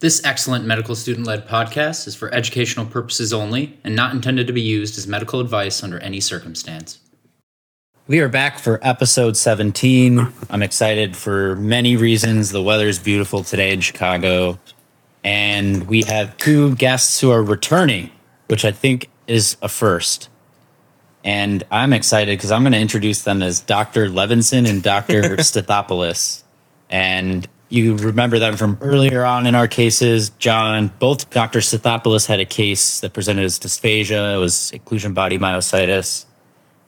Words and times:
This 0.00 0.24
excellent 0.24 0.64
medical 0.64 0.96
student 0.96 1.26
led 1.26 1.46
podcast 1.46 2.06
is 2.06 2.16
for 2.16 2.32
educational 2.32 2.86
purposes 2.86 3.34
only 3.34 3.78
and 3.84 3.94
not 3.94 4.14
intended 4.14 4.46
to 4.46 4.52
be 4.54 4.62
used 4.62 4.96
as 4.96 5.06
medical 5.06 5.40
advice 5.40 5.82
under 5.82 5.98
any 5.98 6.20
circumstance. 6.20 6.98
We 8.06 8.20
are 8.20 8.28
back 8.30 8.58
for 8.58 8.80
episode 8.80 9.36
17. 9.36 10.26
I'm 10.48 10.62
excited 10.62 11.18
for 11.18 11.54
many 11.56 11.98
reasons. 11.98 12.50
The 12.50 12.62
weather 12.62 12.88
is 12.88 12.98
beautiful 12.98 13.44
today 13.44 13.74
in 13.74 13.82
Chicago, 13.82 14.58
and 15.22 15.86
we 15.86 16.04
have 16.04 16.34
two 16.38 16.76
guests 16.76 17.20
who 17.20 17.30
are 17.30 17.42
returning, 17.42 18.10
which 18.46 18.64
I 18.64 18.72
think 18.72 19.10
is 19.26 19.58
a 19.60 19.68
first. 19.68 20.30
And 21.24 21.62
I'm 21.70 21.92
excited 21.92 22.38
because 22.38 22.50
I'm 22.50 22.62
going 22.62 22.72
to 22.72 22.78
introduce 22.78 23.24
them 23.24 23.42
as 23.42 23.60
Dr. 23.60 24.08
Levinson 24.08 24.66
and 24.66 24.82
Dr. 24.82 25.20
Stathopoulos. 25.36 26.42
And 26.88 27.46
you 27.70 27.96
remember 27.96 28.38
them 28.38 28.56
from 28.56 28.76
earlier 28.80 29.24
on 29.24 29.46
in 29.46 29.54
our 29.54 29.68
cases. 29.68 30.30
John, 30.38 30.92
both 30.98 31.30
Dr. 31.30 31.60
Stathopoulos 31.60 32.26
had 32.26 32.40
a 32.40 32.44
case 32.44 33.00
that 33.00 33.12
presented 33.12 33.44
as 33.44 33.58
dysphagia, 33.58 34.34
it 34.34 34.38
was 34.38 34.72
inclusion 34.72 35.14
body 35.14 35.38
myositis. 35.38 36.26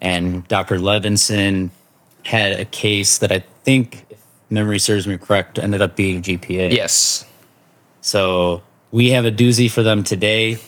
And 0.00 0.46
Dr. 0.48 0.78
Levinson 0.78 1.70
had 2.24 2.58
a 2.58 2.64
case 2.64 3.18
that 3.18 3.30
I 3.30 3.44
think, 3.62 4.04
if 4.10 4.20
memory 4.50 4.80
serves 4.80 5.06
me 5.06 5.16
correct, 5.16 5.58
ended 5.58 5.80
up 5.80 5.94
being 5.94 6.20
GPA. 6.20 6.72
Yes. 6.72 7.24
So 8.00 8.62
we 8.90 9.10
have 9.10 9.24
a 9.24 9.30
doozy 9.30 9.70
for 9.70 9.84
them 9.84 10.02
today. 10.02 10.58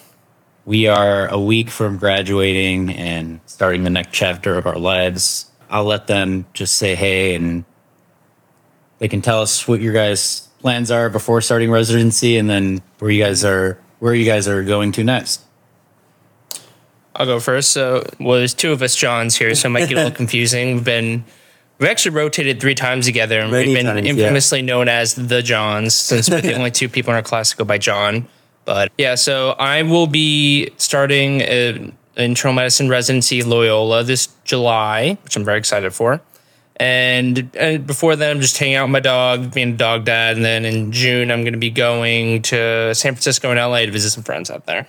We 0.64 0.86
are 0.86 1.26
a 1.26 1.38
week 1.40 1.68
from 1.68 1.98
graduating 1.98 2.90
and 2.90 3.40
starting 3.46 3.82
the 3.82 3.90
next 3.90 4.12
chapter 4.12 4.56
of 4.56 4.66
our 4.66 4.78
lives. 4.78 5.50
I'll 5.68 5.84
let 5.84 6.06
them 6.06 6.46
just 6.54 6.76
say 6.76 6.94
hey 6.94 7.34
and 7.34 7.64
they 9.04 9.08
can 9.08 9.20
tell 9.20 9.42
us 9.42 9.68
what 9.68 9.82
your 9.82 9.92
guys' 9.92 10.48
plans 10.60 10.90
are 10.90 11.10
before 11.10 11.42
starting 11.42 11.70
residency 11.70 12.38
and 12.38 12.48
then 12.48 12.80
where 13.00 13.10
you 13.10 13.22
guys 13.22 13.44
are 13.44 13.78
where 13.98 14.14
you 14.14 14.24
guys 14.24 14.48
are 14.48 14.64
going 14.64 14.92
to 14.92 15.04
next. 15.04 15.42
I'll 17.14 17.26
go 17.26 17.38
first. 17.38 17.72
So, 17.72 18.02
well, 18.18 18.38
there's 18.38 18.54
two 18.54 18.72
of 18.72 18.80
us 18.80 18.96
Johns 18.96 19.36
here, 19.36 19.54
so 19.54 19.68
it 19.68 19.72
might 19.72 19.90
get 19.90 19.98
a 19.98 20.04
little 20.04 20.10
confusing. 20.16 20.76
We've 20.76 20.84
been, 20.84 21.22
we've 21.78 21.90
actually 21.90 22.16
rotated 22.16 22.62
three 22.62 22.74
times 22.74 23.04
together, 23.04 23.40
and 23.40 23.50
Many 23.50 23.68
we've 23.68 23.76
been 23.76 23.84
times, 23.84 24.06
yeah. 24.06 24.12
infamously 24.12 24.62
known 24.62 24.88
as 24.88 25.12
the 25.14 25.42
Johns, 25.42 25.94
since 25.94 26.30
we're 26.30 26.40
the 26.40 26.54
only 26.56 26.70
two 26.70 26.88
people 26.88 27.10
in 27.12 27.16
our 27.16 27.22
class 27.22 27.50
to 27.50 27.58
go 27.58 27.64
by 27.66 27.76
John. 27.76 28.26
But 28.64 28.90
yeah, 28.96 29.16
so 29.16 29.50
I 29.50 29.82
will 29.82 30.06
be 30.06 30.70
starting 30.78 31.42
an 31.42 31.94
internal 32.16 32.54
medicine 32.54 32.88
residency 32.88 33.42
Loyola 33.42 34.02
this 34.02 34.28
July, 34.44 35.18
which 35.24 35.36
I'm 35.36 35.44
very 35.44 35.58
excited 35.58 35.92
for. 35.92 36.22
And, 36.76 37.54
and 37.56 37.86
before 37.86 38.16
then, 38.16 38.36
I'm 38.36 38.40
just 38.40 38.58
hanging 38.58 38.74
out 38.76 38.84
with 38.84 38.92
my 38.92 39.00
dog, 39.00 39.54
being 39.54 39.74
a 39.74 39.76
dog 39.76 40.04
dad. 40.04 40.36
And 40.36 40.44
then 40.44 40.64
in 40.64 40.90
June, 40.92 41.30
I'm 41.30 41.42
going 41.42 41.52
to 41.52 41.58
be 41.58 41.70
going 41.70 42.42
to 42.42 42.94
San 42.94 43.12
Francisco 43.14 43.50
and 43.50 43.58
LA 43.58 43.80
to 43.80 43.90
visit 43.90 44.10
some 44.10 44.24
friends 44.24 44.50
out 44.50 44.66
there. 44.66 44.86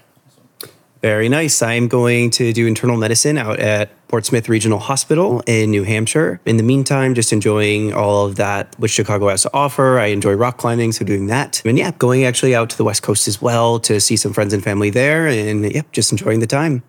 Very 1.05 1.29
nice. 1.29 1.61
I'm 1.61 1.87
going 1.87 2.31
to 2.31 2.51
do 2.51 2.65
internal 2.65 2.97
medicine 2.97 3.37
out 3.37 3.59
at 3.59 3.91
Portsmouth 4.07 4.49
Regional 4.49 4.79
Hospital 4.79 5.43
in 5.45 5.69
New 5.69 5.83
Hampshire. 5.83 6.41
In 6.45 6.57
the 6.57 6.63
meantime, 6.63 7.13
just 7.13 7.31
enjoying 7.31 7.93
all 7.93 8.25
of 8.25 8.37
that 8.37 8.73
which 8.79 8.89
Chicago 8.89 9.29
has 9.29 9.43
to 9.43 9.51
offer. 9.53 9.99
I 9.99 10.07
enjoy 10.07 10.33
rock 10.33 10.57
climbing, 10.57 10.93
so 10.93 11.05
doing 11.05 11.27
that. 11.27 11.61
And 11.63 11.77
yeah, 11.77 11.91
going 11.91 12.23
actually 12.23 12.55
out 12.55 12.71
to 12.71 12.77
the 12.77 12.83
West 12.83 13.03
Coast 13.03 13.27
as 13.27 13.39
well 13.39 13.79
to 13.81 14.01
see 14.01 14.17
some 14.17 14.33
friends 14.33 14.51
and 14.51 14.63
family 14.63 14.89
there. 14.89 15.27
And 15.27 15.71
yep, 15.71 15.91
just 15.91 16.11
enjoying 16.11 16.39
the 16.39 16.47
time. 16.47 16.81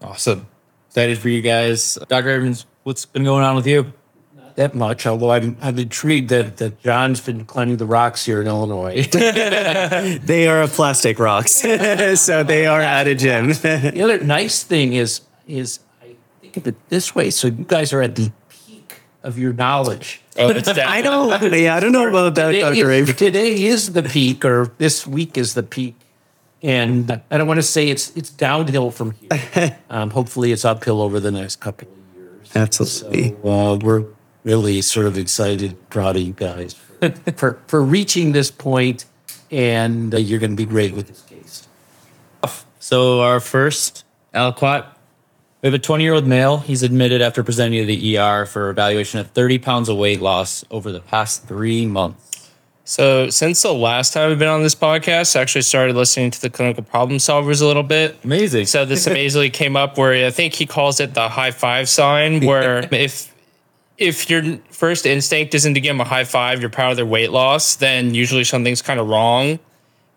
Awesome. 0.00 0.46
Excited 0.88 1.18
for 1.18 1.28
you 1.28 1.42
guys. 1.42 1.98
Dr. 2.08 2.30
Evans, 2.30 2.64
what's 2.84 3.04
been 3.04 3.24
going 3.24 3.44
on 3.44 3.54
with 3.54 3.66
you? 3.66 3.92
That 4.56 4.74
much, 4.74 5.06
although 5.06 5.30
I'm, 5.32 5.56
I'm 5.60 5.78
intrigued 5.78 6.30
that, 6.30 6.56
that 6.58 6.82
John's 6.82 7.20
been 7.20 7.44
climbing 7.44 7.76
the 7.76 7.86
rocks 7.86 8.24
here 8.24 8.40
in 8.40 8.46
Illinois. 8.46 9.08
They 9.12 10.48
are 10.48 10.66
plastic 10.68 11.18
rocks, 11.18 11.52
so 12.20 12.42
they 12.42 12.66
are 12.66 12.80
at 12.80 13.06
a 13.06 13.14
gym. 13.14 13.48
the 13.52 14.00
other 14.02 14.20
nice 14.20 14.62
thing 14.62 14.92
is, 14.92 15.22
is 15.46 15.80
I 16.02 16.14
think 16.40 16.56
of 16.56 16.66
it 16.66 16.88
this 16.88 17.14
way. 17.14 17.30
So 17.30 17.48
you 17.48 17.64
guys 17.64 17.92
are 17.92 18.02
at 18.02 18.14
the 18.16 18.32
peak 18.48 19.02
of 19.22 19.38
your 19.38 19.52
knowledge. 19.52 20.20
Oh, 20.36 20.48
it's 20.48 20.68
I 20.68 21.02
don't, 21.02 21.52
yeah, 21.52 21.76
I 21.76 21.80
don't 21.80 21.92
know 21.92 22.08
about 22.08 22.34
that, 22.36 22.52
Today 22.52 22.60
Dr. 22.60 22.90
is, 22.90 23.10
Abe. 23.10 23.16
today 23.16 23.64
is 23.64 23.92
the 23.92 24.02
peak, 24.02 24.44
or 24.44 24.72
this 24.78 25.06
week 25.06 25.36
is 25.36 25.54
the 25.54 25.62
peak. 25.62 25.96
And 26.62 27.20
I 27.30 27.38
don't 27.38 27.48
want 27.48 27.58
to 27.58 27.62
say 27.62 27.88
it's 27.88 28.16
it's 28.16 28.30
downhill 28.30 28.90
from 28.92 29.12
here. 29.12 29.76
Um, 29.90 30.10
hopefully, 30.10 30.52
it's 30.52 30.64
uphill 30.64 31.02
over 31.02 31.18
the 31.18 31.32
next 31.32 31.56
couple 31.56 31.88
of 31.88 32.16
years. 32.16 32.50
Absolutely. 32.54 33.34
Uh, 33.42 33.78
we're 33.82 34.04
really 34.44 34.82
sort 34.82 35.06
of 35.06 35.16
excited, 35.18 35.76
proud 35.90 36.16
of 36.16 36.22
you 36.22 36.32
guys 36.32 36.74
for, 36.74 37.10
for, 37.36 37.60
for 37.66 37.82
reaching 37.82 38.32
this 38.32 38.50
point, 38.50 39.04
and 39.50 40.14
uh, 40.14 40.18
you're 40.18 40.40
going 40.40 40.52
to 40.52 40.56
be 40.56 40.66
great 40.66 40.94
with 40.94 41.08
this 41.08 41.22
case. 41.22 41.68
So 42.82 43.20
our 43.20 43.38
first 43.38 44.04
aliquot, 44.34 44.86
we 45.62 45.68
have 45.68 45.74
a 45.74 45.78
20 45.78 46.02
year 46.02 46.14
old 46.14 46.26
male. 46.26 46.58
He's 46.58 46.82
admitted 46.82 47.22
after 47.22 47.44
presenting 47.44 47.80
to 47.80 47.86
the 47.86 48.18
ER 48.18 48.44
for 48.44 48.70
evaluation 48.70 49.20
of 49.20 49.30
30 49.30 49.58
pounds 49.58 49.88
of 49.88 49.96
weight 49.96 50.20
loss 50.20 50.64
over 50.68 50.90
the 50.90 50.98
past 50.98 51.46
three 51.46 51.86
months. 51.86 52.50
So, 52.84 53.30
since 53.30 53.62
the 53.62 53.72
last 53.72 54.12
time 54.12 54.32
I've 54.32 54.40
been 54.40 54.48
on 54.48 54.64
this 54.64 54.74
podcast, 54.74 55.36
I 55.36 55.40
actually 55.40 55.62
started 55.62 55.94
listening 55.94 56.32
to 56.32 56.40
the 56.40 56.50
clinical 56.50 56.82
problem 56.82 57.18
solvers 57.18 57.62
a 57.62 57.66
little 57.66 57.84
bit. 57.84 58.18
Amazing. 58.24 58.66
So, 58.66 58.84
this 58.84 59.06
amazingly 59.06 59.50
came 59.50 59.76
up 59.76 59.96
where 59.96 60.26
I 60.26 60.30
think 60.30 60.52
he 60.52 60.66
calls 60.66 60.98
it 60.98 61.14
the 61.14 61.28
high 61.28 61.52
five 61.52 61.88
sign, 61.88 62.44
where 62.44 62.88
if 62.92 63.31
if 64.02 64.28
your 64.28 64.58
first 64.70 65.06
instinct 65.06 65.54
isn't 65.54 65.74
to 65.74 65.80
give 65.80 65.90
them 65.90 66.00
a 66.00 66.04
high 66.04 66.24
five, 66.24 66.60
you're 66.60 66.70
proud 66.70 66.90
of 66.90 66.96
their 66.96 67.06
weight 67.06 67.30
loss, 67.30 67.76
then 67.76 68.14
usually 68.14 68.44
something's 68.44 68.82
kind 68.82 69.00
of 69.00 69.08
wrong. 69.08 69.58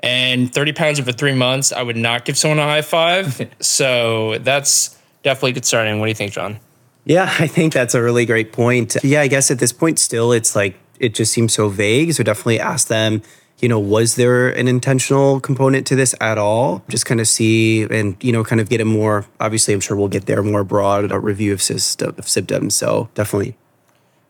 And 0.01 0.53
30 0.53 0.73
pounds 0.73 0.99
over 0.99 1.11
three 1.11 1.33
months, 1.33 1.71
I 1.71 1.81
would 1.81 1.95
not 1.95 2.25
give 2.25 2.37
someone 2.37 2.59
a 2.59 2.63
high 2.63 2.81
five. 2.81 3.49
so, 3.59 4.37
that's 4.39 4.97
definitely 5.23 5.53
concerning. 5.53 5.99
What 5.99 6.07
do 6.07 6.09
you 6.09 6.15
think, 6.15 6.31
John? 6.31 6.59
Yeah, 7.05 7.33
I 7.39 7.47
think 7.47 7.73
that's 7.73 7.93
a 7.93 8.01
really 8.01 8.25
great 8.25 8.51
point. 8.51 8.97
Yeah, 9.03 9.21
I 9.21 9.27
guess 9.27 9.51
at 9.51 9.59
this 9.59 9.71
point, 9.71 9.99
still, 9.99 10.31
it's 10.31 10.55
like 10.55 10.75
it 10.99 11.13
just 11.13 11.31
seems 11.31 11.53
so 11.53 11.69
vague. 11.69 12.13
So 12.13 12.23
definitely 12.23 12.59
ask 12.59 12.87
them, 12.87 13.21
you 13.59 13.69
know, 13.69 13.79
was 13.79 14.15
there 14.15 14.49
an 14.49 14.67
intentional 14.67 15.39
component 15.39 15.87
to 15.87 15.95
this 15.95 16.15
at 16.19 16.37
all? 16.37 16.83
Just 16.89 17.05
kind 17.05 17.21
of 17.21 17.27
see 17.27 17.83
and, 17.83 18.21
you 18.23 18.31
know, 18.31 18.43
kind 18.43 18.59
of 18.59 18.69
get 18.69 18.81
a 18.81 18.85
more, 18.85 19.25
obviously, 19.39 19.73
I'm 19.73 19.79
sure 19.79 19.95
we'll 19.95 20.07
get 20.07 20.25
there 20.25 20.41
more 20.43 20.63
broad 20.63 21.11
uh, 21.11 21.19
review 21.19 21.53
of, 21.53 21.61
system, 21.61 22.15
of 22.17 22.27
symptoms. 22.27 22.75
So 22.75 23.09
definitely. 23.13 23.55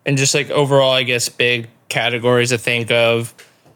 And 0.05 0.17
just 0.17 0.33
like 0.33 0.49
overall, 0.49 0.91
I 0.91 1.03
guess 1.03 1.29
big 1.29 1.69
categories 1.89 2.49
to 2.49 2.57
think 2.57 2.91
of. 2.91 3.33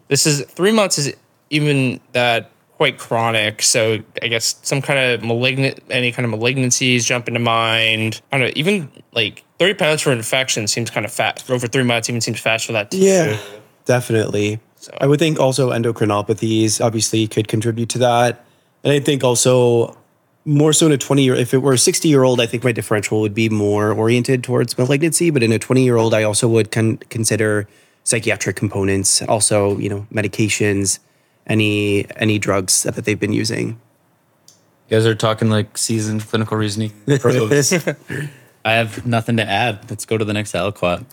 This 0.08 0.26
is 0.26 0.42
three 0.44 0.72
months 0.72 0.98
is 0.98 1.14
even 1.50 2.00
that 2.12 2.50
quite 2.80 2.98
chronic. 2.98 3.60
So 3.60 3.98
I 4.22 4.28
guess 4.28 4.58
some 4.62 4.80
kind 4.80 4.98
of 4.98 5.22
malignant, 5.22 5.80
any 5.90 6.12
kind 6.12 6.32
of 6.32 6.40
malignancies 6.40 7.04
jump 7.04 7.28
into 7.28 7.40
mind. 7.40 8.22
I 8.32 8.38
don't 8.38 8.46
know, 8.46 8.52
even 8.56 8.90
like 9.12 9.44
30 9.58 9.74
pounds 9.74 10.00
for 10.00 10.12
infection 10.12 10.66
seems 10.66 10.88
kind 10.88 11.04
of. 11.04 11.12
For 11.12 11.52
over 11.52 11.66
three 11.66 11.82
months, 11.82 12.08
even 12.08 12.22
seems 12.22 12.40
fast 12.40 12.64
for 12.64 12.72
that. 12.72 12.90
Too. 12.90 12.98
Yeah, 12.98 13.38
definitely. 13.84 14.60
I 14.98 15.06
would 15.06 15.18
think 15.18 15.38
also 15.38 15.70
endocrinopathies 15.70 16.82
obviously 16.82 17.28
could 17.28 17.48
contribute 17.48 17.90
to 17.90 17.98
that. 17.98 18.44
And 18.82 18.94
I 18.94 19.00
think 19.00 19.22
also 19.22 19.98
more 20.44 20.72
so 20.72 20.86
in 20.86 20.92
a 20.92 20.98
20 20.98 21.22
year, 21.22 21.34
if 21.34 21.52
it 21.52 21.58
were 21.58 21.74
a 21.74 21.78
60 21.78 22.08
year 22.08 22.22
old, 22.22 22.40
I 22.40 22.46
think 22.46 22.64
my 22.64 22.72
differential 22.72 23.20
would 23.20 23.34
be 23.34 23.48
more 23.48 23.92
oriented 23.92 24.42
towards 24.42 24.78
malignancy. 24.78 25.30
But 25.30 25.42
in 25.42 25.52
a 25.52 25.58
20 25.58 25.84
year 25.84 25.96
old, 25.96 26.14
I 26.14 26.22
also 26.22 26.48
would 26.48 26.70
con- 26.70 26.98
consider 27.08 27.68
psychiatric 28.04 28.56
components, 28.56 29.22
also, 29.22 29.76
you 29.78 29.88
know, 29.88 30.06
medications, 30.12 30.98
any 31.46 32.06
any 32.16 32.38
drugs 32.38 32.82
that 32.84 32.96
they've 33.04 33.20
been 33.20 33.32
using. 33.32 33.80
You 34.88 34.96
guys 34.96 35.06
are 35.06 35.14
talking 35.14 35.50
like 35.50 35.78
seasoned 35.78 36.26
clinical 36.26 36.56
reasoning 36.56 36.92
pros. 37.20 37.72
I 38.64 38.72
have 38.72 39.06
nothing 39.06 39.36
to 39.38 39.44
add. 39.44 39.88
Let's 39.88 40.04
go 40.04 40.18
to 40.18 40.24
the 40.24 40.32
next 40.32 40.52
aliquot. 40.52 41.04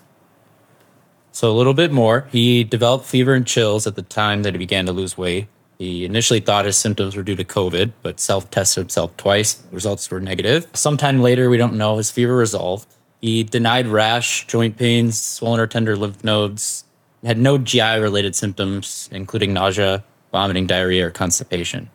So 1.31 1.51
a 1.51 1.53
little 1.53 1.75
bit 1.75 1.91
more. 1.91 2.27
He 2.31 2.63
developed 2.63 3.05
fever 3.05 3.33
and 3.33 3.45
chills 3.45 3.85
at 3.85 3.95
the 3.95 4.01
time 4.01 4.43
that 4.43 4.53
he 4.53 4.57
began 4.57 4.85
to 4.87 4.91
lose 4.91 5.17
weight. 5.17 5.47
He 5.77 6.05
initially 6.05 6.39
thought 6.39 6.65
his 6.65 6.77
symptoms 6.77 7.15
were 7.15 7.23
due 7.23 7.35
to 7.35 7.43
COVID, 7.43 7.93
but 8.01 8.19
self-tested 8.19 8.81
himself 8.81 9.15
twice. 9.17 9.61
Results 9.71 10.09
were 10.09 10.19
negative. 10.19 10.67
Sometime 10.73 11.21
later, 11.21 11.49
we 11.49 11.57
don't 11.57 11.75
know, 11.75 11.97
his 11.97 12.09
fever 12.09 12.35
resolved. 12.35 12.87
He 13.21 13.43
denied 13.43 13.87
rash, 13.87 14.47
joint 14.47 14.77
pains, 14.77 15.21
swollen 15.21 15.59
or 15.59 15.67
tender 15.67 15.95
lymph 15.95 16.23
nodes, 16.23 16.83
had 17.23 17.37
no 17.37 17.57
GI-related 17.57 18.35
symptoms, 18.35 19.09
including 19.11 19.53
nausea, 19.53 20.03
vomiting, 20.31 20.67
diarrhea, 20.67 21.07
or 21.07 21.11
constipation 21.11 21.89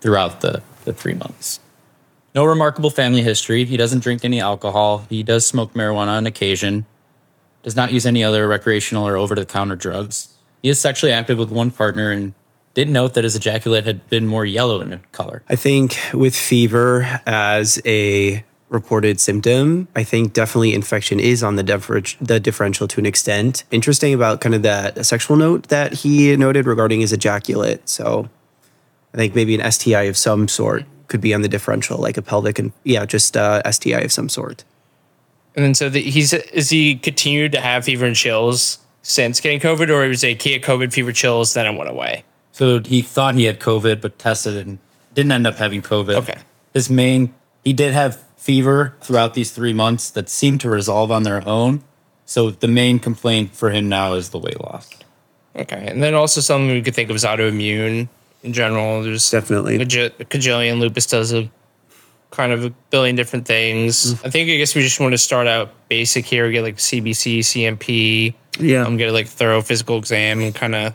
throughout 0.00 0.40
the, 0.40 0.62
the 0.84 0.92
three 0.92 1.14
months. 1.14 1.60
No 2.34 2.44
remarkable 2.44 2.90
family 2.90 3.22
history. 3.22 3.64
He 3.64 3.76
doesn't 3.76 4.00
drink 4.02 4.24
any 4.24 4.40
alcohol. 4.40 5.04
He 5.10 5.22
does 5.22 5.46
smoke 5.46 5.74
marijuana 5.74 6.08
on 6.08 6.26
occasion. 6.26 6.86
Does 7.62 7.76
not 7.76 7.92
use 7.92 8.06
any 8.06 8.24
other 8.24 8.48
recreational 8.48 9.06
or 9.06 9.16
over 9.16 9.34
the 9.34 9.44
counter 9.44 9.76
drugs. 9.76 10.34
He 10.62 10.68
is 10.68 10.80
sexually 10.80 11.12
active 11.12 11.38
with 11.38 11.50
one 11.50 11.70
partner 11.70 12.10
and 12.10 12.34
did 12.74 12.88
note 12.88 13.14
that 13.14 13.24
his 13.24 13.36
ejaculate 13.36 13.84
had 13.84 14.08
been 14.08 14.26
more 14.26 14.44
yellow 14.44 14.80
in 14.80 15.00
color. 15.12 15.42
I 15.48 15.56
think 15.56 15.98
with 16.14 16.34
fever 16.34 17.20
as 17.26 17.80
a 17.84 18.44
reported 18.72 19.20
symptom. 19.20 19.86
I 19.94 20.02
think 20.02 20.32
definitely 20.32 20.74
infection 20.74 21.20
is 21.20 21.42
on 21.42 21.56
the 21.56 21.62
differ- 21.62 22.02
the 22.20 22.40
differential 22.40 22.88
to 22.88 23.00
an 23.00 23.06
extent. 23.06 23.64
Interesting 23.70 24.14
about 24.14 24.40
kind 24.40 24.54
of 24.54 24.62
that 24.62 25.04
sexual 25.04 25.36
note 25.36 25.68
that 25.68 25.92
he 25.92 26.34
noted 26.36 26.66
regarding 26.66 27.00
his 27.00 27.12
ejaculate. 27.12 27.88
So 27.88 28.30
I 29.12 29.18
think 29.18 29.34
maybe 29.34 29.54
an 29.54 29.70
STI 29.70 30.04
of 30.04 30.16
some 30.16 30.48
sort 30.48 30.84
could 31.06 31.20
be 31.20 31.34
on 31.34 31.42
the 31.42 31.48
differential, 31.48 31.98
like 31.98 32.16
a 32.16 32.22
pelvic 32.22 32.58
and 32.58 32.72
yeah, 32.84 33.04
just 33.04 33.36
uh, 33.36 33.62
STI 33.70 34.00
of 34.00 34.10
some 34.10 34.30
sort. 34.30 34.64
And 35.54 35.66
then 35.66 35.74
so 35.74 35.90
the, 35.90 36.00
he's 36.00 36.32
is 36.32 36.70
he 36.70 36.96
continued 36.96 37.52
to 37.52 37.60
have 37.60 37.84
fever 37.84 38.06
and 38.06 38.16
chills 38.16 38.78
since 39.02 39.38
getting 39.40 39.60
COVID, 39.60 39.90
or 39.90 40.08
was 40.08 40.24
it 40.24 40.40
he 40.40 40.54
had 40.54 40.62
COVID 40.62 40.92
fever 40.94 41.12
chills 41.12 41.52
then 41.52 41.66
it 41.66 41.76
went 41.76 41.90
away? 41.90 42.24
So 42.52 42.80
he 42.80 43.02
thought 43.02 43.34
he 43.34 43.44
had 43.44 43.58
COVID, 43.60 44.00
but 44.00 44.18
tested 44.18 44.56
and 44.66 44.78
didn't 45.14 45.32
end 45.32 45.46
up 45.46 45.56
having 45.56 45.82
COVID. 45.82 46.14
Okay. 46.16 46.38
His 46.74 46.88
main, 46.90 47.34
he 47.64 47.72
did 47.72 47.92
have 47.92 48.22
fever 48.36 48.94
throughout 49.00 49.34
these 49.34 49.52
three 49.52 49.72
months 49.72 50.10
that 50.10 50.28
seemed 50.28 50.60
to 50.60 50.68
resolve 50.70 51.10
on 51.10 51.22
their 51.22 51.46
own. 51.48 51.82
So 52.26 52.50
the 52.50 52.68
main 52.68 52.98
complaint 52.98 53.54
for 53.54 53.70
him 53.70 53.88
now 53.88 54.14
is 54.14 54.30
the 54.30 54.38
weight 54.38 54.60
loss. 54.60 54.88
Okay, 55.54 55.86
and 55.86 56.02
then 56.02 56.14
also 56.14 56.40
something 56.40 56.68
we 56.70 56.80
could 56.82 56.94
think 56.94 57.10
of 57.10 57.16
is 57.16 57.24
autoimmune 57.24 58.08
in 58.42 58.52
general. 58.52 59.02
There's 59.02 59.30
Definitely. 59.30 59.76
a 59.76 59.84
j- 59.84 60.06
a 60.06 60.24
cajillion. 60.24 60.78
Lupus 60.78 61.06
does 61.06 61.32
a 61.32 61.50
kind 62.30 62.52
of 62.52 62.64
a 62.64 62.70
billion 62.90 63.16
different 63.16 63.46
things. 63.46 64.14
I 64.24 64.30
think 64.30 64.48
I 64.50 64.56
guess 64.56 64.74
we 64.74 64.80
just 64.80 64.98
want 64.98 65.12
to 65.12 65.18
start 65.18 65.46
out 65.46 65.70
basic 65.88 66.24
here. 66.24 66.50
Get 66.50 66.62
like 66.62 66.76
CBC, 66.76 67.40
CMP. 67.40 68.34
Yeah. 68.58 68.86
Um, 68.86 68.96
get 68.96 69.10
a 69.10 69.12
like 69.12 69.26
thorough 69.28 69.60
physical 69.60 69.98
exam 69.98 70.40
and 70.40 70.54
kind 70.54 70.74
of 70.74 70.94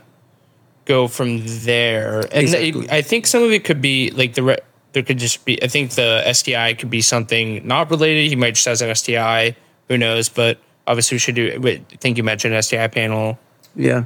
go 0.88 1.06
from 1.06 1.42
there. 1.44 2.20
And 2.32 2.42
Exactly. 2.42 2.90
I 2.90 3.02
think 3.02 3.26
some 3.26 3.42
of 3.42 3.52
it 3.52 3.64
could 3.64 3.80
be 3.80 4.10
like 4.10 4.34
the. 4.34 4.42
Re- 4.42 4.58
there 4.92 5.02
could 5.02 5.18
just 5.18 5.44
be. 5.44 5.62
I 5.62 5.68
think 5.68 5.92
the 5.92 6.32
STI 6.32 6.74
could 6.74 6.90
be 6.90 7.02
something 7.02 7.64
not 7.66 7.90
related. 7.90 8.28
He 8.28 8.36
might 8.36 8.54
just 8.54 8.66
has 8.66 8.82
an 8.82 8.92
STI. 8.94 9.54
Who 9.88 9.98
knows? 9.98 10.28
But 10.28 10.58
obviously, 10.86 11.16
we 11.16 11.18
should 11.20 11.34
do. 11.36 11.60
I 11.62 11.96
think 11.98 12.16
you 12.16 12.24
mentioned 12.24 12.64
STI 12.64 12.88
panel. 12.88 13.38
Yeah. 13.76 14.04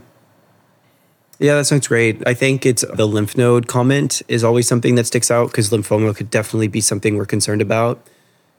Yeah, 1.38 1.56
that 1.56 1.64
sounds 1.64 1.88
great. 1.88 2.23
I 2.26 2.34
think 2.34 2.67
it's 2.67 2.85
the 2.94 3.06
lymph 3.06 3.37
node 3.37 3.67
comment 3.67 4.23
is 4.28 4.44
always 4.44 4.69
something 4.69 4.94
that 4.96 5.06
sticks 5.06 5.31
out 5.31 5.49
because 5.49 5.70
lymphoma 5.70 6.14
could 6.14 6.31
definitely 6.31 6.69
be 6.69 6.81
something 6.81 7.17
we're 7.17 7.26
concerned 7.26 7.62
about 7.62 8.06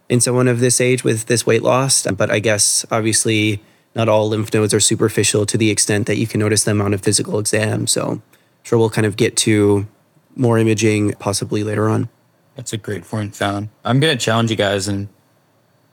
in 0.09 0.19
someone 0.19 0.49
of 0.49 0.59
this 0.59 0.81
age 0.81 1.03
with 1.03 1.27
this 1.27 1.45
weight 1.45 1.63
loss. 1.63 2.05
But 2.07 2.29
I 2.29 2.39
guess 2.39 2.85
obviously 2.91 3.63
not 3.95 4.09
all 4.09 4.29
lymph 4.29 4.53
nodes 4.53 4.73
are 4.73 4.79
superficial 4.79 5.45
to 5.45 5.57
the 5.57 5.69
extent 5.69 6.07
that 6.07 6.17
you 6.17 6.27
can 6.27 6.39
notice 6.39 6.63
them 6.63 6.81
on 6.81 6.93
a 6.93 6.97
physical 6.97 7.39
exam. 7.39 7.87
So 7.87 8.11
I'm 8.11 8.23
sure 8.63 8.79
we'll 8.79 8.89
kind 8.89 9.05
of 9.05 9.17
get 9.17 9.35
to 9.37 9.87
more 10.35 10.57
imaging 10.57 11.13
possibly 11.13 11.63
later 11.63 11.89
on. 11.89 12.09
That's 12.55 12.73
a 12.73 12.77
great 12.77 13.03
point 13.03 13.35
found. 13.35 13.69
I'm 13.83 13.99
going 13.99 14.15
to 14.15 14.23
challenge 14.23 14.51
you 14.51 14.57
guys, 14.57 14.87
and 14.87 15.07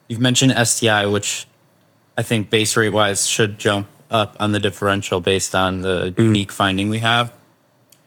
you've 0.08 0.20
mentioned 0.20 0.54
STI, 0.66 1.06
which 1.06 1.46
I 2.16 2.22
think 2.22 2.50
base 2.50 2.76
rate 2.76 2.90
wise 2.90 3.26
should 3.26 3.58
jump 3.58 3.86
up 4.10 4.36
on 4.40 4.52
the 4.52 4.58
differential 4.58 5.20
based 5.20 5.54
on 5.54 5.80
the 5.80 6.12
mm. 6.16 6.24
unique 6.24 6.52
finding 6.52 6.90
we 6.90 6.98
have. 6.98 7.32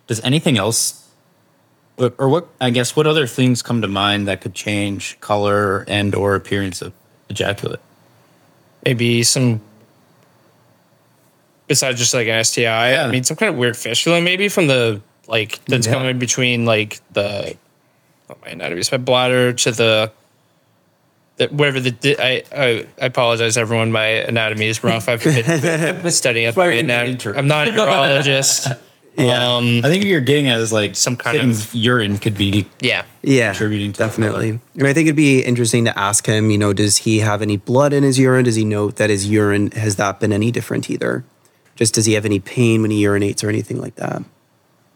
Does 0.06 0.22
anything 0.22 0.57
else, 0.57 1.10
or 1.98 2.13
or 2.19 2.30
what? 2.30 2.48
I 2.62 2.69
guess 2.69 2.95
what 2.95 3.07
other 3.07 3.25
things 3.25 3.62
come 3.63 3.81
to 3.81 3.88
mind 3.88 4.28
that 4.28 4.42
could 4.42 4.54
change 4.54 5.19
color 5.19 5.86
and 5.88 6.13
or 6.13 6.36
appearance 6.36 6.81
of 6.81 6.94
ejaculate? 7.30 7.80
maybe 8.86 9.24
some 9.24 9.62
besides 11.74 11.98
just 12.00 12.14
like 12.14 12.28
an 12.28 12.44
STI. 12.44 12.92
Yeah. 12.94 13.06
I 13.08 13.12
mean, 13.12 13.24
some 13.24 13.36
kind 13.38 13.50
of 13.52 13.58
weird 13.58 13.75
fistula, 13.75 14.22
maybe 14.22 14.48
from 14.50 14.68
the 14.68 15.02
like 15.28 15.64
that's 15.66 15.88
Yeah. 15.88 15.94
coming 15.94 16.20
between 16.20 16.66
like 16.66 17.00
the 17.14 17.56
oh, 18.30 18.38
my 18.44 18.50
anatomy, 18.52 18.81
my 18.92 18.98
bladder 18.98 19.54
to 19.54 19.72
the. 19.72 20.12
The, 21.38 21.48
whatever 21.48 21.80
the 21.80 22.16
I, 22.22 22.44
I 22.56 22.86
I 23.02 23.06
apologize 23.08 23.58
everyone 23.58 23.92
my 23.92 24.06
anatomy 24.06 24.68
is 24.68 24.84
rough 24.84 25.10
I've 25.10 25.24
been, 25.24 25.44
I've 25.44 26.04
been 26.04 26.12
studying 26.12 26.46
up 26.46 26.56
right 26.56 26.86
now. 26.86 27.02
I'm 27.02 27.48
not 27.48 27.68
a 27.68 27.72
neurologist 27.72 28.68
um 29.18 29.81
I 29.84 29.90
think 29.90 30.04
what 30.04 30.06
you're 30.06 30.22
getting 30.22 30.48
at 30.48 30.60
is 30.60 30.72
like 30.72 30.96
Some 30.96 31.18
kind 31.18 31.40
of- 31.40 31.74
urine 31.74 32.19
could 32.19 32.38
be 32.38 32.68
yeah 32.81 33.02
Yeah, 33.24 33.50
Contributing 33.54 33.94
to 33.94 33.98
the 33.98 34.06
definitely. 34.06 34.60
And 34.78 34.86
I 34.88 34.94
think 34.94 35.08
it'd 35.08 35.16
be 35.16 35.42
interesting 35.44 35.86
to 35.86 35.98
ask 35.98 36.28
him. 36.28 36.52
You 36.52 36.60
know, 36.60 36.72
does 36.72 36.98
he 36.98 37.18
have 37.22 37.42
any 37.42 37.58
blood 37.58 37.94
in 37.94 38.04
his 38.04 38.19
urine? 38.19 38.46
Does 38.46 38.56
he 38.56 38.66
note 38.66 38.98
that 38.98 39.10
his 39.10 39.28
urine 39.28 39.72
has 39.72 39.96
that 39.96 40.19
been 40.19 40.34
any 40.34 40.52
different 40.52 40.88
either? 40.92 41.24
Just 41.75 41.94
does 41.96 42.06
he 42.06 42.14
have 42.14 42.25
any 42.25 42.40
pain 42.40 42.81
when 42.81 42.92
he 42.92 43.04
urinates 43.04 43.44
or 43.44 43.50
anything 43.50 43.81
like 43.81 43.96
that? 43.96 44.24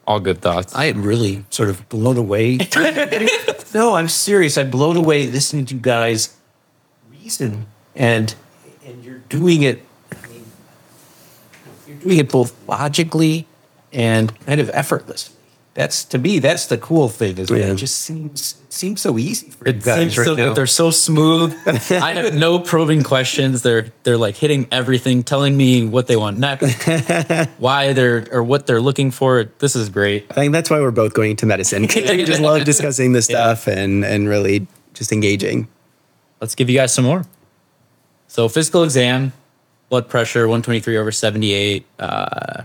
all 0.07 0.19
good 0.21 0.41
thoughts. 0.41 0.73
I 0.73 0.85
am 0.85 1.03
really 1.03 1.43
sort 1.49 1.69
of 1.69 1.87
blown 1.89 2.17
away. 2.17 2.57
no, 3.73 3.95
I'm 3.95 4.07
serious. 4.07 4.57
I'm 4.57 4.71
blown 4.71 4.95
away 4.95 5.27
listening 5.27 5.65
to 5.65 5.75
you 5.75 5.81
guys 5.81 6.35
reason 7.11 7.67
and 7.93 8.33
and 8.85 9.03
you're 9.03 9.19
doing 9.29 9.63
it. 9.63 9.83
I 10.11 10.27
mean, 10.27 10.45
you're 11.85 11.97
doing 11.97 12.17
it 12.19 12.29
both 12.29 12.55
logically 12.67 13.47
and 13.91 14.33
kind 14.45 14.61
of 14.61 14.69
effortlessly. 14.73 15.35
That's 15.77 16.05
to 16.05 16.17
me. 16.17 16.39
That's 16.39 16.65
the 16.65 16.79
cool 16.79 17.07
thing. 17.07 17.37
Is 17.37 17.49
that 17.49 17.59
Yeah. 17.59 17.65
it 17.73 17.75
just 17.75 17.99
seems 17.99 18.55
it 18.65 18.73
seems 18.73 18.99
so 18.99 19.15
easy 19.19 19.51
for 19.51 19.65
you 19.69 19.75
It 19.75 19.83
guys 19.83 19.99
seems 19.99 20.17
right 20.17 20.25
so, 20.25 20.33
now. 20.35 20.53
they're 20.53 20.65
so 20.65 20.89
smooth. 20.89 21.53
I 21.91 22.13
have 22.15 22.33
no 22.33 22.57
probing 22.57 23.03
questions. 23.03 23.61
They're 23.61 23.93
they're 24.01 24.17
like 24.17 24.35
hitting 24.35 24.67
everything, 24.71 25.21
telling 25.21 25.55
me 25.55 25.85
what 25.85 26.07
they 26.07 26.15
want 26.15 26.39
next, 26.39 26.83
why 27.59 27.93
they're 27.93 28.25
or 28.31 28.41
what 28.41 28.65
they're 28.65 28.81
looking 28.81 29.11
for. 29.11 29.51
This 29.59 29.75
is 29.75 29.89
great. 29.89 30.25
I 30.31 30.33
think 30.33 30.51
that's 30.51 30.71
why 30.71 30.79
we're 30.81 30.89
both 30.89 31.13
going 31.13 31.35
to 31.35 31.45
medicine. 31.45 31.83
we 31.95 32.23
just 32.23 32.41
love 32.41 32.63
discussing 32.63 33.13
this 33.13 33.25
stuff 33.25 33.67
and 33.67 34.03
and 34.03 34.27
really 34.27 34.65
just 34.95 35.11
engaging. 35.11 35.67
Let's 36.41 36.55
give 36.55 36.71
you 36.71 36.75
guys 36.77 36.91
some 36.91 37.05
more. 37.05 37.23
So 38.27 38.49
physical 38.49 38.83
exam, 38.83 39.31
blood 39.89 40.09
pressure 40.09 40.47
123 40.47 40.97
over 40.97 41.11
78, 41.11 41.85
uh, 41.99 42.63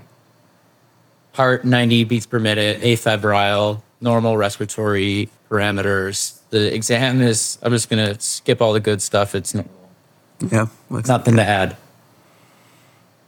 heart 1.32 1.64
90 1.64 2.04
beats 2.04 2.26
per 2.26 2.38
minute, 2.38 2.80
afebrile, 2.80 3.82
normal 4.00 4.36
respiratory 4.36 5.28
parameters. 5.50 6.38
The 6.50 6.74
exam 6.74 7.20
is. 7.20 7.58
I'm 7.62 7.72
just 7.72 7.88
gonna 7.88 8.18
skip 8.20 8.60
all 8.60 8.72
the 8.72 8.80
good 8.80 9.00
stuff. 9.00 9.34
It's 9.34 9.54
Yeah, 10.40 10.66
nothing 10.90 11.36
to 11.36 11.42
add. 11.42 11.76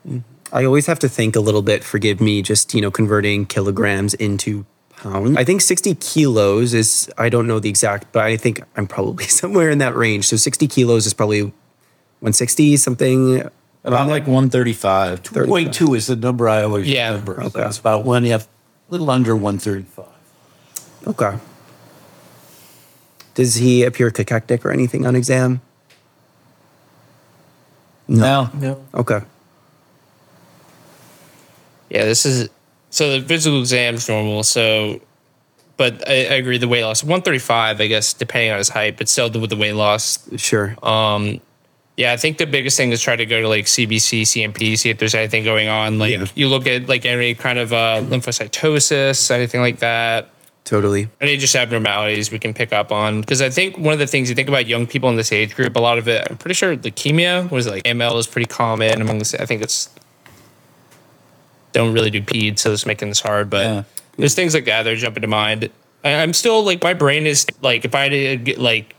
Mm-hmm. 0.07 0.19
I 0.53 0.65
always 0.65 0.87
have 0.87 0.99
to 1.01 1.09
think 1.09 1.37
a 1.37 1.41
little 1.41 1.63
bit. 1.63 1.83
Forgive 1.83 2.21
me, 2.21 2.43
just 2.43 2.75
you 2.75 2.81
know, 2.81 2.91
converting 2.91 3.47
kilograms 3.47 4.15
into 4.15 4.67
pounds. 4.97 5.37
I 5.37 5.45
think 5.45 5.63
sixty 5.63 5.95
kilos 5.95 6.75
is. 6.75 7.11
I 7.17 7.29
don't 7.29 7.47
know 7.47 7.59
the 7.61 7.69
exact, 7.69 8.13
but 8.13 8.25
I 8.25 8.37
think 8.37 8.61
I'm 8.77 8.87
probably 8.87 9.25
somewhere 9.41 9.71
in 9.71 9.79
that 9.79 9.95
range. 9.95 10.27
So 10.27 10.37
sixty 10.37 10.67
kilos 10.67 11.07
is 11.07 11.15
probably 11.15 11.53
one 12.21 12.33
sixty 12.33 12.77
something. 12.77 13.49
About 13.85 14.09
like 14.09 14.27
135. 14.27 15.23
Point 15.47 15.75
two 15.75 15.95
is 15.95 16.07
the 16.07 16.17
number 16.17 16.49
I 16.49 16.63
always 16.63 16.89
Yeah. 16.89 17.09
remember. 17.11 17.37
So 17.41 17.47
Okay. 17.49 17.67
it's 17.67 17.79
about 17.79 18.05
one, 18.05 18.25
yeah, 18.25 18.37
a 18.39 18.43
little 18.89 19.11
under 19.11 19.37
one 19.37 19.59
thirty-five. 19.59 20.07
Okay. 21.07 21.37
Does 23.35 23.57
he 23.57 23.83
appear 23.83 24.11
cachectic 24.11 24.65
or 24.65 24.71
anything 24.71 25.05
on 25.07 25.15
exam? 25.15 25.61
No. 28.09 28.49
No. 28.55 28.83
Okay. 28.95 29.21
Yeah, 31.91 32.05
this 32.05 32.25
is 32.27 32.49
so 32.91 33.19
the 33.21 33.27
physical 33.27 33.61
exam's 33.61 34.09
normal. 34.09 34.43
So, 34.45 35.01
but 35.77 36.09
I, 36.09 36.13
I 36.13 36.35
agree. 36.41 36.59
The 36.59 36.69
weight 36.69 36.85
loss, 36.85 37.05
one 37.05 37.23
thirty 37.23 37.39
five, 37.39 37.81
I 37.81 37.87
guess, 37.87 38.13
depending 38.15 38.51
on 38.53 38.59
his 38.59 38.69
height, 38.71 38.97
but 38.97 39.09
still 39.09 39.31
with 39.31 39.51
the 39.51 39.57
weight 39.57 39.73
loss. 39.75 40.19
Sure. 40.37 40.75
Um, 40.83 41.41
Yeah, 41.97 42.13
I 42.13 42.17
think 42.17 42.39
the 42.39 42.47
biggest 42.47 42.77
thing 42.77 42.91
is 42.91 43.01
try 43.01 43.15
to 43.15 43.25
go 43.27 43.41
to 43.43 43.49
like 43.49 43.67
CBC, 43.67 44.23
CMP, 44.23 44.77
see 44.77 44.91
if 44.91 44.99
there's 44.99 45.15
anything 45.15 45.45
going 45.45 45.69
on. 45.69 45.99
Like 46.01 46.11
Yeah. 46.13 46.27
you 46.35 46.49
look 46.49 46.67
at 46.67 46.89
like 46.89 47.05
any 47.07 47.35
kind 47.35 47.59
of 47.59 47.73
uh, 47.73 48.03
lymphocytosis, 48.03 49.31
anything 49.31 49.61
like 49.61 49.79
that. 49.79 50.31
totally. 50.65 51.09
Any 51.21 51.37
just 51.37 51.55
abnormalities 51.55 52.33
we 52.33 52.39
can 52.41 52.53
pick 52.55 52.73
up 52.73 52.91
on. 52.91 53.21
Because 53.21 53.41
I 53.43 53.49
think 53.51 53.79
one 53.79 53.93
of 53.93 53.99
the 54.01 54.07
things 54.09 54.29
you 54.29 54.35
think 54.35 54.49
about 54.49 54.67
young 54.67 54.87
people 54.89 55.09
in 55.11 55.17
this 55.17 55.31
age 55.31 55.55
group, 55.55 55.77
a 55.77 55.81
lot 55.81 55.99
of 55.99 56.09
it, 56.09 56.27
I'm 56.29 56.37
pretty 56.37 56.55
sure 56.55 56.77
leukemia 56.77 57.49
was 57.51 57.67
like 57.69 57.85
ML 57.85 58.19
is 58.19 58.27
pretty 58.27 58.47
common 58.47 59.01
among 59.01 59.19
this. 59.19 59.35
I 59.35 59.47
think 59.47 59.63
it's 59.63 59.89
don't 61.73 61.93
really 61.93 62.11
do 62.11 62.23
peds, 62.23 62.61
so 62.61 62.73
it's 62.73 62.87
making 62.87 63.09
this 63.09 63.21
hard. 63.21 63.51
But 63.51 63.67
Yeah. 63.67 63.83
there's 64.17 64.35
things 64.35 64.55
like 64.55 64.65
that 64.65 64.83
that 64.85 64.93
are 64.93 64.97
jumping 64.97 65.23
to 65.23 65.27
mind. 65.29 65.71
I, 66.03 66.15
I'm 66.23 66.33
still 66.33 66.65
like 66.65 66.83
my 66.83 66.95
brain 66.95 67.27
is 67.27 67.47
like 67.63 67.85
if 67.85 67.95
I 67.95 68.03
had 68.05 68.13
to 68.13 68.37
get 68.39 68.59
like 68.59 68.95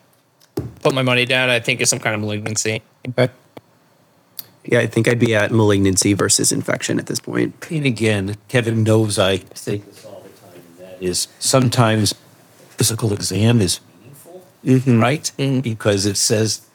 put 0.82 0.94
my 0.94 1.02
money 1.02 1.26
down, 1.26 1.50
I 1.50 1.60
think 1.60 1.82
it's 1.82 1.90
some 1.90 2.00
kind 2.00 2.16
of 2.16 2.22
malignancy. 2.22 2.82
Okay. 3.10 3.30
Yeah, 4.64 4.80
I 4.80 4.88
think 4.88 5.08
I'd 5.08 5.20
be 5.20 5.36
at 5.36 5.52
malignancy 5.52 6.14
versus 6.14 6.52
infection 6.52 6.98
at 6.98 7.06
this 7.06 7.20
point. 7.20 7.54
And 7.70 7.86
again, 7.86 8.36
Kevin 8.48 8.84
knows 8.84 9.20
I 9.20 9.38
say 9.54 9.78
this 9.78 10.06
all 10.06 10.24
the 10.24 10.30
time, 10.42 10.62
and 10.68 10.88
that 10.88 11.04
is 11.04 11.28
sometimes 11.38 12.16
physical 12.70 13.14
exam 13.14 13.62
is 13.62 13.80
meaningful, 14.00 14.44
mm-hmm. 14.66 15.00
right? 15.00 15.32
Mm-hmm. 15.38 15.60
Because 15.60 16.06
it 16.06 16.18
says 16.18 16.68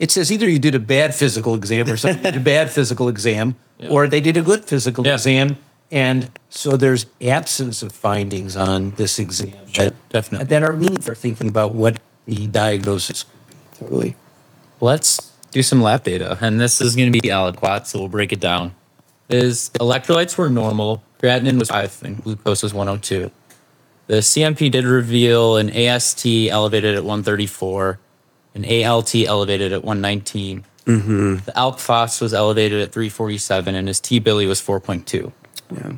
it 0.00 0.10
says 0.10 0.32
either 0.32 0.48
you 0.48 0.58
did 0.58 0.74
a 0.74 0.80
bad 0.80 1.14
physical 1.14 1.54
exam 1.54 1.88
or 1.88 1.96
something 1.96 2.22
did 2.22 2.36
a 2.36 2.40
bad 2.40 2.70
physical 2.78 3.08
exam, 3.08 3.54
or 3.88 4.08
they 4.08 4.20
did 4.20 4.36
a 4.36 4.42
good 4.42 4.64
physical 4.64 5.06
Yeah. 5.06 5.14
exam. 5.14 5.56
And 5.92 6.30
so 6.48 6.76
there's 6.76 7.06
absence 7.20 7.82
of 7.82 7.92
findings 7.92 8.56
on 8.56 8.92
this 8.92 9.18
exam 9.18 9.52
that 9.76 9.94
Definitely. 10.08 10.46
that 10.46 10.62
are 10.62 10.72
meaningful 10.72 11.02
for 11.02 11.14
thinking 11.14 11.48
about 11.48 11.74
what 11.74 12.00
the 12.30 12.46
diagnosis 12.46 13.24
totally. 13.78 14.16
Let's 14.80 15.32
do 15.50 15.62
some 15.62 15.82
lab 15.82 16.04
data, 16.04 16.38
and 16.40 16.60
this 16.60 16.80
is 16.80 16.94
going 16.94 17.12
to 17.12 17.20
be 17.20 17.28
aliquot, 17.28 17.86
so 17.86 17.98
we'll 17.98 18.08
break 18.08 18.32
it 18.32 18.40
down. 18.40 18.74
Is 19.28 19.70
electrolytes 19.74 20.36
were 20.38 20.48
normal, 20.48 21.02
creatinine 21.20 21.58
was 21.58 21.68
five, 21.68 22.00
and 22.02 22.22
glucose 22.22 22.62
was 22.62 22.72
102. 22.72 23.30
The 24.06 24.16
CMP 24.16 24.70
did 24.70 24.84
reveal 24.84 25.56
an 25.56 25.70
AST 25.70 26.26
elevated 26.26 26.94
at 26.96 27.04
134, 27.04 27.98
an 28.54 28.64
ALT 28.84 29.14
elevated 29.14 29.72
at 29.72 29.84
119. 29.84 30.64
Mm-hmm. 30.86 31.34
The 31.44 31.52
alk 31.52 31.78
phos 31.78 32.20
was 32.20 32.34
elevated 32.34 32.80
at 32.80 32.92
347, 32.92 33.74
and 33.74 33.86
his 33.86 34.00
T 34.00 34.18
billy 34.18 34.46
was 34.46 34.60
4.2. 34.60 35.32
Yeah. 35.70 35.92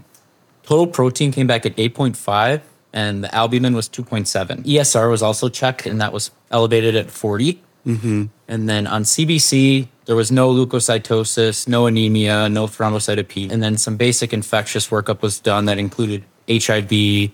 Total 0.65 0.87
protein 0.87 1.33
came 1.33 1.47
back 1.47 1.65
at 1.65 1.77
8.5, 1.77 2.61
and 2.93 3.25
the 3.25 3.35
albumin 3.35 3.75
was 3.75 3.89
2.7. 3.89 4.65
ESR 4.65 5.11
was 5.11 5.23
also 5.23 5.49
checked, 5.49 5.87
and 5.87 6.01
that 6.01 6.13
was 6.13 6.31
elevated 6.51 6.95
at 6.95 7.11
40. 7.11 7.63
Mm-hmm. 7.87 8.25
And 8.49 8.69
then 8.69 8.87
on 8.87 9.03
CBC, 9.03 9.89
there 10.05 10.17
was 10.17 10.31
no 10.31 10.53
leukocytosis, 10.53 11.67
no 11.67 11.87
anemia, 11.87 12.49
no 12.49 12.67
thrombocytopenia. 12.67 13.51
And 13.51 13.63
then 13.63 13.79
some 13.79 13.97
basic 13.97 14.33
infectious 14.33 14.89
workup 14.89 15.23
was 15.23 15.41
done 15.41 15.65
that 15.67 15.79
included 15.79 16.25
HIV, 16.49 17.31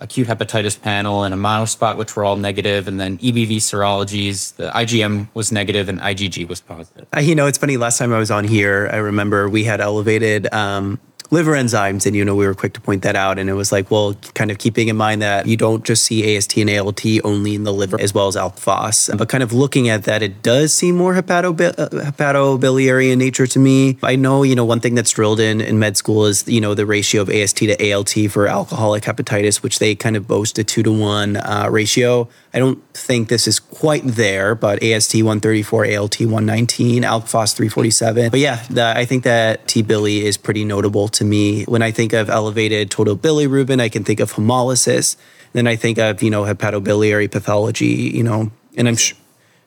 acute 0.00 0.28
hepatitis 0.28 0.80
panel, 0.80 1.24
and 1.24 1.34
a 1.34 1.36
monospot, 1.36 1.96
which 1.96 2.14
were 2.14 2.24
all 2.24 2.36
negative. 2.36 2.86
And 2.88 3.00
then 3.00 3.18
EBV 3.18 3.56
serologies, 3.56 4.54
the 4.56 4.70
IgM 4.70 5.28
was 5.34 5.50
negative 5.50 5.88
and 5.88 6.00
IgG 6.00 6.48
was 6.48 6.60
positive. 6.60 7.06
Uh, 7.16 7.20
you 7.20 7.34
know, 7.34 7.46
it's 7.46 7.58
funny. 7.58 7.76
Last 7.76 7.98
time 7.98 8.12
I 8.12 8.18
was 8.18 8.30
on 8.30 8.44
here, 8.44 8.88
I 8.92 8.96
remember 8.96 9.48
we 9.48 9.64
had 9.64 9.80
elevated 9.80 10.52
um, 10.52 11.00
liver 11.30 11.52
enzymes, 11.52 12.06
and 12.06 12.16
you 12.16 12.24
know, 12.24 12.34
we 12.34 12.46
were 12.46 12.54
quick 12.54 12.72
to 12.74 12.80
point 12.80 13.02
that 13.02 13.16
out. 13.16 13.38
And 13.38 13.50
it 13.50 13.54
was 13.54 13.72
like, 13.72 13.90
well, 13.90 14.14
kind 14.34 14.50
of 14.50 14.58
keeping 14.58 14.88
in 14.88 14.96
mind 14.96 15.22
that 15.22 15.46
you 15.46 15.56
don't 15.56 15.84
just 15.84 16.04
see 16.04 16.36
AST 16.36 16.56
and 16.56 16.70
ALT 16.70 17.04
only 17.24 17.54
in 17.54 17.64
the 17.64 17.72
liver, 17.72 18.00
as 18.00 18.14
well 18.14 18.28
as 18.28 18.36
alk 18.36 18.58
phos, 18.58 19.10
but 19.16 19.28
kind 19.28 19.42
of 19.42 19.52
looking 19.52 19.88
at 19.88 20.04
that, 20.04 20.22
it 20.22 20.42
does 20.42 20.72
seem 20.72 20.96
more 20.96 21.14
uh, 21.14 21.22
hepatobiliary 21.22 23.12
in 23.12 23.18
nature 23.18 23.46
to 23.46 23.58
me. 23.58 23.98
I 24.02 24.16
know, 24.16 24.42
you 24.42 24.54
know, 24.54 24.64
one 24.64 24.80
thing 24.80 24.94
that's 24.94 25.10
drilled 25.10 25.40
in 25.40 25.60
in 25.60 25.78
med 25.78 25.96
school 25.96 26.26
is 26.26 26.46
you 26.48 26.60
know 26.60 26.74
the 26.74 26.86
ratio 26.86 27.22
of 27.22 27.30
AST 27.30 27.58
to 27.58 27.92
ALT 27.92 28.14
for 28.30 28.46
alcoholic 28.46 29.04
hepatitis, 29.04 29.62
which 29.62 29.78
they 29.78 29.94
kind 29.94 30.16
of 30.16 30.26
boast 30.26 30.58
a 30.58 30.64
two 30.64 30.82
to 30.82 30.92
one 30.92 31.36
uh, 31.36 31.68
ratio. 31.70 32.28
I 32.54 32.58
don't 32.58 32.82
think 32.94 33.28
this 33.28 33.46
is 33.46 33.60
quite 33.60 34.04
there, 34.04 34.54
but 34.54 34.82
AST 34.82 35.14
134, 35.14 35.96
ALT 35.96 36.20
119, 36.20 37.02
alk 37.02 37.28
phos 37.28 37.52
347. 37.52 38.30
But 38.30 38.40
yeah, 38.40 38.64
the, 38.70 38.96
I 38.96 39.04
think 39.04 39.24
that 39.24 39.68
T 39.68 39.82
Billy 39.82 40.24
is 40.24 40.36
pretty 40.36 40.64
notable 40.64 41.08
to 41.18 41.24
me. 41.24 41.64
When 41.64 41.82
I 41.82 41.90
think 41.90 42.12
of 42.12 42.28
elevated 42.30 42.90
total 42.90 43.16
bilirubin, 43.16 43.80
I 43.80 43.88
can 43.88 44.04
think 44.04 44.20
of 44.20 44.32
hemolysis. 44.32 45.16
Then 45.52 45.66
I 45.66 45.76
think 45.76 45.98
of, 45.98 46.22
you 46.22 46.30
know, 46.30 46.44
hepatobiliary 46.44 47.30
pathology, 47.30 47.86
you 47.86 48.22
know, 48.22 48.50
and 48.76 48.88
I'm 48.88 48.96
sure 48.96 49.16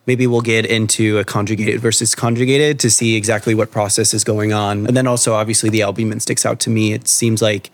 maybe 0.06 0.28
we'll 0.28 0.42
get 0.42 0.66
into 0.66 1.20
a 1.20 1.24
conjugated 1.24 1.80
versus 1.80 2.16
conjugated 2.16 2.80
to 2.80 2.90
see 2.90 3.16
exactly 3.16 3.54
what 3.54 3.72
process 3.72 4.14
is 4.14 4.24
going 4.24 4.54
on. 4.54 4.88
And 4.88 4.98
then 4.98 5.08
also, 5.08 5.34
obviously, 5.34 5.70
the 5.70 5.82
albumin 5.82 6.20
sticks 6.20 6.46
out 6.46 6.60
to 6.62 6.70
me. 6.70 6.94
It 6.94 7.08
seems 7.08 7.42
like 7.42 7.72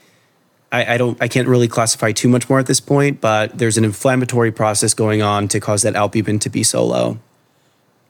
I, 0.72 0.96
I, 0.96 0.98
don't 0.98 1.22
I 1.22 1.28
can't 1.28 1.48
really 1.48 1.68
classify 1.68 2.12
too 2.12 2.28
much 2.28 2.50
more 2.50 2.60
at 2.60 2.68
this 2.68 2.80
point, 2.80 3.22
but 3.22 3.58
there's 3.58 3.78
an 3.78 3.86
inflammatory 3.86 4.52
process 4.52 4.94
going 4.94 5.22
on 5.22 5.48
to 5.50 5.60
cause 5.60 5.84
that 5.84 5.96
albumin 5.96 6.40
to 6.40 6.50
be 6.50 6.64
so 6.64 6.86
low. 6.86 7.20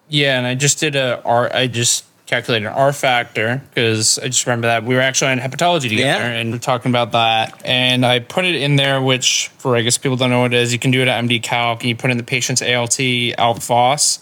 Yeah, 0.09 0.37
and 0.37 0.47
I 0.47 0.55
just 0.55 0.79
did 0.79 0.95
a. 0.95 1.21
I 1.25 1.67
just 1.67 2.05
calculated 2.27 2.67
an 2.67 2.73
R 2.73 2.93
factor 2.93 3.61
because 3.73 4.19
I 4.19 4.27
just 4.27 4.45
remember 4.45 4.67
that 4.67 4.83
we 4.83 4.93
were 4.93 5.01
actually 5.01 5.31
on 5.31 5.39
hepatology 5.39 5.83
together 5.89 6.25
Yeah. 6.25 6.27
and 6.27 6.51
we're 6.51 6.57
talking 6.59 6.91
about 6.91 7.13
that. 7.13 7.59
And 7.65 8.05
I 8.05 8.19
put 8.19 8.45
it 8.45 8.55
in 8.55 8.75
there, 8.75 9.01
which 9.01 9.49
for 9.57 9.75
I 9.75 9.81
guess 9.81 9.97
people 9.97 10.17
don't 10.17 10.29
know 10.29 10.41
what 10.41 10.53
it 10.53 10.57
is. 10.61 10.71
You 10.73 10.79
can 10.79 10.91
do 10.91 11.01
it 11.01 11.07
at 11.07 11.23
MDCalc. 11.23 11.83
You 11.83 11.95
put 11.95 12.11
in 12.11 12.17
the 12.17 12.23
patient's 12.23 12.61
ALT, 12.61 12.91
alk 13.39 13.63
phos, 13.63 14.19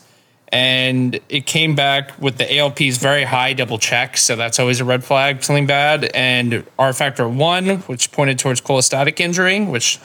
and 0.49 1.19
it 1.29 1.47
came 1.47 1.73
back 1.75 2.19
with 2.21 2.37
the 2.37 2.45
ALPs 2.57 2.97
very 2.97 3.23
high, 3.23 3.53
double 3.53 3.79
check. 3.79 4.17
So 4.17 4.35
that's 4.35 4.59
always 4.59 4.79
a 4.79 4.85
red 4.85 5.03
flag, 5.03 5.43
something 5.43 5.65
bad. 5.65 6.05
And 6.13 6.63
R 6.77 6.93
factor 6.93 7.27
one, 7.27 7.77
which 7.87 8.11
pointed 8.11 8.37
towards 8.39 8.61
cholestatic 8.61 9.19
injury, 9.19 9.65
which 9.65 9.99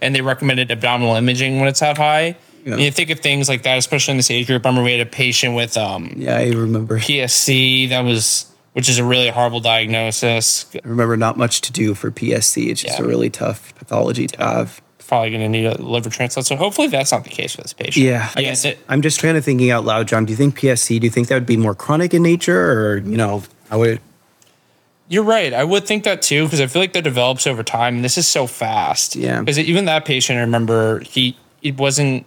and 0.00 0.14
they 0.14 0.20
recommended 0.20 0.70
abdominal 0.70 1.16
imaging 1.16 1.58
when 1.58 1.68
it's 1.68 1.80
that 1.80 1.96
high. 1.98 2.36
Yeah. 2.64 2.72
And 2.74 2.82
you 2.82 2.90
think 2.90 3.10
of 3.10 3.20
things 3.20 3.48
like 3.48 3.62
that, 3.62 3.78
especially 3.78 4.12
in 4.12 4.16
this 4.18 4.30
age 4.30 4.46
group. 4.46 4.64
I 4.64 4.68
remember 4.68 4.84
we 4.84 4.92
had 4.92 5.06
a 5.06 5.10
patient 5.10 5.54
with 5.54 5.76
um, 5.76 6.12
Yeah, 6.16 6.36
I 6.36 6.50
remember. 6.50 6.98
PSC 6.98 7.88
that 7.90 8.00
was, 8.04 8.46
which 8.74 8.88
is 8.88 8.98
a 8.98 9.04
really 9.04 9.28
horrible 9.30 9.60
diagnosis. 9.60 10.66
I 10.74 10.80
remember 10.88 11.16
not 11.16 11.36
much 11.36 11.60
to 11.62 11.72
do 11.72 11.94
for 11.94 12.10
PSC. 12.10 12.68
It's 12.70 12.82
just 12.82 12.98
Yeah. 12.98 13.04
a 13.04 13.08
really 13.08 13.30
tough 13.30 13.74
pathology 13.76 14.26
to 14.28 14.38
have. 14.42 14.82
Probably 15.06 15.30
going 15.30 15.40
to 15.42 15.48
need 15.48 15.64
a 15.66 15.82
liver 15.82 16.08
transplant. 16.08 16.46
So 16.46 16.54
hopefully 16.54 16.86
that's 16.86 17.10
not 17.10 17.24
the 17.24 17.30
case 17.30 17.56
for 17.56 17.62
this 17.62 17.72
patient. 17.72 18.06
Yeah, 18.06 18.30
I 18.36 18.42
guess. 18.42 18.64
it, 18.64 18.78
I'm 18.88 19.02
just 19.02 19.20
kind 19.20 19.36
of 19.36 19.44
thinking 19.44 19.68
out 19.72 19.84
loud, 19.84 20.06
John. 20.06 20.24
Do 20.24 20.30
you 20.32 20.36
think 20.36 20.56
PSC? 20.60 21.00
Do 21.00 21.04
you 21.04 21.10
think 21.10 21.26
that 21.28 21.34
would 21.34 21.46
be 21.46 21.56
more 21.56 21.74
chronic 21.74 22.14
in 22.14 22.22
nature, 22.22 22.70
or 22.70 22.98
you 22.98 23.16
know, 23.16 23.42
I 23.72 23.76
would? 23.76 24.00
You're 25.08 25.24
right. 25.24 25.52
I 25.52 25.64
would 25.64 25.84
think 25.84 26.04
that 26.04 26.22
too 26.22 26.44
because 26.44 26.60
I 26.60 26.68
feel 26.68 26.80
like 26.80 26.92
that 26.92 27.02
develops 27.02 27.48
over 27.48 27.64
time. 27.64 27.96
And 27.96 28.04
this 28.04 28.16
is 28.16 28.28
so 28.28 28.46
fast. 28.46 29.16
Yeah. 29.16 29.40
Because 29.40 29.58
even 29.58 29.86
that 29.86 30.04
patient, 30.04 30.38
I 30.38 30.42
remember 30.42 31.00
he 31.00 31.36
it 31.60 31.76
wasn't. 31.76 32.24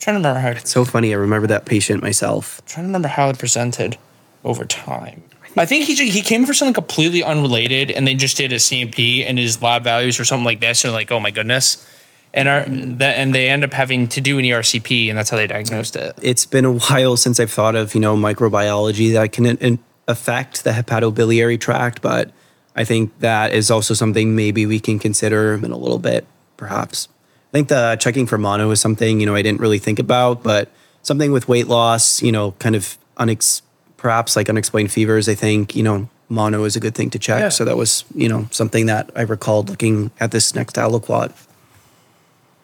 Trying 0.00 0.14
to 0.14 0.18
remember 0.18 0.40
how. 0.40 0.50
It's 0.50 0.70
so 0.70 0.84
funny. 0.84 1.12
I 1.12 1.16
remember 1.16 1.46
that 1.46 1.64
patient 1.64 2.02
myself. 2.02 2.60
trying 2.66 2.84
to 2.84 2.88
remember 2.88 3.08
how 3.08 3.30
it 3.30 3.38
presented 3.38 3.96
over 4.44 4.64
time. 4.64 5.22
I 5.56 5.66
think 5.66 5.84
he 5.86 5.94
he 6.10 6.20
came 6.22 6.46
for 6.46 6.54
something 6.54 6.74
completely 6.74 7.22
unrelated, 7.22 7.90
and 7.90 8.06
they 8.06 8.14
just 8.14 8.36
did 8.36 8.52
a 8.52 8.56
CMP 8.56 9.24
and 9.24 9.38
his 9.38 9.62
lab 9.62 9.84
values 9.84 10.18
or 10.18 10.24
something 10.24 10.44
like 10.44 10.60
this, 10.60 10.84
and 10.84 10.92
like, 10.92 11.12
oh 11.12 11.20
my 11.20 11.30
goodness, 11.30 11.86
and 12.32 12.48
our 12.48 12.64
that 12.64 13.16
and 13.18 13.34
they 13.34 13.48
end 13.48 13.62
up 13.64 13.72
having 13.72 14.08
to 14.08 14.20
do 14.20 14.38
an 14.38 14.44
ERCP, 14.44 15.08
and 15.08 15.16
that's 15.16 15.30
how 15.30 15.36
they 15.36 15.46
diagnosed 15.46 15.94
it. 15.96 16.18
It's 16.20 16.44
been 16.44 16.64
a 16.64 16.72
while 16.72 17.16
since 17.16 17.38
I've 17.38 17.52
thought 17.52 17.76
of 17.76 17.94
you 17.94 18.00
know 18.00 18.16
microbiology 18.16 19.12
that 19.12 19.32
can 19.32 19.46
in, 19.46 19.78
affect 20.08 20.64
the 20.64 20.70
hepatobiliary 20.70 21.60
tract, 21.60 22.02
but 22.02 22.32
I 22.74 22.84
think 22.84 23.18
that 23.20 23.54
is 23.54 23.70
also 23.70 23.94
something 23.94 24.34
maybe 24.34 24.66
we 24.66 24.80
can 24.80 24.98
consider 24.98 25.54
in 25.54 25.70
a 25.70 25.76
little 25.76 26.00
bit, 26.00 26.26
perhaps. 26.56 27.08
I 27.54 27.58
think 27.58 27.68
the 27.68 27.96
checking 28.00 28.26
for 28.26 28.36
mono 28.36 28.68
is 28.72 28.80
something 28.80 29.20
you 29.20 29.26
know 29.26 29.36
I 29.36 29.42
didn't 29.42 29.60
really 29.60 29.78
think 29.78 30.00
about, 30.00 30.42
but 30.42 30.72
something 31.02 31.30
with 31.30 31.46
weight 31.46 31.68
loss, 31.68 32.20
you 32.20 32.32
know, 32.32 32.50
kind 32.58 32.74
of 32.74 32.98
unex- 33.16 33.62
perhaps 33.96 34.34
like 34.34 34.48
unexplained 34.48 34.90
fevers. 34.90 35.28
I 35.28 35.36
think 35.36 35.76
you 35.76 35.84
know 35.84 36.08
mono 36.28 36.64
is 36.64 36.74
a 36.74 36.80
good 36.80 36.96
thing 36.96 37.10
to 37.10 37.18
check. 37.20 37.38
Yeah. 37.38 37.48
So 37.50 37.64
that 37.64 37.76
was 37.76 38.04
you 38.12 38.28
know 38.28 38.48
something 38.50 38.86
that 38.86 39.08
I 39.14 39.22
recalled 39.22 39.70
looking 39.70 40.10
at 40.18 40.32
this 40.32 40.52
next 40.56 40.74
aliquot. 40.74 41.32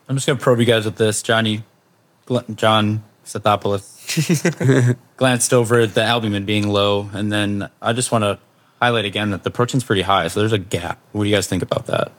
I'm 0.08 0.16
just 0.16 0.26
going 0.26 0.36
to 0.36 0.42
probe 0.42 0.58
you 0.58 0.66
guys 0.66 0.84
with 0.84 0.96
this. 0.96 1.22
Johnny, 1.22 1.62
John 2.56 3.04
Stathopoulos 3.24 4.96
glanced 5.16 5.54
over 5.54 5.78
at 5.78 5.94
the 5.94 6.02
albumin 6.02 6.44
being 6.44 6.66
low, 6.66 7.08
and 7.12 7.30
then 7.30 7.70
I 7.80 7.92
just 7.92 8.10
want 8.10 8.24
to 8.24 8.40
highlight 8.82 9.04
again 9.04 9.30
that 9.30 9.44
the 9.44 9.52
protein's 9.52 9.84
pretty 9.84 10.02
high, 10.02 10.26
so 10.26 10.40
there's 10.40 10.52
a 10.52 10.58
gap. 10.58 10.98
What 11.12 11.22
do 11.22 11.30
you 11.30 11.36
guys 11.36 11.46
think 11.46 11.62
about 11.62 11.86
that? 11.86 12.10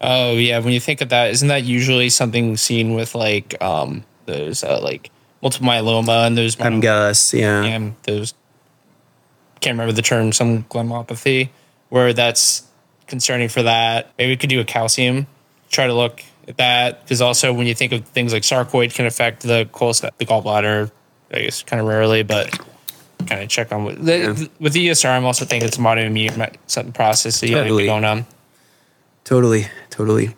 Oh 0.00 0.32
yeah, 0.32 0.58
when 0.60 0.72
you 0.72 0.80
think 0.80 1.00
of 1.00 1.08
that, 1.08 1.30
isn't 1.30 1.48
that 1.48 1.64
usually 1.64 2.08
something 2.08 2.56
seen 2.56 2.94
with 2.94 3.14
like 3.14 3.60
um 3.62 4.04
those 4.26 4.62
uh, 4.62 4.80
like 4.80 5.10
multiple 5.42 5.68
myeloma 5.68 6.26
and 6.26 6.36
those 6.36 6.60
I'm 6.60 6.80
Gus, 6.80 7.34
yeah. 7.34 7.74
um, 7.74 7.96
those 8.04 8.34
can't 9.60 9.74
remember 9.74 9.92
the 9.92 10.02
term 10.02 10.32
some 10.32 10.64
gammopathy 10.64 11.50
where 11.88 12.12
that's 12.12 12.62
concerning 13.06 13.48
for 13.48 13.62
that 13.62 14.12
maybe 14.18 14.32
we 14.32 14.36
could 14.36 14.50
do 14.50 14.60
a 14.60 14.64
calcium 14.64 15.26
try 15.70 15.86
to 15.86 15.94
look 15.94 16.22
at 16.46 16.56
that 16.58 17.02
because 17.02 17.20
also 17.20 17.52
when 17.52 17.66
you 17.66 17.74
think 17.74 17.92
of 17.92 18.06
things 18.08 18.32
like 18.32 18.42
sarcoid 18.42 18.94
can 18.94 19.06
affect 19.06 19.42
the 19.42 19.68
cholest- 19.72 20.02
the 20.18 20.26
gallbladder 20.26 20.90
i 21.32 21.40
guess 21.40 21.62
kind 21.62 21.80
of 21.80 21.86
rarely 21.86 22.22
but 22.22 22.56
kind 23.26 23.42
of 23.42 23.48
check 23.48 23.72
on 23.72 23.84
with, 23.84 24.04
the, 24.04 24.48
with 24.60 24.72
the 24.72 24.88
esr 24.88 25.08
i'm 25.08 25.24
also 25.24 25.44
thinking 25.44 25.66
it's 25.66 25.78
an 25.78 25.84
autoimmune 25.84 26.54
something 26.66 26.92
process 26.92 27.40
that 27.40 27.48
you 27.48 27.56
might 27.56 27.62
be 27.64 27.68
Totally. 27.68 27.86
going 27.86 28.04
on 28.04 28.26
Totally, 29.28 29.66
totally. 29.90 30.34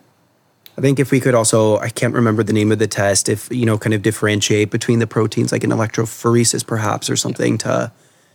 I 0.77 0.81
think 0.81 0.99
if 0.99 1.11
we 1.11 1.21
could 1.21 1.33
also, 1.33 1.77
I 1.77 1.87
can't 1.87 2.13
remember 2.13 2.43
the 2.43 2.51
name 2.51 2.73
of 2.73 2.79
the 2.79 2.87
test, 2.87 3.29
if, 3.29 3.49
you 3.49 3.65
know, 3.65 3.77
kind 3.77 3.93
of 3.93 4.01
differentiate 4.01 4.69
between 4.69 4.99
the 4.99 5.07
proteins, 5.07 5.53
like 5.53 5.63
an 5.63 5.69
electrophoresis 5.69 6.67
perhaps 6.67 7.09
or 7.09 7.15
something 7.15 7.57
to 7.59 7.89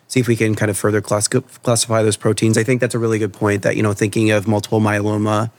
see 0.08 0.18
if 0.18 0.26
we 0.26 0.34
can 0.34 0.54
kind 0.54 0.70
of 0.70 0.78
further 0.78 1.02
class- 1.02 1.28
classify 1.28 2.02
those 2.02 2.16
proteins. 2.16 2.56
I 2.56 2.62
think 2.62 2.80
that's 2.80 2.94
a 2.94 2.98
really 2.98 3.18
good 3.18 3.34
point 3.34 3.64
that, 3.64 3.76
you 3.76 3.82
know, 3.82 3.92
thinking 3.92 4.30
of 4.30 4.48
multiple 4.48 4.80
myeloma, 4.80 5.50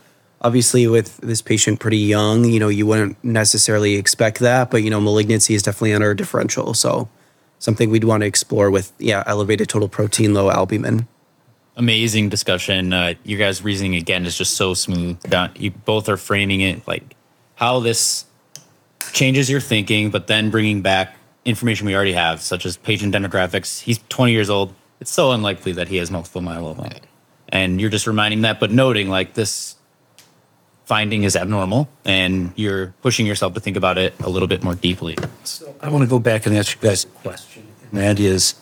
obviously 0.41 0.87
with 0.87 1.17
this 1.17 1.43
patient 1.43 1.79
pretty 1.79 1.99
young, 1.99 2.45
you 2.45 2.59
know, 2.59 2.67
you 2.67 2.87
wouldn't 2.87 3.23
necessarily 3.23 3.97
expect 3.97 4.39
that, 4.39 4.71
but, 4.71 4.81
you 4.81 4.89
know, 4.89 4.99
malignancy 4.99 5.53
is 5.53 5.61
definitely 5.61 5.93
under 5.93 6.09
a 6.09 6.17
differential. 6.17 6.73
So 6.73 7.07
something 7.59 7.91
we'd 7.91 8.03
want 8.03 8.21
to 8.21 8.27
explore 8.27 8.71
with, 8.71 8.93
yeah, 8.97 9.21
elevated 9.27 9.69
total 9.69 9.89
protein, 9.89 10.33
low 10.33 10.49
albumin. 10.49 11.07
Amazing 11.77 12.29
discussion. 12.29 12.91
Uh, 12.91 13.13
your 13.23 13.39
guys' 13.39 13.63
reasoning 13.63 13.95
again 13.95 14.25
is 14.25 14.37
just 14.37 14.55
so 14.57 14.73
smooth. 14.73 15.21
Don- 15.23 15.51
You 15.55 15.71
both 15.71 16.09
are 16.09 16.17
framing 16.17 16.61
it 16.61 16.85
like 16.87 17.15
how 17.55 17.79
this 17.79 18.25
changes 19.13 19.49
your 19.49 19.59
thinking, 19.61 20.09
but 20.09 20.27
then 20.27 20.49
bringing 20.49 20.81
back 20.81 21.15
information 21.45 21.85
we 21.87 21.95
already 21.95 22.13
have, 22.13 22.41
such 22.41 22.65
as 22.65 22.77
patient 22.77 23.13
demographics. 23.13 23.79
He's 23.81 23.99
20 24.09 24.31
years 24.31 24.49
old. 24.49 24.73
It's 24.99 25.11
so 25.11 25.31
unlikely 25.31 25.71
that 25.73 25.87
he 25.87 25.97
has 25.97 26.09
multiple 26.11 26.41
myeloma. 26.41 26.99
And 27.49 27.79
you're 27.79 27.89
just 27.91 28.07
reminding 28.07 28.41
that, 28.41 28.59
but 28.59 28.71
noting 28.71 29.07
like 29.09 29.33
this 29.35 29.75
finding 30.85 31.23
is 31.23 31.35
abnormal 31.35 31.87
and 32.05 32.51
you're 32.55 32.93
pushing 33.01 33.25
yourself 33.25 33.53
to 33.53 33.59
think 33.59 33.77
about 33.77 33.97
it 33.97 34.13
a 34.21 34.29
little 34.29 34.47
bit 34.47 34.63
more 34.63 34.75
deeply. 34.75 35.15
So 35.43 35.75
I 35.81 35.89
want 35.89 36.03
to 36.03 36.09
go 36.09 36.17
back 36.19 36.45
and 36.45 36.55
ask 36.57 36.75
you 36.81 36.89
guys 36.89 37.03
a 37.05 37.07
question, 37.07 37.67
and 37.91 37.99
that 38.01 38.19
is, 38.19 38.55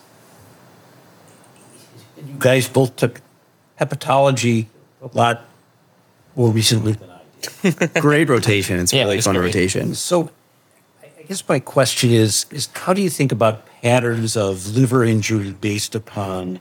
you 2.16 2.34
guys 2.38 2.68
both 2.68 2.96
took 2.96 3.20
hepatology 3.80 4.66
a 5.02 5.08
lot 5.16 5.44
more 6.34 6.50
recently 6.50 6.92
than 6.92 7.10
I 7.10 7.70
did. 7.70 7.94
Great 8.00 8.28
rotation. 8.28 8.78
It's 8.80 8.92
Yeah, 8.92 9.04
really 9.04 9.16
it's 9.18 9.26
fun 9.26 9.34
great. 9.36 9.46
rotation. 9.46 9.94
So 9.94 10.30
I 11.02 11.06
I 11.18 11.22
guess 11.28 11.46
my 11.48 11.58
question 11.60 12.10
is, 12.10 12.46
is 12.50 12.68
how 12.74 12.92
do 12.92 13.02
you 13.02 13.10
think 13.10 13.32
about 13.32 13.66
patterns 13.82 14.36
of 14.36 14.74
liver 14.76 15.04
injury 15.04 15.52
based 15.52 15.94
upon 15.94 16.60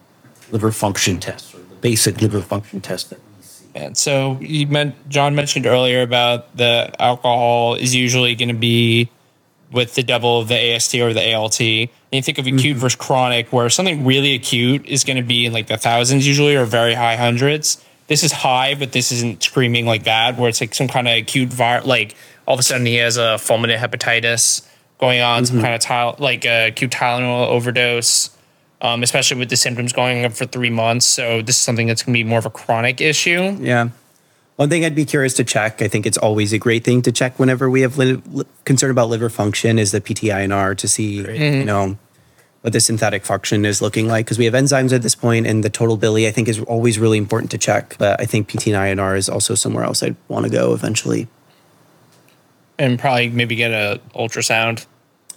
liver 0.52 0.72
function 0.72 1.20
tests 1.20 1.54
or 1.54 1.60
the 1.60 1.76
basic 1.76 2.22
liver 2.22 2.42
function 2.42 2.82
test 2.82 3.10
that 3.12 3.20
we 3.38 3.44
see? 3.44 3.66
And 3.76 3.98
so 3.98 4.38
you 4.42 4.68
meant 4.68 4.96
John 5.10 5.36
mentioned 5.36 5.66
earlier 5.66 6.02
about 6.02 6.56
the 6.58 6.92
alcohol 7.00 7.76
is 7.76 7.94
usually 7.96 8.36
going 8.36 8.50
to 8.50 8.56
be 8.56 9.10
with 9.72 9.96
the 9.96 10.04
double 10.04 10.40
of 10.40 10.48
the 10.48 10.76
AST 10.76 10.96
or 10.96 11.14
the 11.14 11.34
ALT. 11.34 11.60
And 11.60 11.90
you 12.12 12.22
think 12.22 12.38
of 12.38 12.48
acute 12.48 12.62
mm-hmm. 12.62 12.80
versus 12.80 12.96
chronic, 12.96 13.52
where 13.52 13.70
something 13.70 14.06
really 14.06 14.36
acute 14.36 14.86
is 14.86 15.04
going 15.04 15.18
to 15.18 15.24
be 15.24 15.46
in 15.46 15.54
like 15.54 15.68
the 15.68 15.78
thousands 15.78 16.28
usually 16.28 16.56
or 16.56 16.66
very 16.66 16.94
high 16.94 17.16
hundreds. 17.16 17.84
This 18.08 18.24
is 18.24 18.32
high, 18.32 18.76
but 18.76 18.92
this 18.92 19.12
isn't 19.12 19.42
screaming 19.42 19.86
like 19.86 20.04
that, 20.04 20.38
where 20.38 20.50
it's 20.50 20.62
like 20.62 20.76
some 20.76 20.88
kind 20.88 21.08
of 21.08 21.18
acute 21.18 21.50
vir 21.50 21.82
like 21.84 22.16
all 22.48 22.54
of 22.54 22.60
a 22.60 22.64
sudden 22.64 22.86
he 22.86 22.96
has 22.96 23.18
a 23.18 23.38
fulminant 23.40 23.80
hepatitis 23.80 24.68
going 25.00 25.22
on, 25.22 25.46
some 25.46 25.56
mm-hmm. 25.56 25.66
kind 25.66 25.76
of 25.76 25.82
tyl- 25.82 26.16
like 26.20 26.46
a 26.46 26.68
acute 26.68 26.92
Tylenol 26.92 27.48
overdose 27.48 28.30
um, 28.82 29.04
especially 29.04 29.38
with 29.38 29.50
the 29.50 29.58
symptoms 29.58 29.94
going 29.94 30.24
on 30.24 30.32
for 30.32 30.46
three 30.46 30.70
months. 30.70 31.06
So 31.06 31.42
this 31.42 31.56
is 31.56 31.62
something 31.62 31.88
that's 31.88 32.04
going 32.04 32.14
to 32.14 32.24
be 32.24 32.24
more 32.24 32.40
of 32.40 32.46
a 32.46 32.52
chronic 32.52 33.02
issue. 33.02 33.58
Yeah. 33.60 33.90
One 34.58 34.70
thing 34.70 34.86
I'd 34.86 34.96
be 34.96 35.06
curious 35.06 35.34
to 35.36 35.44
check, 35.44 35.82
I 35.82 35.90
think 35.90 36.06
it's 36.06 36.18
always 36.18 36.54
a 36.54 36.58
great 36.58 36.86
thing 36.86 37.02
to 37.02 37.12
check 37.12 37.38
whenever 37.40 37.70
we 37.70 37.82
have 37.82 37.98
li- 37.98 38.22
li- 38.32 38.46
concern 38.64 38.90
about 38.90 39.10
liver 39.10 39.30
function, 39.30 39.78
is 39.78 39.92
the 39.92 40.00
PTINR 40.00 40.78
to 40.78 40.88
see, 40.88 41.18
you 41.18 41.24
mm-hmm. 41.26 41.66
know, 41.66 41.98
what 42.62 42.72
the 42.72 42.80
synthetic 42.80 43.26
function 43.26 43.66
is 43.66 43.82
looking 43.82 44.08
like. 44.08 44.26
Because 44.26 44.40
we 44.40 44.46
have 44.46 44.54
enzymes 44.54 44.94
at 44.94 45.02
this 45.02 45.14
point, 45.14 45.46
and 45.46 45.62
the 45.62 45.70
total 45.70 45.98
billy, 45.98 46.26
I 46.26 46.32
think, 46.32 46.48
is 46.48 46.62
always 46.62 46.98
really 46.98 47.18
important 47.18 47.52
to 47.52 47.58
check. 47.58 47.98
But 48.00 48.22
I 48.22 48.26
think 48.26 48.48
PTINR 48.50 49.18
is 49.18 49.28
also 49.28 49.56
somewhere 49.56 49.84
else 49.84 50.02
I'd 50.02 50.16
want 50.30 50.46
to 50.46 50.52
go 50.52 50.74
eventually. 50.74 51.28
and 52.80 52.98
probably 52.98 53.30
maybe 53.30 53.56
get 53.56 53.72
a 53.72 54.00
ultrasound, 54.16 54.86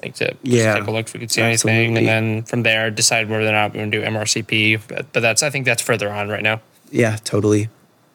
like 0.01 0.15
to 0.17 0.37
Yeah, 0.43 0.75
take 0.79 0.87
a 0.87 0.91
look 0.93 1.07
if 1.07 1.15
we 1.15 1.21
could 1.21 1.31
see 1.33 1.43
anything, 1.43 1.97
and 1.99 2.07
then 2.07 2.43
from 2.45 2.63
there 2.63 2.89
decide 2.91 3.29
whether 3.29 3.49
or 3.49 3.53
not 3.53 3.73
we're 3.73 3.81
going 3.81 3.91
to 3.91 4.01
do 4.01 4.07
MRCP. 4.07 4.81
But, 4.87 5.13
but 5.13 5.21
that's 5.21 5.43
I 5.43 5.51
think 5.51 5.65
that's 5.65 5.83
further 5.83 6.09
on 6.09 6.29
right 6.29 6.43
now. 6.43 6.61
Yeah, 6.93 7.17
totally. 7.17 7.69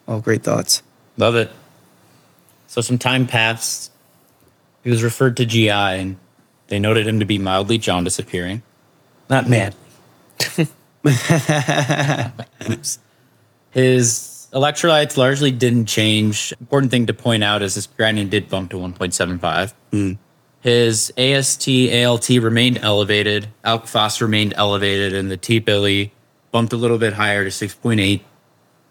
All 0.07 0.22
great 0.22 0.43
thoughts. 0.43 0.81
Love 1.17 1.36
it. 1.36 1.51
So 2.67 2.82
some 2.82 2.98
time 2.98 3.27
passed. 3.27 3.91
He 4.84 4.89
was 4.89 5.03
referred 5.03 5.38
to 5.38 5.46
GI 5.46 5.70
and 5.70 6.17
they 6.67 6.79
noted 6.79 7.08
him 7.08 7.20
to 7.20 7.25
be 7.25 7.38
mildly 7.38 7.77
jaundice 7.77 8.20
appearing. 8.20 8.63
Not 9.29 9.48
mad. 9.48 9.75
His 13.72 14.48
electrolytes 14.53 15.17
largely 15.17 15.51
didn't 15.51 15.86
change. 15.86 16.53
Important 16.60 16.91
thing 16.91 17.05
to 17.08 17.13
point 17.13 17.43
out 17.43 17.62
is 17.62 17.75
his 17.75 17.88
creatinine 17.88 18.29
did 18.29 18.50
bump 18.50 18.72
to 18.72 18.77
1.75. 18.77 19.74
Hmm. 19.91 20.13
His 20.62 21.12
AST, 21.17 21.67
ALT 21.67 22.29
remained 22.29 22.77
elevated. 22.77 23.50
Alk 23.65 23.86
phos 23.88 24.22
remained 24.22 24.53
elevated, 24.55 25.13
and 25.13 25.29
the 25.29 25.36
T 25.36 25.60
billy 25.60 26.13
bumped 26.51 26.72
a 26.72 26.77
little 26.77 26.98
bit 26.98 27.13
higher 27.13 27.43
to 27.43 27.50
6.8. 27.50 28.21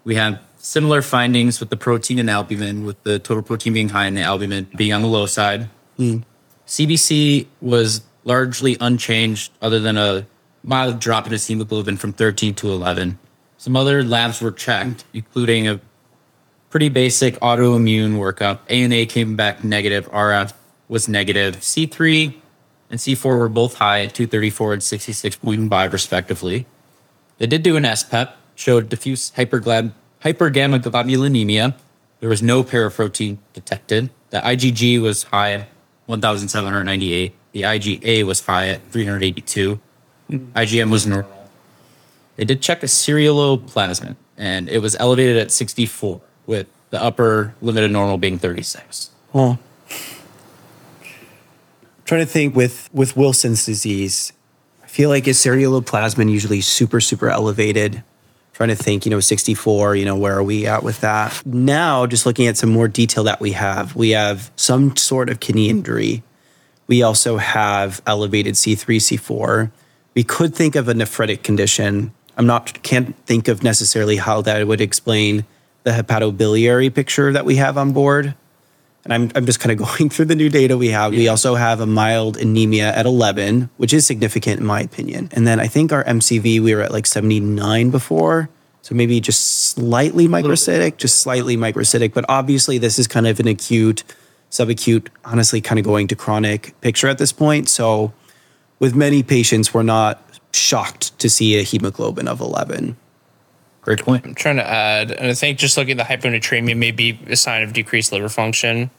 We 0.05 0.15
have 0.17 0.39
similar 0.63 1.03
findings 1.03 1.59
with 1.59 1.71
the 1.71 1.77
protein 1.77 2.21
and 2.21 2.31
albumin, 2.31 2.87
with 2.87 3.03
the 3.03 3.19
total 3.19 3.43
protein 3.43 3.73
being 3.73 3.91
high 3.91 4.07
and 4.07 4.17
the 4.17 4.23
albumin 4.23 4.69
being 4.77 4.93
on 4.93 5.03
the 5.03 5.09
low 5.09 5.27
side. 5.27 5.69
Hmm. 5.97 6.19
CBC 6.67 7.49
was 7.61 8.03
largely 8.25 8.77
unchanged, 8.81 9.51
other 9.61 9.81
than 9.81 9.99
a 9.99 10.25
mild 10.63 11.01
drop 11.01 11.27
in 11.27 11.37
hemoglobin 11.37 11.97
from 11.97 12.13
13 12.13 12.55
to 12.55 12.71
11. 12.71 13.19
Some 13.59 13.77
other 13.77 14.05
labs 14.05 14.41
were 14.41 14.53
checked, 14.53 15.05
including 15.13 15.67
a 15.67 15.81
pretty 16.71 16.89
basic 16.89 17.35
autoimmune 17.41 18.15
workup. 18.15 18.61
ANA 18.71 19.05
came 19.07 19.35
back 19.35 19.65
negative, 19.65 20.09
RF 20.13 20.53
was 20.89 21.09
negative. 21.09 21.57
C3 21.57 22.35
and 22.89 23.01
C4 23.01 23.25
were 23.25 23.49
both 23.49 23.75
high 23.75 24.05
at 24.05 24.15
234 24.15 24.75
and 24.75 24.83
66.5 24.83 25.93
respectively. 25.93 26.67
They 27.39 27.47
did 27.49 27.65
do 27.65 27.77
an 27.77 27.85
SPEP, 27.85 28.37
showed 28.55 28.89
diffuse 28.89 29.33
hyperglab- 29.33 29.93
hypergammaglobulinemia. 30.25 31.75
There 32.21 32.29
was 32.29 32.43
no 32.43 32.63
paraprotein 32.63 33.39
detected. 33.53 34.11
The 34.31 34.39
IgG 34.39 35.01
was 35.01 35.25
high 35.25 35.53
at 35.53 35.69
1,798. 36.07 37.35
The 37.53 37.63
IgA 37.63 38.25
was 38.25 38.45
high 38.45 38.69
at 38.69 38.83
382. 38.91 39.81
IgM 40.31 40.91
was 40.91 41.07
normal. 41.07 41.51
They 42.37 42.45
did 42.45 42.63
check 42.63 42.83
a 42.83 42.87
ceruloplasmin, 42.87 44.17
and 44.39 44.69
it 44.69 44.79
was 44.79 44.97
elevated 44.97 45.37
at 45.37 45.51
64, 45.51 46.21
with 46.47 46.67
the 46.91 47.03
upper 47.03 47.55
limit 47.61 47.85
of 47.85 47.91
normal 47.91 48.19
being 48.19 48.39
36. 48.39 49.11
Oh. 49.35 49.59
trying 52.05 52.21
to 52.21 52.27
think 52.27 52.55
with 52.55 52.89
with 52.93 53.17
Wilson's 53.17 53.65
disease. 53.65 54.33
I 54.83 54.87
feel 54.87 55.09
like 55.09 55.27
is 55.27 55.39
ceruloplasmin 55.39 56.31
usually 56.31 56.61
super 56.61 57.01
super 57.01 57.31
elevated. 57.31 58.03
Trying 58.63 58.77
to 58.77 58.81
think, 58.81 59.05
you 59.05 59.11
know, 59.11 59.19
64, 59.19 59.97
you 59.97 60.05
know, 60.05 60.15
where 60.15 60.39
are 60.39 60.43
we 60.45 60.69
at 60.69 60.85
with 60.85 61.01
that? 61.01 61.45
Now, 61.45 62.07
just 62.07 62.27
looking 62.27 62.47
at 62.47 62.57
some 62.57 62.71
more 62.71 62.87
detail 62.87 63.25
that 63.25 63.41
we 63.41 63.51
have, 63.51 63.97
we 63.97 64.11
have 64.11 64.53
some 64.55 64.97
sort 64.97 65.31
of 65.31 65.41
kidney 65.41 65.69
injury. 65.69 66.23
We 66.87 67.03
also 67.03 67.39
have 67.39 68.01
elevated 68.07 68.55
C3, 68.55 68.99
C4. 68.99 69.73
We 70.15 70.23
could 70.23 70.55
think 70.55 70.77
of 70.77 70.87
a 70.87 70.95
nephritic 70.95 71.43
condition. 71.43 72.15
I'm 72.37 72.47
not 72.47 72.85
can't 72.85 73.17
think 73.27 73.49
of 73.49 73.65
necessarily 73.65 74.15
how 74.15 74.43
that 74.43 74.65
would 74.65 74.81
explain 74.81 75.45
the 75.83 75.91
hepatobiliary 75.91 76.95
picture 76.95 77.33
that 77.33 77.45
we 77.45 77.57
have 77.57 77.77
on 77.77 77.91
board. 77.91 78.37
And 79.05 79.13
I'm, 79.13 79.31
I'm 79.35 79.47
just 79.47 79.61
kind 79.61 79.73
of 79.73 79.87
going 79.99 80.11
through 80.11 80.27
the 80.27 80.35
new 80.35 80.49
data 80.49 80.77
we 80.77 80.89
have. 80.89 81.13
We 81.13 81.29
also 81.29 81.55
have 81.55 81.81
a 81.81 81.87
mild 81.87 82.37
anemia 82.37 82.95
at 82.95 83.07
11, 83.07 83.71
which 83.77 83.93
is 83.93 84.07
significant 84.07 84.61
in 84.61 84.67
my 84.67 84.81
opinion. 84.81 85.29
And 85.33 85.47
then 85.47 85.61
I 85.61 85.67
think 85.67 85.93
our 85.93 86.05
MCV, 86.05 86.61
we 86.61 86.75
were 86.75 86.83
at 86.83 86.93
like 86.93 87.07
79 87.07 87.91
before. 87.91 88.49
So 88.83 88.97
maybe 88.97 89.21
just 89.21 89.71
slightly 89.71 90.27
microcytic, 90.27 90.97
just 90.97 91.21
slightly 91.21 91.57
microcytic. 91.57 92.13
But 92.13 92.25
obviously, 92.29 92.79
this 92.79 92.99
is 92.99 93.07
kind 93.07 93.29
of 93.29 93.39
an 93.39 93.47
acute, 93.47 94.03
subacute, 94.51 95.07
honestly, 95.25 95.61
kind 95.61 95.79
of 95.79 95.85
going 95.85 96.09
to 96.09 96.17
chronic 96.17 96.79
picture 96.81 97.07
at 97.07 97.19
this 97.19 97.33
point. 97.33 97.69
So 97.69 98.13
with 98.81 98.97
many 98.97 99.23
patients, 99.23 99.73
we're 99.73 99.85
not 99.85 100.21
shocked 100.53 101.17
to 101.21 101.31
see 101.31 101.59
a 101.59 101.63
hemoglobin 101.63 102.27
of 102.27 102.41
11. 102.41 102.97
Great 103.83 104.01
point. 104.01 104.25
I'm 104.25 104.35
trying 104.35 104.57
to 104.57 104.69
add, 104.69 105.11
and 105.11 105.27
I 105.27 105.35
think 105.35 105.59
just 105.59 105.77
looking 105.77 105.99
at 105.99 106.09
the 106.09 106.15
hyponatremia 106.15 106.77
may 106.77 106.93
be 106.93 107.19
a 107.27 107.37
sign 107.37 107.63
of 107.63 107.73
decreased 107.73 108.13
liver 108.13 108.29
function. 108.29 108.91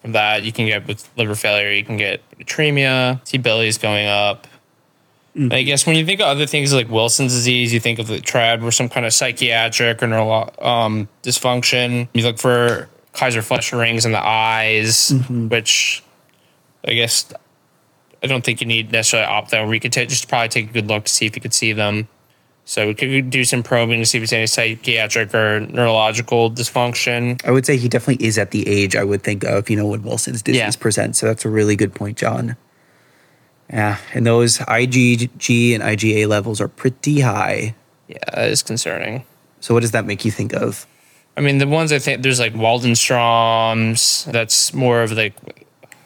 From 0.00 0.12
that, 0.12 0.42
you 0.42 0.52
can 0.52 0.66
get 0.66 0.86
with 0.86 1.08
liver 1.16 1.34
failure, 1.34 1.70
you 1.70 1.84
can 1.84 1.96
get 1.96 2.22
natremia, 2.38 3.22
T 3.24 3.38
belly 3.38 3.68
is 3.68 3.78
going 3.78 4.06
up. 4.06 4.48
And 5.34 5.52
I 5.52 5.62
guess 5.62 5.86
when 5.86 5.96
you 5.96 6.04
think 6.04 6.20
of 6.20 6.26
other 6.26 6.46
things 6.46 6.74
like 6.74 6.90
Wilson's 6.90 7.32
disease, 7.32 7.72
you 7.72 7.80
think 7.80 7.98
of 7.98 8.06
the 8.06 8.20
triad 8.20 8.62
or 8.62 8.70
some 8.70 8.88
kind 8.88 9.06
of 9.06 9.12
psychiatric 9.14 10.02
or 10.02 10.06
neuro, 10.06 10.50
um, 10.60 11.08
dysfunction. 11.22 12.08
You 12.12 12.24
look 12.24 12.38
for 12.38 12.88
Kayser-Fleischer 13.14 13.78
rings 13.78 14.04
in 14.04 14.12
the 14.12 14.22
eyes, 14.22 15.12
which 15.28 16.02
I 16.86 16.92
guess 16.92 17.32
I 18.22 18.26
don't 18.26 18.44
think 18.44 18.60
you 18.60 18.66
need 18.66 18.92
necessarily 18.92 19.26
opt 19.26 19.50
them. 19.50 19.68
We 19.68 19.80
could 19.80 19.92
ta- 19.92 20.04
just 20.04 20.28
probably 20.28 20.48
take 20.48 20.70
a 20.70 20.72
good 20.72 20.88
look 20.88 21.04
to 21.04 21.12
see 21.12 21.26
if 21.26 21.34
you 21.34 21.40
could 21.42 21.54
see 21.54 21.72
them. 21.72 22.08
So 22.72 22.86
we 22.86 22.94
could 22.94 23.28
do 23.28 23.44
some 23.44 23.62
probing 23.62 24.00
to 24.00 24.06
see 24.06 24.16
if 24.16 24.24
it's 24.24 24.32
any 24.32 24.46
psychiatric 24.46 25.34
or 25.34 25.60
neurological 25.60 26.50
dysfunction. 26.50 27.38
I 27.44 27.50
would 27.50 27.66
say 27.66 27.76
he 27.76 27.86
definitely 27.86 28.26
is 28.26 28.38
at 28.38 28.50
the 28.50 28.66
age 28.66 28.96
I 28.96 29.04
would 29.04 29.22
think 29.22 29.44
of, 29.44 29.68
you 29.68 29.76
know, 29.76 29.86
when 29.86 30.02
Wilson's 30.02 30.40
disease 30.40 30.58
Yeah. 30.58 30.70
presents. 30.80 31.18
So 31.18 31.26
that's 31.26 31.44
a 31.44 31.50
really 31.50 31.76
good 31.76 31.94
point, 31.94 32.16
John. 32.16 32.56
Yeah, 33.70 33.98
and 34.14 34.24
those 34.26 34.56
IgG 34.60 35.74
and 35.74 35.82
IgA 35.82 36.26
levels 36.28 36.62
are 36.62 36.68
pretty 36.68 37.20
high. 37.20 37.74
Yeah, 38.08 38.16
that 38.34 38.48
is 38.48 38.62
concerning. 38.62 39.24
So 39.60 39.74
what 39.74 39.80
does 39.80 39.90
that 39.90 40.06
make 40.06 40.24
you 40.24 40.30
think 40.30 40.54
of? 40.54 40.86
I 41.36 41.42
mean, 41.42 41.58
the 41.58 41.66
ones 41.66 41.92
I 41.92 41.98
think 41.98 42.22
there's 42.22 42.40
like 42.40 42.54
Waldenstrom's. 42.54 44.24
That's 44.24 44.72
more 44.72 45.02
of 45.02 45.12
like, 45.12 45.34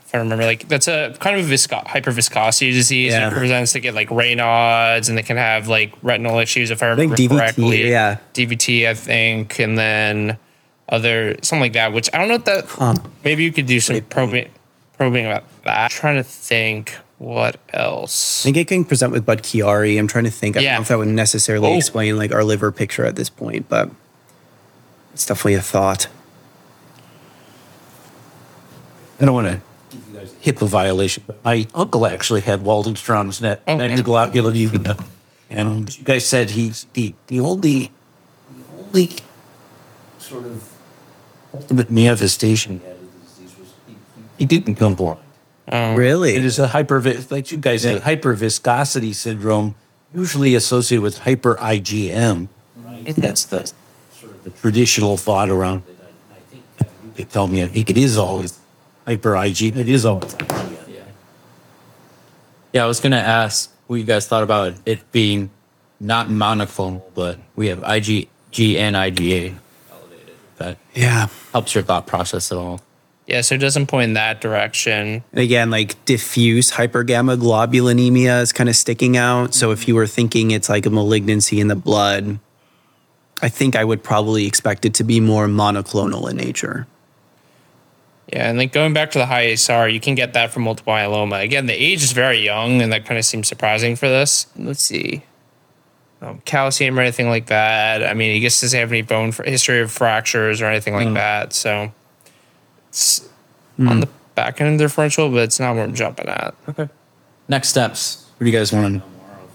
if 0.07 0.15
I 0.15 0.19
remember, 0.19 0.45
like 0.45 0.69
that's 0.69 0.87
a 0.89 1.15
kind 1.19 1.39
of 1.39 1.51
a 1.51 1.53
visco- 1.53 1.85
hyperviscosity 1.85 2.73
disease. 2.73 3.13
Yeah. 3.13 3.29
It 3.29 3.33
presents 3.35 3.73
to 3.73 3.81
get 3.81 3.95
like 3.95 4.09
Raynaud's, 4.09 5.09
and 5.09 5.19
they 5.19 5.23
can 5.23 5.37
have 5.37 5.67
like 5.69 5.93
retinal 6.03 6.39
issues. 6.39 6.71
If 6.71 6.83
I 6.83 6.95
think 6.95 7.13
remember 7.13 7.17
DVT, 7.17 7.29
correctly, 7.39 7.91
yeah. 7.91 8.19
DVT, 8.33 8.87
I 8.89 8.95
think, 8.95 9.59
and 9.59 9.77
then 9.77 10.39
other 10.89 11.37
something 11.43 11.61
like 11.61 11.73
that. 11.73 11.93
Which 11.93 12.09
I 12.15 12.19
don't 12.19 12.29
know 12.29 12.35
if 12.37 12.45
that. 12.45 13.01
maybe 13.25 13.43
you 13.43 13.51
could 13.53 13.67
do 13.67 13.81
some 13.81 14.01
probing, 14.03 14.49
probing 14.97 15.27
about 15.27 15.45
that. 15.65 15.77
I'm 15.85 15.91
trying 15.91 16.17
to 16.17 16.23
think 16.23 16.95
what 17.19 17.57
else. 17.73 18.43
I 18.43 18.45
think 18.45 18.57
it 18.59 18.69
can 18.69 18.85
present 18.85 19.11
with 19.11 19.25
Budd-Chiari. 19.27 19.99
I'm 19.99 20.07
trying 20.07 20.25
to 20.25 20.31
think. 20.31 20.57
I 20.57 20.61
don't 20.61 20.65
Yeah. 20.65 20.75
know 20.77 20.83
if 20.83 20.89
that 20.89 20.99
would 20.99 21.09
necessarily 21.09 21.73
Oh. 21.73 21.77
explain 21.77 22.17
like 22.17 22.33
our 22.33 22.45
liver 22.45 22.71
picture 22.71 23.05
at 23.05 23.17
this 23.17 23.29
point, 23.31 23.69
but 23.69 23.91
it's 25.15 25.27
definitely 25.27 25.55
a 25.55 25.63
thought. 25.63 26.07
I 29.21 29.25
don't 29.25 29.35
want 29.35 29.47
to 29.49 29.61
give 29.91 30.07
you 30.13 30.19
guys 30.19 30.33
a 30.33 30.36
HIPAA 30.47 30.69
violation, 30.69 31.25
but 31.27 31.45
my 31.45 31.67
uncle 31.75 32.07
actually 32.07 32.41
had 32.41 32.61
Waldenstrom's 32.63 33.41
net, 33.41 33.63
Oh. 33.67 34.03
globular 34.03 34.53
And 35.51 35.99
you 35.99 36.05
guys 36.05 36.25
said 36.25 36.51
he's 36.51 36.87
the, 36.93 37.15
the 37.27 37.41
only, 37.41 37.91
the 38.49 38.85
only 38.85 39.11
sort 40.19 40.45
of 40.45 40.73
ultimate 41.53 41.91
manifestation 41.91 42.79
he 42.79 42.87
had 42.87 42.95
of 42.95 43.01
the 43.01 43.27
disease 43.27 43.59
was 43.59 43.75
he, 43.89 43.95
he 44.39 44.45
didn't 44.45 44.77
come 44.77 44.95
blind. 44.95 45.19
Oh. 45.73 45.95
Really? 45.97 46.37
It 46.37 46.45
is 46.45 46.61
a 46.61 46.69
hyper, 46.69 47.03
like 47.31 47.51
you 47.51 47.59
guys 47.59 47.83
said, 47.83 48.03
hyperviscosity 48.03 49.13
syndrome, 49.17 49.75
usually 50.15 50.55
associated 50.55 51.03
with 51.03 51.19
hyper 51.19 51.57
IgM. 51.57 52.49
Right? 52.77 53.17
That's 53.17 53.47
the 53.47 53.67
sort 54.13 54.31
of 54.33 54.45
the 54.45 54.51
traditional 54.51 55.17
thought 55.17 55.51
around 55.51 55.83
it. 55.89 55.99
I, 56.01 56.35
I 56.37 56.39
think 56.51 56.63
uh, 56.81 56.85
you 57.05 57.13
could 57.17 57.31
tell 57.31 57.49
me, 57.49 57.65
I 57.65 57.67
think 57.67 57.91
it 57.91 57.97
is 57.99 58.17
always 58.17 58.61
hyper 59.07 59.33
IgM. 59.33 59.77
It 59.77 59.89
is 59.89 60.05
always 60.05 60.35
IgM. 60.35 61.05
Yeah, 62.73 62.85
I 62.85 62.87
was 62.87 63.01
gonna 63.01 63.17
ask 63.17 63.73
what 63.87 63.97
you 63.97 64.05
guys 64.05 64.27
thought 64.27 64.43
about 64.43 64.75
it 64.85 65.11
being 65.13 65.51
not 66.01 66.29
monoclonal, 66.29 67.03
but 67.15 67.39
we 67.55 67.69
have 67.69 67.81
IgG 67.81 68.77
and 68.77 68.97
IgA 68.97 69.55
That 70.59 70.79
yeah. 70.95 71.29
helps 71.53 71.75
your 71.75 71.85
thought 71.85 72.07
process 72.07 72.51
at 72.51 72.59
all. 72.59 72.81
Yeah, 73.27 73.41
so 73.41 73.57
it 73.57 73.59
doesn't 73.59 73.87
point 73.87 74.05
in 74.05 74.15
that 74.15 74.41
direction. 74.41 75.25
And 75.33 75.41
again, 75.41 75.71
like 75.71 76.03
diffuse 76.05 76.73
hypergammaglobulinemia 76.73 78.41
is 78.41 78.53
kind 78.53 78.69
of 78.69 78.77
sticking 78.77 79.17
out. 79.17 79.53
So 79.53 79.73
if 79.73 79.89
you 79.89 79.95
were 79.97 80.07
thinking 80.07 80.53
it's 80.53 80.69
like 80.69 80.87
a 80.87 80.91
malignancy 80.91 81.61
in 81.61 81.69
the 81.69 81.77
blood, 81.77 82.39
I 83.43 83.49
think 83.49 83.75
I 83.75 83.85
would 83.85 84.03
probably 84.05 84.47
expect 84.47 84.85
it 84.85 84.95
to 84.95 85.05
be 85.05 85.19
more 85.21 85.47
monoclonal 85.47 86.31
in 86.31 86.37
nature. 86.37 86.87
Yeah, 88.33 88.49
and 88.49 88.59
like 88.59 88.73
going 88.73 88.93
back 88.93 89.13
to 89.13 89.19
the 89.19 89.27
high 89.27 89.47
ESR, 89.47 89.93
you 89.93 90.01
can 90.01 90.17
get 90.17 90.33
that 90.33 90.51
from 90.51 90.65
multiple 90.65 90.93
myeloma. 90.93 91.43
Again, 91.45 91.67
the 91.67 91.75
age 91.75 92.03
is 92.03 92.13
very 92.13 92.39
young, 92.39 92.83
and 92.83 92.93
that 92.93 93.07
kind 93.07 93.19
of 93.19 93.25
seems 93.25 93.47
surprising 93.47 93.95
for 93.95 94.09
this. 94.09 94.47
Let's 94.57 94.83
see. 94.83 95.23
Um, 96.21 96.41
calcium 96.45 96.99
or 96.99 97.03
anything 97.03 97.29
like 97.29 97.47
that. 97.47 98.03
I 98.03 98.15
mean, 98.15 98.35
he 98.35 98.41
just 98.41 98.61
doesn't 98.61 98.79
have 98.79 98.91
any 98.91 99.03
bone 99.03 99.31
fr- 99.31 99.45
history 99.45 99.81
of 99.81 99.93
fractures 99.93 100.61
or 100.61 100.67
anything 100.67 100.95
like 100.95 101.13
that. 101.15 101.53
So 101.53 101.93
it's 102.89 103.29
on 103.79 104.01
the 104.01 104.09
back 104.35 104.61
end 104.61 104.73
of 104.73 104.79
the 104.79 104.85
differential, 104.85 105.29
but 105.31 105.41
it's 105.45 105.61
not 105.61 105.77
what 105.77 105.83
I'm 105.83 105.95
jumping 105.95 106.27
at. 106.27 106.55
Okay. 106.69 106.89
Next 107.49 107.69
steps. 107.69 108.29
What 108.39 108.45
do 108.45 108.51
you 108.51 108.59
guys 108.59 108.73
want 108.73 108.87
to 108.87 108.93
know 108.99 109.05
more 109.21 109.35
of? 109.35 109.51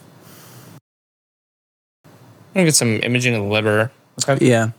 I'm 2.06 2.54
gonna 2.54 2.66
get 2.66 2.76
some 2.76 3.00
imaging 3.04 3.36
of 3.36 3.42
the 3.44 3.50
liver. 3.50 3.92
Okay. 4.24 4.46
Yeah. 4.46 4.70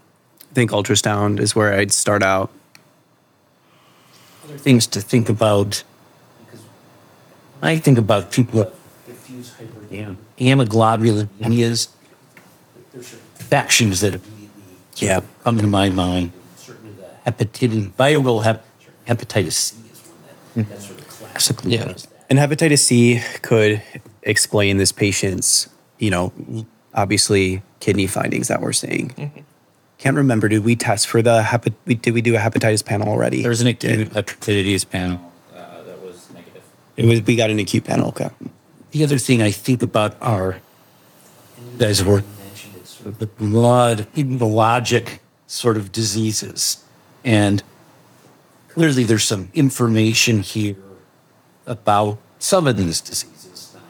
I 0.51 0.55
think 0.55 0.71
ultrasound 0.71 1.41
is 1.41 1.55
where 1.57 1.75
I'd 1.75 1.93
start 1.93 2.23
out. 2.23 2.51
Other 4.53 4.59
things 4.61 4.87
to 4.89 5.01
think 5.01 5.29
about. 5.31 5.83
I 7.63 7.79
think 7.79 7.97
about 7.99 8.31
people 8.33 8.61
with 8.61 8.75
diffuse 9.07 9.53
hypergammaglobulinemias. 10.39 11.89
There's 12.93 13.13
infections 13.39 14.01
that 14.01 14.15
immediately 14.15 14.77
Yeah. 14.97 15.21
come 15.45 15.59
to 15.59 15.67
my 15.67 15.89
mind. 15.89 16.33
Certainly 16.59 16.93
the 17.01 17.31
hepatitis, 17.31 17.91
viral 17.93 18.43
hep, 18.45 18.65
hepatitis 19.09 19.53
C 19.53 19.77
is 19.93 20.01
one 20.01 20.67
that, 20.67 20.69
that 20.69 20.83
sort 20.83 20.99
of 21.01 21.09
classically 21.09 21.73
Yeah. 21.75 21.85
does 21.85 22.03
that. 22.03 22.27
And 22.29 22.39
hepatitis 22.39 22.81
C 22.81 23.23
could 23.43 23.81
explain 24.23 24.77
this 24.79 24.93
patient's, 24.93 25.69
you 25.99 26.11
know, 26.11 26.33
obviously 26.95 27.63
kidney 27.81 28.07
findings 28.07 28.49
that 28.49 28.61
we're 28.61 28.73
seeing. 28.75 29.11
Mm-hmm. 29.17 29.41
Can't 30.03 30.17
remember. 30.17 30.49
Did 30.49 30.65
we 30.65 30.75
test 30.75 31.07
for 31.07 31.23
the 31.23 31.43
hepat? 31.43 31.75
we- 31.87 31.95
Did 31.95 32.13
we 32.13 32.23
do 32.23 32.35
a 32.35 32.39
hepatitis 32.41 32.85
panel 32.85 33.09
already? 33.09 33.41
There's 33.45 33.61
an 33.61 33.69
acute 33.69 34.11
hepatitis 34.11 34.91
panel 34.91 35.33
uh, 35.55 35.81
that 35.85 36.03
was 36.03 36.29
negative. 36.35 36.63
It 36.97 37.05
was. 37.07 37.23
We 37.23 37.37
got 37.37 37.51
an 37.51 37.61
acute 37.61 37.85
panel. 37.85 38.09
Okay. 38.09 38.29
The 38.91 39.05
other 39.05 39.17
thing 39.17 39.41
I 39.41 39.53
think 39.53 39.81
about 39.81 40.17
are, 40.21 40.57
you 41.57 41.79
guys 41.79 42.03
already 42.03 42.27
mentioned 42.45 42.75
it, 42.75 42.89
sort 42.89 43.07
of 43.07 43.21
the 43.21 43.29
blood 43.29 44.09
immunologic 44.17 45.21
sort 45.47 45.77
of 45.77 45.93
diseases. 45.93 46.83
And 47.25 47.63
clearly 48.71 49.05
there's 49.05 49.23
some 49.23 49.51
information 49.55 50.43
here 50.43 50.75
about 51.65 52.19
some 52.41 52.67
of 52.67 52.77
these 52.77 53.01
diseases. 53.01 53.71
Not, 53.73 53.85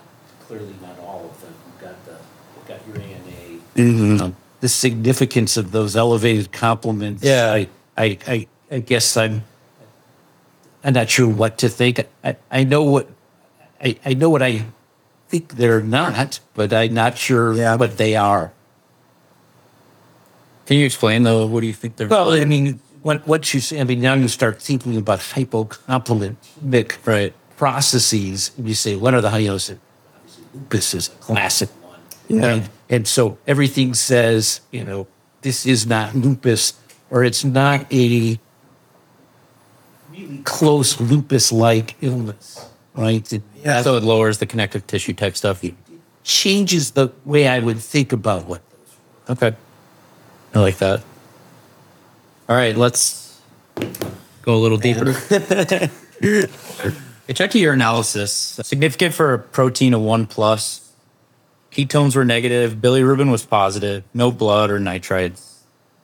clearly 0.47 0.75
not 0.83 0.99
all 0.99 1.31
of 1.31 1.41
them. 1.41 1.55
You've 1.67 1.81
got, 1.81 2.05
the, 2.05 2.17
you've 2.55 2.69
got 2.69 2.87
your 2.87 3.01
ANA. 3.01 4.23
Um, 4.25 4.37
the 4.63 4.69
significance 4.69 5.57
of 5.57 5.73
those 5.73 5.97
elevated 5.97 6.53
complements. 6.53 7.25
Yeah. 7.25 7.53
I, 7.53 7.69
I, 7.97 8.19
I, 8.29 8.47
I 8.71 8.79
guess 8.79 9.17
I'm, 9.17 9.43
I'm 10.85 10.95
not 10.95 11.11
sure 11.11 11.29
what 11.29 11.59
to 11.59 11.69
think. 11.69 12.01
I, 12.23 12.37
I 12.49 12.63
know 12.63 12.85
what 12.85 13.11
I, 13.83 13.99
I 14.07 14.15
know 14.15 14.31
what 14.31 14.41
I 14.41 14.65
think 15.29 15.57
they're 15.57 15.81
not, 15.83 16.39
but 16.55 16.73
I'm 16.73 16.95
not 16.95 17.19
sure 17.19 17.53
Yeah. 17.55 17.75
what 17.75 17.99
they 17.99 18.15
are. 18.15 18.53
Can 20.67 20.77
you 20.79 20.87
explain 20.87 21.25
though? 21.25 21.45
What 21.47 21.61
do 21.63 21.67
you 21.67 21.73
think 21.73 21.97
they're? 21.97 22.07
Well, 22.07 22.31
I 22.31 22.45
mean, 22.45 22.79
when, 23.03 23.21
once 23.27 23.53
you 23.53 23.59
say, 23.61 23.81
I 23.81 23.85
mean, 23.85 24.01
now 24.01 24.15
you 24.15 24.29
start 24.29 24.63
thinking 24.63 24.97
about 24.97 25.19
hypocomplementaric 25.19 27.05
Right. 27.05 27.35
processes, 27.57 28.53
and 28.57 28.69
you 28.69 28.75
say, 28.75 28.95
what 28.95 29.13
are 29.13 29.21
the 29.21 29.37
you 29.41 29.49
know, 29.49 29.59
so 29.59 29.77
lupus 30.55 30.95
is 30.95 31.09
a 31.09 31.11
classic 31.19 31.69
one. 31.83 31.99
Yeah. 32.29 32.47
And, 32.47 32.69
and 32.93 33.09
so 33.09 33.39
everything 33.47 33.95
says, 33.95 34.61
you 34.71 34.85
know, 34.85 35.07
this 35.41 35.65
is 35.67 35.87
not 35.87 36.15
lupus, 36.15 36.75
or 37.11 37.25
it's 37.25 37.43
not 37.43 37.91
a 37.93 38.39
really 40.11 40.39
close 40.45 41.01
lupus-like 41.01 41.97
illness, 42.03 42.69
right? 42.95 43.33
It, 43.33 43.43
Yeah. 43.65 43.81
So 43.83 43.97
it 43.97 44.03
lowers 44.03 44.39
the 44.39 44.47
connective 44.47 44.87
tissue 44.87 45.15
type 45.15 45.37
stuff. 45.37 45.65
It 45.65 45.75
changes 46.23 46.91
the 46.93 47.09
way 47.25 47.49
I 47.49 47.59
would 47.61 47.79
think 47.79 48.13
about 48.13 48.45
what 48.47 48.61
Okay. 49.31 49.55
I 50.55 50.59
like 50.59 50.77
that. 50.79 51.03
All 52.49 52.57
right, 52.57 52.77
let's 52.77 53.41
go 54.43 54.55
a 54.55 54.61
little 54.61 54.77
deeper. 54.77 55.15
I 57.29 57.33
checked 57.33 57.55
urinalysis. 57.55 58.63
Significant 58.65 59.15
for 59.15 59.33
a 59.33 59.39
protein 59.39 59.95
of 59.95 60.03
one 60.03 60.27
plus. 60.27 60.82
Ketones 61.73 62.15
were 62.15 62.25
negative. 62.25 62.75
Bilirubin 62.77 63.31
was 63.31 63.45
positive. 63.45 64.05
No 64.13 64.31
blood 64.31 64.71
or 64.71 64.79
nitrites. 64.79 65.49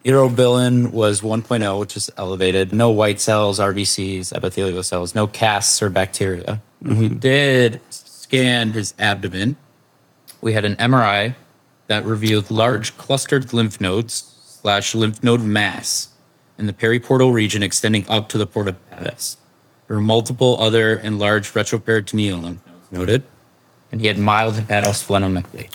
Urobilin 0.05 0.91
was 0.93 1.21
1.0, 1.21 1.81
which 1.81 1.97
is 1.97 2.11
elevated. 2.17 2.73
No 2.73 2.91
white 2.91 3.21
cells, 3.21 3.59
RBCs, 3.59 4.35
epithelial 4.35 4.83
cells. 4.83 5.15
No 5.15 5.27
casts 5.27 5.83
or 5.83 5.91
bacteria. 5.91 6.63
We 6.81 6.91
mm-hmm. 6.91 7.19
did 7.19 7.81
scan 7.91 8.73
his 8.73 8.95
abdomen 8.99 9.57
we 10.41 10.53
had 10.53 10.65
an 10.65 10.77
MRI 10.77 11.35
that 11.87 12.05
revealed 12.05 12.51
large 12.51 12.97
clustered 12.97 13.53
lymph 13.53 13.81
nodes 13.81 14.35
slash 14.45 14.95
lymph 14.95 15.23
node 15.23 15.43
mass 15.43 16.09
in 16.59 16.67
the 16.67 16.73
periportal 16.73 17.33
region 17.33 17.63
extending 17.63 18.09
up 18.09 18.29
to 18.29 18.39
the 18.39 18.47
porta 18.47 18.77
hepatis. 18.93 19.37
There 19.87 19.97
were 19.97 20.03
multiple 20.03 20.57
other 20.61 20.97
enlarged 20.97 21.55
retroperitoneal 21.55 22.43
lymph 22.43 22.67
nodes 22.67 22.93
noted, 22.93 23.23
and 23.91 24.01
he 24.01 24.07
had 24.07 24.19
mild 24.19 24.55
hepatosplenomegaly. 24.55 25.71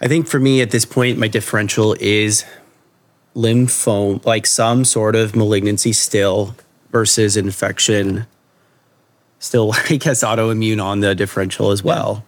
I 0.00 0.08
think 0.08 0.26
for 0.26 0.40
me 0.40 0.60
at 0.60 0.70
this 0.70 0.84
point, 0.84 1.18
my 1.18 1.28
differential 1.28 1.94
is 2.00 2.44
lymphoma, 3.36 4.24
like 4.24 4.46
some 4.46 4.84
sort 4.84 5.14
of 5.14 5.36
malignancy 5.36 5.92
still 5.92 6.56
versus 6.90 7.36
infection. 7.36 8.26
Still, 9.38 9.72
I 9.90 9.96
guess 9.96 10.24
autoimmune 10.24 10.82
on 10.82 11.00
the 11.00 11.14
differential 11.14 11.70
as 11.70 11.82
well. 11.82 12.24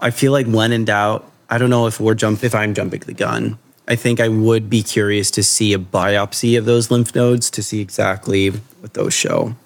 I 0.00 0.10
feel 0.10 0.32
like 0.32 0.46
when 0.46 0.72
in 0.72 0.86
doubt, 0.86 1.30
I 1.50 1.58
don't 1.58 1.70
know 1.70 1.86
if 1.86 2.00
we're 2.00 2.14
jump 2.14 2.42
if 2.42 2.54
I'm 2.54 2.74
jumping 2.74 3.00
the 3.00 3.12
gun. 3.12 3.58
I 3.86 3.96
think 3.96 4.20
I 4.20 4.28
would 4.28 4.70
be 4.70 4.82
curious 4.82 5.30
to 5.32 5.42
see 5.42 5.72
a 5.72 5.78
biopsy 5.78 6.56
of 6.56 6.64
those 6.64 6.90
lymph 6.90 7.14
nodes 7.14 7.50
to 7.50 7.62
see 7.62 7.80
exactly 7.80 8.48
what 8.48 8.94
those 8.94 9.12
show. 9.12 9.56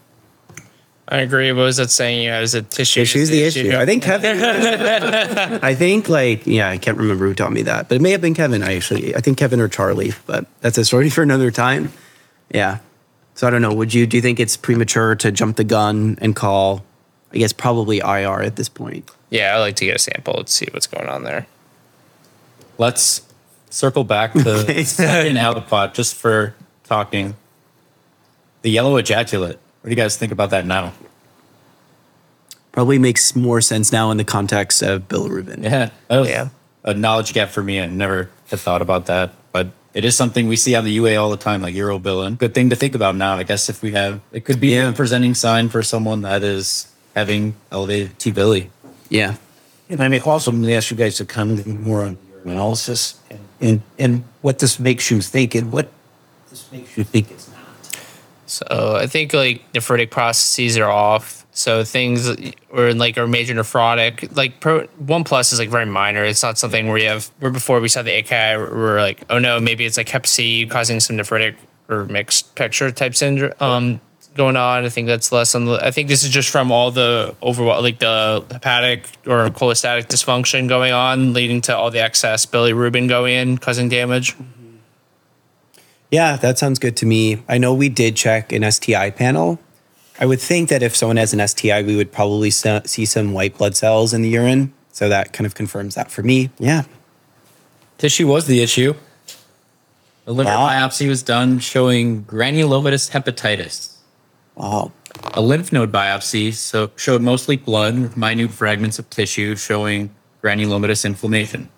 I 1.06 1.18
agree. 1.18 1.52
What 1.52 1.64
was 1.64 1.76
that 1.76 1.90
saying? 1.90 2.24
Yeah, 2.24 2.40
is 2.40 2.54
it 2.54 2.70
tissue? 2.70 3.02
Issue's 3.02 3.28
the 3.28 3.42
issue. 3.42 3.76
I 3.76 3.84
think 3.84 4.02
Kevin. 4.02 4.42
I 5.62 5.74
think 5.74 6.08
like 6.08 6.46
yeah, 6.46 6.70
I 6.70 6.78
can't 6.78 6.96
remember 6.96 7.26
who 7.26 7.34
taught 7.34 7.52
me 7.52 7.62
that, 7.62 7.88
but 7.88 7.96
it 7.96 8.00
may 8.00 8.10
have 8.12 8.22
been 8.22 8.34
Kevin. 8.34 8.62
I 8.62 8.76
actually, 8.76 9.14
I 9.14 9.20
think 9.20 9.36
Kevin 9.36 9.60
or 9.60 9.68
Charlie, 9.68 10.12
but 10.26 10.46
that's 10.60 10.78
a 10.78 10.84
story 10.84 11.10
for 11.10 11.22
another 11.22 11.50
time. 11.50 11.92
Yeah. 12.52 12.78
So 13.34 13.46
I 13.46 13.50
don't 13.50 13.62
know. 13.62 13.74
Would 13.74 13.92
you 13.92 14.06
do 14.06 14.16
you 14.16 14.22
think 14.22 14.40
it's 14.40 14.56
premature 14.56 15.14
to 15.16 15.30
jump 15.30 15.56
the 15.56 15.64
gun 15.64 16.16
and 16.20 16.34
call? 16.34 16.84
I 17.32 17.38
guess 17.38 17.52
probably 17.52 17.98
IR 17.98 18.42
at 18.42 18.56
this 18.56 18.68
point. 18.68 19.10
Yeah, 19.28 19.56
I 19.56 19.58
like 19.58 19.76
to 19.76 19.84
get 19.84 19.96
a 19.96 19.98
sample 19.98 20.44
to 20.44 20.50
see 20.50 20.68
what's 20.72 20.86
going 20.86 21.08
on 21.08 21.24
there. 21.24 21.46
Let's 22.78 23.22
circle 23.70 24.04
back 24.04 24.32
to 24.34 24.84
second 24.84 25.36
output 25.36 25.94
just 25.94 26.14
for 26.14 26.54
talking. 26.84 27.34
The 28.62 28.70
yellow 28.70 28.96
ejaculate. 28.96 29.58
What 29.84 29.90
do 29.90 29.96
you 29.96 29.96
guys 30.02 30.16
think 30.16 30.32
about 30.32 30.48
that 30.48 30.64
now? 30.64 30.94
Probably 32.72 32.98
makes 32.98 33.36
more 33.36 33.60
sense 33.60 33.92
now 33.92 34.10
in 34.10 34.16
the 34.16 34.24
context 34.24 34.80
of 34.80 35.08
bilirubin. 35.08 35.62
Yeah, 35.62 35.90
that 36.08 36.18
was 36.20 36.28
Yeah. 36.30 36.48
a 36.84 36.94
knowledge 36.94 37.34
gap 37.34 37.50
for 37.50 37.62
me. 37.62 37.78
I 37.82 37.84
never 37.84 38.30
had 38.48 38.60
thought 38.60 38.80
about 38.80 39.04
that, 39.06 39.34
but 39.52 39.72
it 39.92 40.06
is 40.06 40.16
something 40.16 40.48
we 40.48 40.56
see 40.56 40.74
on 40.74 40.84
the 40.86 40.90
UA 40.92 41.16
all 41.16 41.28
the 41.30 41.36
time, 41.36 41.60
like 41.60 41.74
urobilin. 41.74 42.38
Good 42.38 42.54
thing 42.54 42.70
to 42.70 42.76
think 42.76 42.94
about 42.94 43.14
now. 43.14 43.36
I 43.36 43.42
guess 43.42 43.68
if 43.68 43.82
we 43.82 43.92
have, 43.92 44.20
it 44.32 44.46
could 44.46 44.58
be 44.58 44.68
Yeah. 44.68 44.88
a 44.88 44.92
presenting 44.94 45.34
sign 45.34 45.68
for 45.68 45.82
someone 45.82 46.22
that 46.22 46.42
is 46.42 46.86
having 47.14 47.52
elevated 47.70 48.18
T 48.18 48.30
billy. 48.30 48.70
Yeah. 49.10 49.34
And 49.90 50.02
I 50.02 50.08
may 50.08 50.18
also 50.20 50.50
ask 50.70 50.90
you 50.90 50.96
guys 50.96 51.16
to 51.16 51.26
comment 51.26 51.66
more 51.66 52.04
on 52.06 52.16
urinalysis 52.42 53.16
and, 53.30 53.40
and, 53.60 53.82
and 53.98 54.24
what 54.40 54.60
this 54.60 54.80
makes 54.80 55.10
you 55.10 55.20
think 55.20 55.54
and 55.54 55.70
what 55.70 55.92
this 56.48 56.64
makes 56.72 56.96
you 56.96 57.04
think 57.04 57.30
it's 57.30 57.48
not. 57.48 57.53
So 58.54 58.96
I 58.98 59.06
think 59.06 59.32
like 59.32 59.72
nephritic 59.72 60.10
processes 60.10 60.78
are 60.78 60.90
off. 60.90 61.46
So 61.52 61.84
things 61.84 62.28
or 62.70 62.94
like 62.94 63.16
our 63.16 63.26
major 63.26 63.54
nephrotic, 63.54 64.36
like 64.36 64.60
pro, 64.60 64.86
one 64.98 65.22
plus 65.22 65.52
is 65.52 65.58
like 65.58 65.68
very 65.68 65.86
minor. 65.86 66.24
It's 66.24 66.42
not 66.42 66.58
something 66.58 66.88
where 66.88 66.98
you 66.98 67.08
have 67.08 67.30
where 67.38 67.50
before 67.50 67.80
we 67.80 67.88
saw 67.88 68.02
the 68.02 68.10
AKI, 68.10 68.56
we're 68.56 69.00
like, 69.00 69.24
oh 69.30 69.38
no, 69.38 69.60
maybe 69.60 69.84
it's 69.84 69.96
like 69.96 70.08
Hep 70.08 70.26
C 70.26 70.66
causing 70.66 70.98
some 71.00 71.16
nephritic 71.16 71.54
or 71.88 72.06
mixed 72.06 72.54
picture 72.54 72.90
type 72.90 73.14
syndrome 73.14 73.52
um, 73.60 74.00
going 74.34 74.56
on. 74.56 74.84
I 74.84 74.88
think 74.88 75.06
that's 75.06 75.30
less 75.32 75.54
on 75.54 75.66
the. 75.66 75.74
I 75.74 75.90
think 75.90 76.08
this 76.08 76.24
is 76.24 76.30
just 76.30 76.50
from 76.50 76.72
all 76.72 76.90
the 76.90 77.34
overall 77.40 77.82
like 77.82 77.98
the 77.98 78.44
hepatic 78.50 79.04
or 79.26 79.48
cholestatic 79.50 80.06
dysfunction 80.06 80.68
going 80.68 80.92
on, 80.92 81.32
leading 81.32 81.60
to 81.62 81.76
all 81.76 81.90
the 81.90 82.00
excess 82.00 82.46
bilirubin 82.46 83.08
going 83.08 83.34
in, 83.34 83.58
causing 83.58 83.88
damage. 83.88 84.34
Yeah, 86.14 86.36
that 86.36 86.58
sounds 86.58 86.78
good 86.78 86.96
to 86.98 87.06
me. 87.06 87.42
I 87.48 87.58
know 87.58 87.74
we 87.74 87.88
did 87.88 88.14
check 88.14 88.52
an 88.52 88.62
STI 88.70 89.10
panel. 89.10 89.58
I 90.20 90.26
would 90.26 90.40
think 90.40 90.68
that 90.68 90.80
if 90.80 90.94
someone 90.94 91.16
has 91.16 91.32
an 91.34 91.40
STI, 91.44 91.82
we 91.82 91.96
would 91.96 92.12
probably 92.12 92.50
see 92.50 93.04
some 93.04 93.32
white 93.32 93.58
blood 93.58 93.74
cells 93.74 94.14
in 94.14 94.22
the 94.22 94.28
urine. 94.28 94.72
So 94.92 95.08
that 95.08 95.32
kind 95.32 95.44
of 95.44 95.56
confirms 95.56 95.96
that 95.96 96.12
for 96.12 96.22
me. 96.22 96.50
Yeah. 96.60 96.84
Tissue 97.98 98.28
was 98.28 98.46
the 98.46 98.62
issue. 98.62 98.94
The 100.24 100.32
liver 100.32 100.50
Wow. 100.50 100.68
biopsy 100.68 101.08
was 101.08 101.24
done 101.24 101.58
showing 101.58 102.22
granulomatous 102.26 103.10
hepatitis. 103.10 103.94
Wow. 104.54 104.92
A 105.32 105.40
lymph 105.40 105.72
node 105.72 105.90
biopsy 105.90 106.54
so 106.54 106.92
showed 106.94 107.22
mostly 107.22 107.56
blood 107.56 107.98
with 107.98 108.16
minute 108.16 108.52
fragments 108.52 109.00
of 109.00 109.10
tissue 109.10 109.56
showing 109.56 110.10
granulomatous 110.44 111.04
inflammation. 111.04 111.70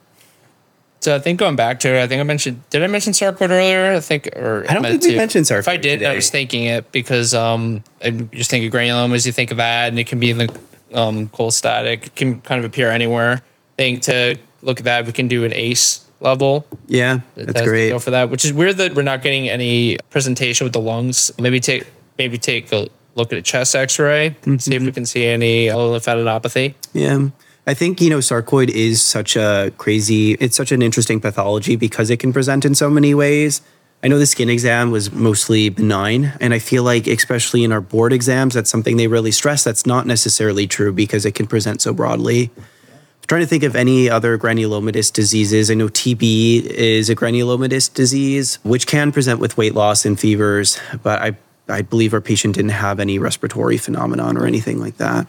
So 1.06 1.14
I 1.14 1.20
think 1.20 1.38
going 1.38 1.54
back 1.54 1.78
to 1.80 1.88
it, 1.94 2.02
I 2.02 2.08
think 2.08 2.18
I 2.18 2.24
mentioned. 2.24 2.68
Did 2.68 2.82
I 2.82 2.88
mention 2.88 3.12
sarcoid 3.12 3.50
earlier? 3.50 3.92
I 3.92 4.00
think, 4.00 4.26
or 4.34 4.66
I 4.68 4.74
don't 4.74 4.82
think 4.82 5.04
we 5.04 5.10
to. 5.12 5.16
mentioned 5.16 5.44
sarcoid 5.44 5.60
If 5.60 5.68
I 5.68 5.76
did, 5.76 6.02
I 6.02 6.16
was 6.16 6.30
thinking 6.30 6.64
it 6.64 6.90
because 6.90 7.32
um, 7.32 7.84
I 8.04 8.10
just 8.10 8.50
think 8.50 8.66
of 8.66 8.72
granulomas. 8.72 9.24
You 9.24 9.30
think 9.30 9.52
of 9.52 9.58
that, 9.58 9.86
and 9.90 10.00
it 10.00 10.08
can 10.08 10.18
be 10.18 10.30
in 10.30 10.38
the 10.38 10.60
um, 10.92 11.28
cholestatic. 11.28 12.06
It 12.06 12.16
can 12.16 12.40
kind 12.40 12.58
of 12.58 12.64
appear 12.64 12.90
anywhere. 12.90 13.34
I 13.34 13.76
think 13.76 14.02
to 14.02 14.36
look 14.62 14.80
at 14.80 14.84
that, 14.86 15.06
we 15.06 15.12
can 15.12 15.28
do 15.28 15.44
an 15.44 15.52
ACE 15.52 16.04
level. 16.18 16.66
Yeah, 16.88 17.20
that's 17.36 17.62
great. 17.62 17.90
Go 17.90 18.00
for 18.00 18.10
that, 18.10 18.28
which 18.28 18.44
is 18.44 18.52
weird 18.52 18.76
that 18.78 18.96
we're 18.96 19.02
not 19.02 19.22
getting 19.22 19.48
any 19.48 19.98
presentation 20.10 20.64
with 20.64 20.72
the 20.72 20.80
lungs. 20.80 21.30
Maybe 21.38 21.60
take 21.60 21.86
maybe 22.18 22.36
take 22.36 22.72
a 22.72 22.88
look 23.14 23.32
at 23.32 23.38
a 23.38 23.42
chest 23.42 23.76
X-ray, 23.76 24.30
Mm-hmm. 24.30 24.56
see 24.56 24.74
if 24.74 24.82
we 24.82 24.90
can 24.90 25.06
see 25.06 25.24
any 25.24 25.66
lymphadenopathy. 25.68 26.74
Yeah. 26.92 27.28
I 27.66 27.74
think, 27.74 28.00
you 28.00 28.10
know, 28.10 28.18
sarcoid 28.18 28.68
is 28.68 29.02
such 29.02 29.34
a 29.34 29.72
crazy, 29.76 30.32
it's 30.34 30.56
such 30.56 30.70
an 30.70 30.82
interesting 30.82 31.20
pathology 31.20 31.74
because 31.74 32.10
it 32.10 32.18
can 32.18 32.32
present 32.32 32.64
in 32.64 32.76
so 32.76 32.88
many 32.88 33.12
ways. 33.12 33.60
I 34.04 34.08
know 34.08 34.18
the 34.20 34.26
skin 34.26 34.48
exam 34.48 34.92
was 34.92 35.10
mostly 35.10 35.68
benign, 35.68 36.32
and 36.40 36.54
I 36.54 36.60
feel 36.60 36.84
like, 36.84 37.08
especially 37.08 37.64
in 37.64 37.72
our 37.72 37.80
board 37.80 38.12
exams, 38.12 38.54
that's 38.54 38.70
something 38.70 38.96
they 38.96 39.08
really 39.08 39.32
stress. 39.32 39.64
That's 39.64 39.84
not 39.84 40.06
necessarily 40.06 40.68
true 40.68 40.92
because 40.92 41.26
it 41.26 41.34
can 41.34 41.48
present 41.48 41.82
so 41.82 41.92
broadly. 41.92 42.50
I'm 42.56 43.26
trying 43.26 43.40
to 43.40 43.48
think 43.48 43.64
of 43.64 43.74
any 43.74 44.08
other 44.08 44.38
granulomatous 44.38 45.12
diseases. 45.12 45.68
I 45.68 45.74
know 45.74 45.88
TB 45.88 46.66
is 46.66 47.10
a 47.10 47.16
granulomatous 47.16 47.92
disease, 47.92 48.60
which 48.62 48.86
can 48.86 49.10
present 49.10 49.40
with 49.40 49.56
weight 49.56 49.74
loss 49.74 50.04
and 50.04 50.20
fevers, 50.20 50.78
but 51.02 51.20
I, 51.20 51.36
I 51.68 51.82
believe 51.82 52.14
our 52.14 52.20
patient 52.20 52.54
didn't 52.54 52.72
have 52.72 53.00
any 53.00 53.18
respiratory 53.18 53.78
phenomenon 53.78 54.36
or 54.36 54.46
anything 54.46 54.78
like 54.78 54.98
that. 54.98 55.26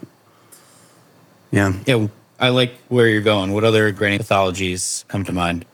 Yeah. 1.50 1.72
Yeah, 1.86 2.06
I 2.38 2.50
like 2.50 2.74
where 2.88 3.08
you're 3.08 3.20
going. 3.20 3.52
What 3.52 3.64
other 3.64 3.90
granular 3.90 4.22
pathologies 4.22 5.06
come 5.08 5.24
to 5.24 5.32
mind? 5.32 5.64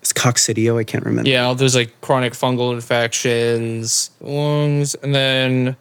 It's 0.00 0.12
coccidio. 0.12 0.78
I 0.78 0.84
can't 0.84 1.04
remember. 1.04 1.28
Yeah, 1.28 1.44
all 1.44 1.54
those 1.54 1.74
like 1.74 2.00
chronic 2.00 2.34
fungal 2.34 2.72
infections, 2.72 4.10
lungs, 4.20 4.94
and 4.96 5.14
then 5.14 5.76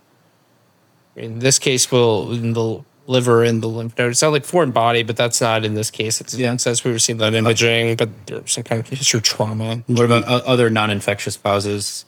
in 1.16 1.40
this 1.40 1.60
case, 1.60 1.92
will 1.92 2.32
in 2.32 2.54
the 2.54 2.84
liver 3.08 3.44
and 3.44 3.64
the 3.64 3.68
lymph 3.68 3.98
node. 3.98 4.12
It's 4.12 4.22
not 4.22 4.32
like 4.32 4.46
foreign 4.46 4.72
body, 4.72 5.04
but 5.04 5.16
that's 5.16 5.40
not 5.42 5.66
in 5.66 5.74
this 5.74 5.90
case. 5.90 6.22
It's, 6.22 6.34
yeah, 6.36 6.54
it 6.54 6.62
says 6.62 6.84
we 6.84 6.92
were 6.92 7.00
seeing 7.00 7.18
that 7.20 7.34
imaging, 7.34 7.96
but 7.96 8.10
there's 8.28 8.52
some 8.52 8.64
kind 8.64 8.82
of 8.82 8.88
history 8.90 9.18
of 9.18 9.24
trauma. 9.24 9.84
What 9.88 10.06
about 10.06 10.24
other 10.26 10.70
non-infectious 10.70 11.38
causes? 11.38 12.06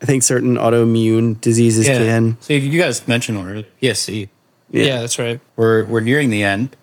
I 0.00 0.04
think 0.04 0.24
certain 0.24 0.56
autoimmune 0.56 1.40
diseases 1.40 1.86
can. 1.86 2.36
So 2.40 2.54
you 2.54 2.80
guys 2.80 3.06
mentioned 3.06 3.38
already 3.38 3.66
PSC. 3.80 4.28
Yeah, 4.72 5.00
that's 5.00 5.18
right. 5.18 5.40
We're 5.56 5.84
we're 5.84 6.00
nearing 6.00 6.30
the 6.30 6.42
end. 6.42 6.76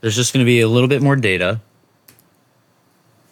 There's 0.00 0.16
just 0.16 0.34
going 0.34 0.44
to 0.44 0.48
be 0.48 0.60
a 0.60 0.68
little 0.68 0.88
bit 0.88 1.00
more 1.00 1.16
data. 1.16 1.60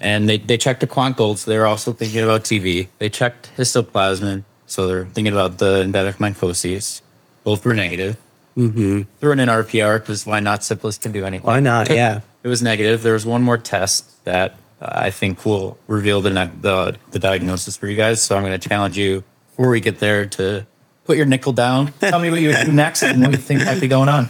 And 0.00 0.28
they, 0.28 0.38
they 0.38 0.56
checked 0.56 0.80
the 0.80 0.86
quant 0.86 1.16
gold, 1.16 1.38
so 1.38 1.50
they're 1.50 1.66
also 1.66 1.92
thinking 1.92 2.22
about 2.22 2.42
TB. 2.44 2.88
They 2.98 3.08
checked 3.08 3.50
histoplasmin, 3.56 4.44
so 4.66 4.88
they're 4.88 5.04
thinking 5.04 5.32
about 5.32 5.58
the 5.58 5.82
endemic 5.82 6.16
mycoses. 6.16 7.02
Both 7.44 7.64
were 7.64 7.74
negative. 7.74 8.16
Mm-hmm. 8.56 9.02
Threw 9.20 9.32
in 9.32 9.40
an 9.40 9.48
RPR 9.48 10.00
because 10.00 10.26
why 10.26 10.40
not? 10.40 10.64
Syphilis 10.64 10.98
can 10.98 11.12
do 11.12 11.24
anything. 11.24 11.46
Why 11.46 11.60
not? 11.60 11.90
Yeah. 11.90 12.20
It 12.42 12.48
was 12.48 12.62
negative. 12.62 13.02
There 13.02 13.12
was 13.12 13.24
one 13.24 13.42
more 13.42 13.58
test 13.58 14.24
that 14.24 14.56
uh, 14.80 14.88
I 14.90 15.10
think 15.10 15.46
will 15.46 15.78
reveal 15.86 16.20
the, 16.20 16.30
ne- 16.30 16.50
the 16.60 16.96
the 17.12 17.20
diagnosis 17.20 17.76
for 17.76 17.86
you 17.86 17.96
guys. 17.96 18.20
So 18.20 18.34
I'm 18.36 18.42
going 18.42 18.58
to 18.58 18.68
challenge 18.68 18.98
you 18.98 19.22
before 19.50 19.68
we 19.68 19.80
get 19.80 20.00
there 20.00 20.26
to 20.26 20.66
put 21.04 21.16
your 21.16 21.26
nickel 21.26 21.52
down. 21.52 21.92
Tell 22.00 22.18
me 22.18 22.30
what 22.30 22.40
you 22.40 22.48
would 22.48 22.66
do 22.66 22.72
next 22.72 23.02
and 23.02 23.20
what 23.22 23.32
you 23.32 23.36
think 23.36 23.64
might 23.64 23.80
be 23.80 23.88
going 23.88 24.08
on. 24.08 24.28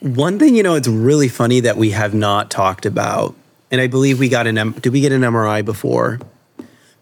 One 0.00 0.38
thing, 0.38 0.54
you 0.54 0.62
know, 0.62 0.74
it's 0.74 0.88
really 0.88 1.28
funny 1.28 1.60
that 1.60 1.76
we 1.76 1.90
have 1.90 2.14
not 2.14 2.50
talked 2.50 2.84
about, 2.86 3.34
and 3.70 3.80
I 3.80 3.86
believe 3.86 4.18
we 4.18 4.28
got 4.28 4.46
an 4.46 4.58
M- 4.58 4.72
did 4.72 4.92
we 4.92 5.00
get 5.00 5.10
an 5.12 5.22
MRI 5.22 5.64
before? 5.64 6.20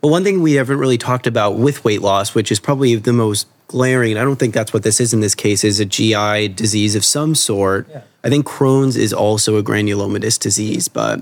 But 0.00 0.08
one 0.08 0.22
thing 0.22 0.42
we 0.42 0.52
haven't 0.54 0.78
really 0.78 0.98
talked 0.98 1.26
about 1.26 1.56
with 1.56 1.84
weight 1.84 2.02
loss, 2.02 2.34
which 2.34 2.52
is 2.52 2.60
probably 2.60 2.94
the 2.94 3.12
most 3.12 3.46
glaring, 3.68 4.12
and 4.12 4.20
I 4.20 4.24
don't 4.24 4.36
think 4.36 4.54
that's 4.54 4.72
what 4.72 4.82
this 4.84 5.00
is 5.00 5.12
in 5.12 5.20
this 5.20 5.34
case, 5.34 5.64
is 5.64 5.80
a 5.80 5.84
GI 5.84 6.48
disease 6.48 6.94
of 6.94 7.04
some 7.04 7.34
sort. 7.34 7.88
I 8.22 8.28
think 8.28 8.46
Crohn's 8.46 8.96
is 8.96 9.12
also 9.12 9.56
a 9.56 9.62
granulomatous 9.62 10.38
disease, 10.38 10.88
but 10.88 11.20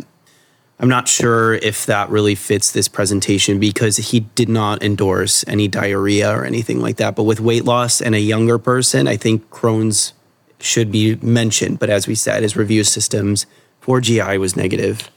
I'm 0.80 0.88
not 0.88 1.06
sure 1.06 1.54
if 1.54 1.86
that 1.86 2.08
really 2.10 2.34
fits 2.34 2.72
this 2.72 2.88
presentation 2.88 3.60
because 3.60 3.98
he 3.98 4.20
did 4.20 4.48
not 4.48 4.82
endorse 4.82 5.44
any 5.46 5.68
diarrhea 5.68 6.30
or 6.36 6.44
anything 6.44 6.80
like 6.80 6.96
that. 6.96 7.14
But 7.14 7.22
with 7.22 7.38
weight 7.40 7.64
loss 7.64 8.00
and 8.00 8.14
a 8.16 8.20
younger 8.20 8.58
person, 8.58 9.06
I 9.06 9.16
think 9.16 9.48
Crohn's 9.50 10.12
should 10.58 10.90
be 10.90 11.14
mentioned. 11.16 11.78
But 11.78 11.88
as 11.90 12.08
we 12.08 12.14
said, 12.16 12.42
his 12.42 12.56
review 12.56 12.82
systems 12.82 13.46
for 13.80 14.00
GI 14.00 14.38
was 14.38 14.56
negative. 14.56 15.08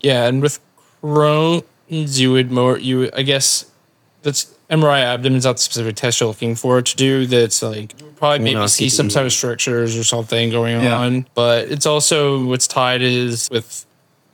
Yeah, 0.00 0.26
and 0.26 0.40
with 0.40 0.58
Crohn's, 1.02 2.20
you 2.20 2.32
would 2.32 2.50
more 2.50 2.78
you 2.78 3.10
I 3.14 3.22
guess 3.22 3.70
that's 4.22 4.54
MRI 4.70 5.00
abdomen's 5.00 5.44
not 5.44 5.56
the 5.56 5.62
specific 5.62 5.96
test 5.96 6.20
you're 6.20 6.28
looking 6.28 6.54
for 6.54 6.80
to 6.80 6.96
do. 6.96 7.26
That's 7.26 7.62
like 7.62 7.98
you 7.98 8.06
would 8.06 8.16
probably 8.16 8.38
maybe 8.38 8.54
not 8.54 8.70
see 8.70 8.88
some 8.88 9.08
type 9.08 9.26
of 9.26 9.32
strictures 9.32 9.96
or 9.98 10.04
something 10.04 10.50
going 10.50 10.80
Yeah. 10.82 10.96
on. 10.98 11.26
But 11.34 11.70
it's 11.70 11.84
also 11.86 12.44
what's 12.44 12.66
tied 12.66 13.02
is 13.02 13.48
with 13.50 13.84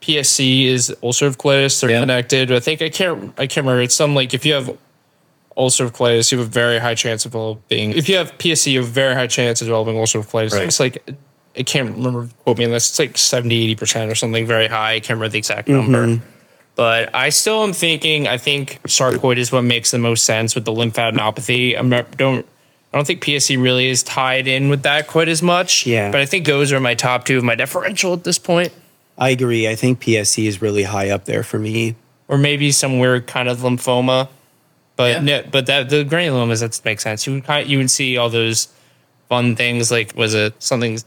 PSC 0.07 0.66
is 0.66 0.95
ulcerative 1.03 1.37
colitis. 1.37 1.81
They're 1.81 1.90
Yeah. 1.90 2.01
connected. 2.01 2.53
I 2.53 2.61
think 2.61 2.81
I 2.81 2.88
can't 2.88 3.33
I 3.37 3.47
can't 3.47 3.64
remember. 3.66 3.83
It's 3.83 3.95
some 3.95 4.14
like 4.14 4.35
if 4.35 4.47
you 4.47 4.55
have 4.55 4.71
ulcerative 5.57 5.92
colitis, 5.92 6.31
you 6.31 6.38
have 6.38 6.47
a 6.47 6.51
very 6.51 6.79
high 6.79 6.95
chance 6.95 7.25
of 7.25 7.33
developing. 7.33 7.92
If 7.92 8.09
you 8.09 8.16
have 8.16 8.37
PSC, 8.38 8.73
you 8.73 8.81
have 8.81 8.88
a 8.88 8.92
very 8.92 9.14
high 9.14 9.27
chance 9.27 9.61
of 9.61 9.66
developing 9.66 9.97
ulcerative 9.97 10.31
colitis. 10.31 10.53
Right. 10.53 10.62
It's 10.62 10.79
like 10.79 11.03
I 11.59 11.62
can't 11.62 11.97
remember 11.97 12.29
quote 12.45 12.59
me 12.59 12.66
on 12.66 12.71
this. 12.71 12.90
It's 12.90 12.99
like 12.99 13.19
70, 13.19 13.75
80% 13.75 14.11
or 14.11 14.14
something 14.14 14.47
very 14.47 14.69
high. 14.69 14.95
I 14.95 15.01
can't 15.01 15.19
remember 15.19 15.31
the 15.31 15.38
exact 15.38 15.69
mm-hmm. 15.69 15.90
number. 15.90 16.23
But 16.77 17.12
I 17.14 17.31
still 17.31 17.64
am 17.64 17.73
thinking 17.73 18.29
I 18.29 18.37
think 18.37 18.81
sarcoid 18.87 19.38
is 19.38 19.51
what 19.51 19.62
makes 19.62 19.90
the 19.90 19.99
most 19.99 20.25
sense 20.25 20.55
with 20.55 20.66
the 20.66 20.73
lymphadenopathy. 20.73 21.77
I'm 21.77 21.88
not 21.88 22.16
don't 22.16 22.47
I 22.92 22.99
don't 22.99 23.07
think 23.07 23.25
PSC 23.25 23.61
really 23.61 23.88
is 23.88 24.05
tied 24.05 24.47
in 24.47 24.69
with 24.69 24.83
that 24.83 25.09
quite 25.09 25.29
as 25.29 25.42
much. 25.42 25.85
Yeah. 25.85 26.12
But 26.12 26.21
I 26.21 26.27
think 26.27 26.47
those 26.47 26.73
are 26.73 26.79
my 26.79 26.95
top 26.95 27.25
two 27.25 27.38
of 27.38 27.45
my 27.45 27.57
differential 27.57 28.12
at 28.12 28.23
this 28.23 28.38
point. 28.38 28.73
I 29.18 29.31
agree. 29.31 29.68
I 29.68 29.74
think 29.74 30.00
PSC 30.00 30.46
is 30.46 30.61
really 30.61 30.83
high 30.85 31.11
up 31.11 31.24
there 31.24 31.42
for 31.42 31.59
me. 31.59 31.96
Or 32.29 32.37
maybe 32.37 32.70
some 32.72 32.98
weird 32.98 33.26
kind 33.26 33.48
of 33.48 33.59
lymphoma. 33.59 34.29
But 34.96 35.12
Yeah. 35.12 35.20
no, 35.20 35.42
but 35.50 35.66
that 35.66 35.88
the 35.90 36.05
granulomas 36.05 36.61
that 36.61 36.81
makes 36.85 37.02
sense. 37.02 37.26
You 37.26 37.35
would 37.35 37.44
kind 37.44 37.68
you 37.68 37.79
would 37.79 37.90
see 37.90 38.16
all 38.16 38.31
those 38.31 38.68
fun 39.29 39.57
things 39.57 39.90
like 39.90 40.14
was 40.16 40.35
it 40.35 40.55
something 40.62 40.98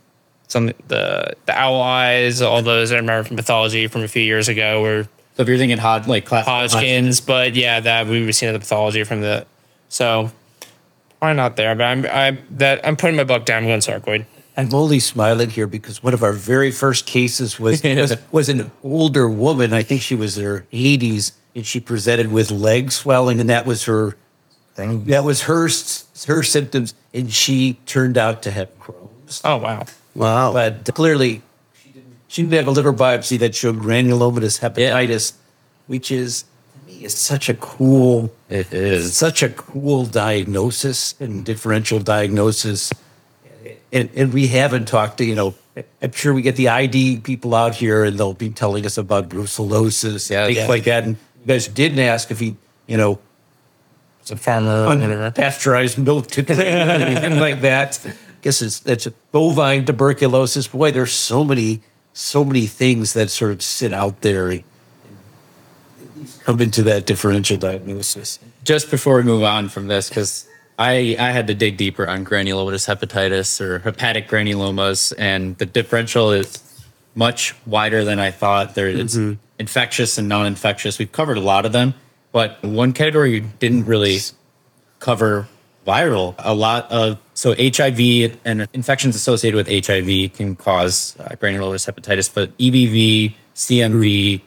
something 0.47 0.75
the 0.87 1.33
the 1.45 1.57
owl 1.57 1.81
eyes, 1.81 2.41
all 2.41 2.61
those 2.61 2.91
I 2.91 2.97
remember 2.97 3.27
from 3.27 3.37
pathology 3.37 3.87
from 3.87 4.03
a 4.03 4.07
few 4.07 4.21
years 4.23 4.47
ago 4.47 4.81
where 4.81 5.03
So 5.35 5.43
if 5.43 5.47
you're 5.47 5.57
thinking 5.57 5.77
Hod, 5.77 6.07
like 6.07 6.25
class, 6.25 6.45
Hodgkin's, 6.45 7.21
but 7.21 7.55
yeah, 7.55 7.79
that 7.79 8.07
we 8.07 8.25
were 8.25 8.31
seeing 8.31 8.53
the 8.53 8.59
pathology 8.59 9.03
from 9.03 9.21
the 9.21 9.45
so 9.89 10.31
probably 11.19 11.35
not 11.35 11.55
there, 11.55 11.75
but 11.75 11.83
I'm 11.83 12.05
I 12.05 12.37
that 12.51 12.85
I'm 12.85 12.95
putting 12.95 13.15
my 13.15 13.23
buck 13.23 13.45
down. 13.45 13.63
I'm 13.63 13.69
going 13.69 13.81
sarcoid. 13.81 14.25
I'm 14.59 14.73
only 14.73 14.99
smiling 14.99 15.49
here 15.49 15.67
because 15.67 16.03
one 16.03 16.13
of 16.13 16.21
our 16.21 16.33
very 16.33 16.69
first 16.69 17.05
cases 17.05 17.57
was 17.57 17.81
was, 17.83 18.17
was 18.29 18.49
an 18.49 18.71
older 18.83 19.29
woman. 19.29 19.71
I 19.71 19.83
think 19.83 20.01
she 20.01 20.15
was 20.15 20.37
in 20.37 20.43
her 20.43 20.65
80s, 20.73 21.31
and 21.55 21.65
she 21.65 21.79
presented 21.79 22.29
with 22.29 22.51
leg 22.51 22.91
swelling, 22.91 23.39
and 23.39 23.49
that 23.49 23.65
was 23.65 23.85
her 23.85 24.17
thing. 24.75 25.05
That 25.05 25.23
was 25.23 25.43
her 25.43 25.69
her 26.27 26.43
symptoms, 26.43 26.93
and 27.13 27.31
she 27.31 27.79
turned 27.85 28.17
out 28.17 28.43
to 28.43 28.51
have 28.51 28.77
Crohn's. 28.79 29.39
Oh 29.45 29.57
wow. 29.57 29.85
Wow. 30.13 30.51
But 30.51 30.93
clearly, 30.93 31.41
she 31.81 31.91
didn't, 31.91 32.15
she 32.27 32.41
didn't 32.41 32.55
have 32.55 32.67
a 32.67 32.71
liver 32.71 32.91
biopsy 32.91 33.39
that 33.39 33.55
showed 33.55 33.77
granulomatous 33.77 34.59
hepatitis, 34.59 35.33
which 35.87 36.11
is 36.11 36.43
to 36.73 36.85
me 36.85 37.05
is 37.05 37.15
such 37.15 37.47
a 37.47 37.53
cool 37.53 38.29
It 38.49 38.73
is. 38.73 39.15
such 39.15 39.41
a 39.41 39.47
cool 39.47 40.05
diagnosis 40.05 41.15
and 41.21 41.45
differential 41.45 41.99
diagnosis. 41.99 42.91
And, 43.91 44.09
and 44.15 44.33
we 44.33 44.47
haven't 44.47 44.87
talked 44.87 45.17
to, 45.17 45.25
you 45.25 45.35
know, 45.35 45.55
I'm 46.01 46.11
sure 46.11 46.33
we 46.33 46.41
get 46.41 46.55
the 46.57 46.69
ID 46.69 47.21
people 47.21 47.55
out 47.55 47.73
here 47.75 48.03
and 48.03 48.17
they'll 48.19 48.33
be 48.33 48.49
telling 48.49 48.85
us 48.85 48.97
about 48.97 49.29
brucellosis, 49.29 50.29
Yeah, 50.29 50.45
things 50.45 50.57
yeah. 50.57 50.67
like 50.67 50.83
that. 50.83 51.03
And 51.05 51.15
you 51.41 51.47
guys 51.47 51.67
didn't 51.67 51.99
ask 51.99 52.29
if 52.31 52.39
he, 52.39 52.55
you 52.85 52.97
know, 52.97 53.19
It's 54.21 54.29
a 54.31 54.35
farmer. 54.35 55.31
pasteurized 55.31 55.97
milk 55.97 56.27
to 56.27 56.41
anything 56.53 57.39
like 57.45 57.61
that. 57.61 57.99
I 58.05 58.13
guess 58.41 58.61
it's 58.61 58.79
that's 58.79 59.07
a 59.07 59.11
bovine 59.31 59.85
tuberculosis. 59.85 60.67
Boy, 60.67 60.91
there's 60.91 61.13
so 61.13 61.43
many, 61.43 61.81
so 62.13 62.43
many 62.45 62.67
things 62.67 63.13
that 63.13 63.29
sort 63.29 63.51
of 63.51 63.61
sit 63.61 63.91
out 63.93 64.21
there 64.21 64.49
and 64.49 64.63
come 66.43 66.61
into 66.61 66.83
that 66.83 67.05
differential 67.05 67.57
diagnosis. 67.57 68.39
Just 68.63 68.91
before 68.91 69.17
we 69.17 69.23
move 69.23 69.43
on 69.43 69.69
from 69.69 69.87
this, 69.87 70.09
because 70.09 70.45
I, 70.79 71.17
I 71.19 71.31
had 71.31 71.47
to 71.47 71.53
dig 71.53 71.75
deeper 71.75 72.07
on 72.07 72.23
granulomatous 72.23 72.87
hepatitis 72.87 73.59
or 73.59 73.79
hepatic 73.79 74.29
granulomas, 74.29 75.13
and 75.17 75.57
the 75.57 75.65
differential 75.65 76.31
is 76.31 76.63
much 77.15 77.53
wider 77.65 78.05
than 78.05 78.17
I 78.17 78.31
thought. 78.31 78.75
There, 78.75 78.87
it's 78.87 79.17
infectious 79.59 80.17
and 80.17 80.29
non-infectious. 80.29 80.97
We've 80.97 81.11
covered 81.11 81.37
a 81.37 81.41
lot 81.41 81.65
of 81.65 81.73
them, 81.73 81.95
but 82.31 82.63
one 82.63 82.93
category 82.93 83.33
you 83.33 83.41
didn't 83.59 83.87
really 83.87 84.19
cover 84.99 85.49
viral. 85.85 86.35
A 86.39 86.53
lot 86.53 86.89
of 86.89 87.19
so 87.33 87.53
HIV 87.57 88.39
and 88.45 88.65
infections 88.71 89.17
associated 89.17 89.57
with 89.57 89.85
HIV 89.85 90.33
can 90.33 90.55
cause 90.55 91.17
uh, 91.19 91.35
granulomatous 91.35 91.91
hepatitis, 91.91 92.33
but 92.33 92.57
EBV, 92.57 93.35
CMV, 93.53 94.41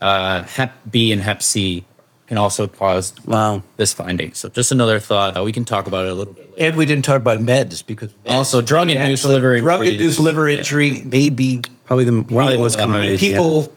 uh, 0.00 0.42
Hep 0.42 0.72
B, 0.90 1.12
and 1.12 1.22
Hep 1.22 1.40
C 1.40 1.84
can 2.30 2.38
also 2.38 2.68
cause 2.68 3.12
wow. 3.26 3.60
this 3.76 3.92
finding. 3.92 4.32
So 4.34 4.48
just 4.48 4.70
another 4.70 5.00
thought. 5.00 5.36
Uh, 5.36 5.42
we 5.42 5.50
can 5.50 5.64
talk 5.64 5.88
about 5.88 6.04
it 6.06 6.12
a 6.12 6.14
little 6.14 6.32
bit. 6.32 6.48
Later. 6.52 6.68
And 6.68 6.76
we 6.76 6.86
didn't 6.86 7.04
talk 7.04 7.16
about 7.16 7.40
meds 7.40 7.84
because 7.84 8.14
Also, 8.24 8.62
drug-induced 8.62 9.24
Actually, 9.24 9.34
liver 9.34 9.58
drug 9.60 9.80
injury. 9.80 9.94
induced 9.96 10.20
liver 10.20 10.48
injury 10.48 11.02
may 11.04 11.28
be 11.28 11.60
Probably 11.86 12.04
the 12.04 12.12
one 12.12 12.20
of 12.20 12.28
the 12.28 12.34
Probably 12.36 12.58
most 12.58 12.78
one 12.78 12.84
of 12.84 12.94
common. 12.94 13.06
the- 13.08 13.12
yeah. 13.14 13.18
people 13.36 13.72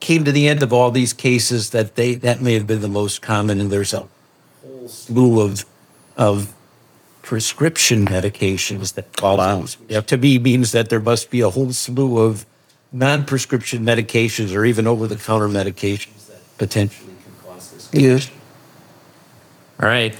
came 0.00 0.24
to 0.24 0.32
the 0.32 0.48
end 0.48 0.62
of 0.62 0.72
all 0.72 0.90
these 0.90 1.12
cases 1.12 1.68
that 1.70 1.96
they 1.96 2.14
that 2.14 2.40
may 2.40 2.54
have 2.54 2.66
been 2.66 2.80
the 2.80 2.88
most 2.88 3.20
common 3.20 3.60
and 3.60 3.70
there's 3.70 3.92
a 3.92 4.08
whole 4.64 4.88
slew 4.88 5.42
of 5.42 5.66
of 6.16 6.54
prescription 7.20 8.06
medications 8.06 8.94
that 8.94 9.14
follow. 9.18 9.66
Yep. 9.90 10.06
To 10.06 10.16
me 10.16 10.38
means 10.38 10.72
that 10.72 10.88
there 10.88 10.98
must 10.98 11.30
be 11.30 11.42
a 11.42 11.50
whole 11.50 11.74
slew 11.74 12.20
of 12.20 12.46
non-prescription 12.90 13.84
medications 13.84 14.56
or 14.56 14.64
even 14.64 14.86
over-the-counter 14.86 15.48
medications 15.48 16.26
that 16.28 16.40
potentially 16.56 16.96
can 17.06 17.06
cause 17.06 17.06
this. 17.06 17.09
Yes. 17.92 18.30
All 19.80 19.88
right. 19.88 20.16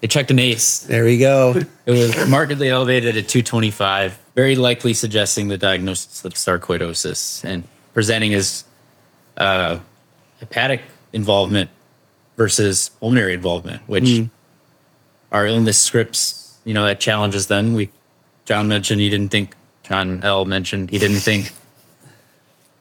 They 0.00 0.08
checked 0.08 0.30
an 0.30 0.38
ACE. 0.38 0.80
There 0.80 1.04
we 1.04 1.18
go. 1.18 1.54
It 1.86 1.90
was 1.90 2.28
markedly 2.28 2.68
elevated 2.68 3.16
at 3.16 3.28
225, 3.28 4.18
very 4.34 4.54
likely 4.54 4.94
suggesting 4.94 5.48
the 5.48 5.58
diagnosis 5.58 6.24
of 6.24 6.34
sarcoidosis 6.34 7.44
and 7.44 7.64
presenting 7.94 8.34
as 8.34 8.64
uh, 9.36 9.78
hepatic 10.40 10.82
involvement 11.12 11.70
versus 12.36 12.90
pulmonary 13.00 13.34
involvement, 13.34 13.82
which 13.88 14.22
our 15.32 15.46
illness 15.46 15.78
scripts, 15.78 16.58
you 16.64 16.74
know, 16.74 16.84
that 16.84 17.00
challenges 17.00 17.46
then. 17.48 17.74
We, 17.74 17.90
John 18.44 18.68
mentioned 18.68 19.00
he 19.00 19.10
didn't 19.10 19.30
think, 19.30 19.56
John 19.82 20.22
L 20.22 20.44
mentioned 20.44 20.90
he 20.90 20.98
didn't 20.98 21.20
think, 21.20 21.52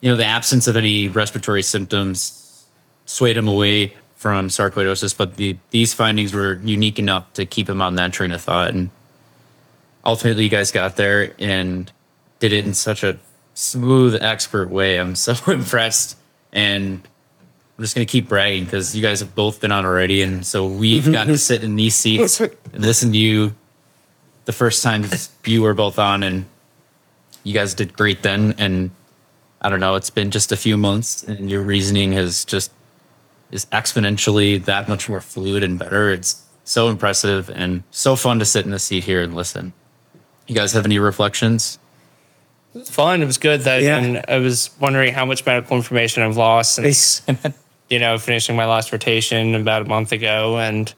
you 0.01 0.11
know, 0.11 0.17
the 0.17 0.25
absence 0.25 0.67
of 0.67 0.75
any 0.75 1.07
respiratory 1.07 1.63
symptoms 1.63 2.44
swayed 3.05 3.37
him 3.37 3.47
away 3.47 3.93
from 4.15 4.47
sarcoidosis, 4.47 5.15
but 5.15 5.35
the, 5.35 5.57
these 5.69 5.93
findings 5.93 6.33
were 6.33 6.59
unique 6.63 6.97
enough 6.97 7.31
to 7.33 7.45
keep 7.45 7.69
him 7.69 7.81
on 7.81 7.95
that 7.95 8.11
train 8.11 8.31
of 8.31 8.41
thought. 8.41 8.69
And 8.69 8.89
ultimately, 10.03 10.43
you 10.45 10.49
guys 10.49 10.71
got 10.71 10.95
there 10.95 11.33
and 11.37 11.91
did 12.39 12.51
it 12.51 12.65
in 12.65 12.73
such 12.73 13.03
a 13.03 13.17
smooth, 13.53 14.21
expert 14.21 14.69
way. 14.69 14.97
I'm 14.97 15.15
so 15.15 15.35
impressed. 15.51 16.17
And 16.51 17.07
I'm 17.77 17.83
just 17.83 17.95
going 17.95 18.07
to 18.07 18.11
keep 18.11 18.29
bragging 18.29 18.65
because 18.65 18.95
you 18.95 19.01
guys 19.01 19.19
have 19.19 19.35
both 19.35 19.59
been 19.61 19.71
on 19.71 19.85
already. 19.85 20.21
And 20.21 20.45
so 20.45 20.65
we've 20.65 21.11
got 21.11 21.25
to 21.27 21.37
sit 21.49 21.63
in 21.63 21.75
these 21.75 21.95
seats 21.95 22.39
and 22.39 22.51
listen 22.73 23.11
to 23.11 23.17
you 23.17 23.53
the 24.45 24.53
first 24.53 24.83
time 24.83 25.05
you 25.45 25.61
were 25.61 25.73
both 25.73 25.99
on. 25.99 26.23
And 26.23 26.45
you 27.43 27.53
guys 27.53 27.73
did 27.73 27.93
great 27.93 28.23
then. 28.23 28.55
And 28.57 28.91
I 29.61 29.69
don't 29.69 29.79
know, 29.79 29.95
it's 29.95 30.09
been 30.09 30.31
just 30.31 30.51
a 30.51 30.57
few 30.57 30.77
months 30.77 31.23
and 31.23 31.49
your 31.49 31.61
reasoning 31.61 32.13
has 32.13 32.45
just 32.45 32.71
is 33.51 33.65
exponentially 33.67 34.63
that 34.65 34.87
much 34.89 35.07
more 35.09 35.21
fluid 35.21 35.63
and 35.63 35.77
better. 35.79 36.11
It's 36.11 36.43
so 36.63 36.89
impressive 36.89 37.49
and 37.49 37.83
so 37.91 38.15
fun 38.15 38.39
to 38.39 38.45
sit 38.45 38.65
in 38.65 38.71
the 38.71 38.79
seat 38.79 39.03
here 39.03 39.21
and 39.21 39.35
listen. 39.35 39.73
You 40.47 40.55
guys 40.55 40.73
have 40.73 40.85
any 40.85 40.99
reflections? 40.99 41.79
It 42.73 42.79
was 42.79 42.89
fun. 42.89 43.21
It 43.21 43.25
was 43.25 43.37
good. 43.37 43.61
That 43.61 43.81
Yeah. 43.83 43.97
and 43.97 44.23
I 44.27 44.37
was 44.39 44.69
wondering 44.79 45.13
how 45.13 45.25
much 45.25 45.45
medical 45.45 45.77
information 45.77 46.23
I've 46.23 46.37
lost 46.37 46.75
since 46.75 47.21
you 47.89 47.99
know 47.99 48.17
finishing 48.17 48.55
my 48.55 48.65
last 48.65 48.91
rotation 48.91 49.55
about 49.55 49.83
a 49.83 49.85
month 49.85 50.11
ago, 50.11 50.57
and 50.57 50.93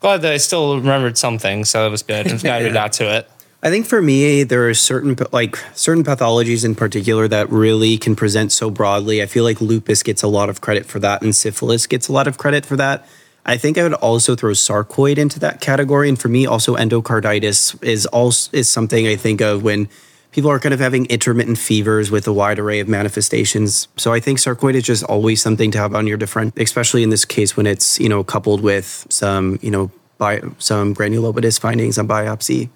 glad 0.00 0.22
that 0.22 0.32
I 0.32 0.36
still 0.38 0.76
remembered 0.78 1.18
something. 1.18 1.64
So 1.64 1.86
it 1.86 1.90
was 1.90 2.02
good. 2.02 2.26
I'm 2.30 2.38
glad 2.38 2.62
we 2.62 2.70
got 2.70 2.92
to 2.94 3.16
it. 3.18 3.30
I 3.62 3.68
think 3.68 3.86
for 3.86 4.00
me, 4.00 4.42
there 4.42 4.68
are 4.68 4.74
certain 4.74 5.16
like 5.32 5.56
certain 5.74 6.02
pathologies 6.02 6.64
in 6.64 6.74
particular 6.74 7.28
that 7.28 7.50
really 7.50 7.98
can 7.98 8.16
present 8.16 8.52
so 8.52 8.70
broadly. 8.70 9.22
I 9.22 9.26
feel 9.26 9.44
like 9.44 9.60
lupus 9.60 10.02
gets 10.02 10.22
a 10.22 10.28
lot 10.28 10.48
of 10.48 10.62
credit 10.62 10.86
for 10.86 10.98
that, 11.00 11.20
and 11.20 11.36
syphilis 11.36 11.86
gets 11.86 12.08
a 12.08 12.12
lot 12.12 12.26
of 12.26 12.38
credit 12.38 12.64
for 12.64 12.76
that. 12.76 13.06
I 13.44 13.58
think 13.58 13.76
I 13.76 13.82
would 13.82 13.94
also 13.94 14.34
throw 14.34 14.52
sarcoid 14.52 15.18
into 15.18 15.38
that 15.40 15.60
category, 15.60 16.08
and 16.08 16.18
for 16.18 16.28
me, 16.28 16.46
also 16.46 16.74
endocarditis 16.74 17.82
is 17.84 18.06
also 18.06 18.50
is 18.56 18.66
something 18.66 19.06
I 19.06 19.16
think 19.16 19.42
of 19.42 19.62
when 19.62 19.90
people 20.32 20.50
are 20.50 20.58
kind 20.58 20.72
of 20.72 20.80
having 20.80 21.04
intermittent 21.06 21.58
fevers 21.58 22.10
with 22.10 22.26
a 22.26 22.32
wide 22.32 22.58
array 22.58 22.80
of 22.80 22.88
manifestations. 22.88 23.88
So 23.98 24.14
I 24.14 24.20
think 24.20 24.38
sarcoid 24.38 24.74
is 24.74 24.84
just 24.84 25.04
always 25.04 25.42
something 25.42 25.70
to 25.72 25.78
have 25.78 25.94
on 25.94 26.06
your 26.06 26.16
different, 26.16 26.58
especially 26.58 27.02
in 27.02 27.10
this 27.10 27.26
case 27.26 27.58
when 27.58 27.66
it's 27.66 28.00
you 28.00 28.08
know 28.08 28.24
coupled 28.24 28.62
with 28.62 29.06
some 29.10 29.58
you 29.60 29.70
know 29.70 29.90
bi- 30.16 30.40
some 30.56 30.94
granulomatous 30.94 31.60
findings 31.60 31.98
on 31.98 32.08
biopsy. 32.08 32.70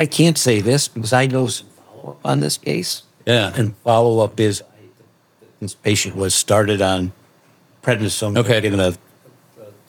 I 0.00 0.06
can't 0.06 0.38
say 0.38 0.62
this 0.62 0.88
because 0.88 1.12
I 1.12 1.26
know 1.26 1.46
some 1.46 1.68
follow 1.68 2.12
up 2.12 2.20
on 2.24 2.40
this 2.40 2.56
case. 2.56 3.02
Yeah. 3.26 3.52
And 3.54 3.76
follow 3.84 4.24
up 4.24 4.40
is 4.40 4.62
this 5.60 5.74
patient 5.74 6.16
was 6.16 6.34
started 6.34 6.80
on 6.80 7.12
prednisone. 7.82 8.38
Okay. 8.38 8.62
Given 8.62 8.80
a 8.80 8.94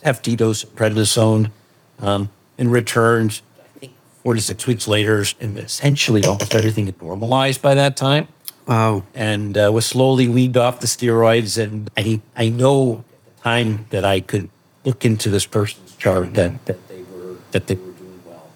hefty 0.03 0.35
dose 0.35 0.65
of 0.65 0.75
prednisone 0.75 1.51
um, 1.99 2.29
and 2.57 2.71
returned, 2.71 3.41
I 3.57 3.79
think, 3.79 3.93
four 4.21 4.33
to 4.33 4.41
six 4.41 4.67
weeks 4.67 4.85
later, 4.85 5.23
and 5.39 5.57
essentially 5.57 6.25
almost 6.25 6.53
everything 6.53 6.87
had 6.87 7.01
normalized 7.01 7.61
by 7.61 7.73
that 7.75 7.95
time. 7.95 8.27
Wow. 8.67 9.03
and 9.15 9.57
uh, 9.57 9.71
was 9.73 9.85
slowly 9.85 10.27
weaned 10.27 10.55
off 10.55 10.81
the 10.81 10.87
steroids. 10.87 11.61
And 11.61 11.89
I, 11.97 12.21
I 12.35 12.49
know 12.49 13.03
at 13.27 13.37
the 13.37 13.43
time 13.43 13.85
that 13.89 14.05
I 14.05 14.19
could 14.19 14.49
look 14.85 15.03
into 15.05 15.29
this 15.29 15.45
person's 15.45 15.95
chart 15.95 16.33
that, 16.35 16.65
that 16.65 16.87
they 16.87 17.01
were 17.03 17.37
that 17.51 17.67
they 17.67 17.75
were 17.75 17.91
doing 17.91 18.21
well. 18.25 18.51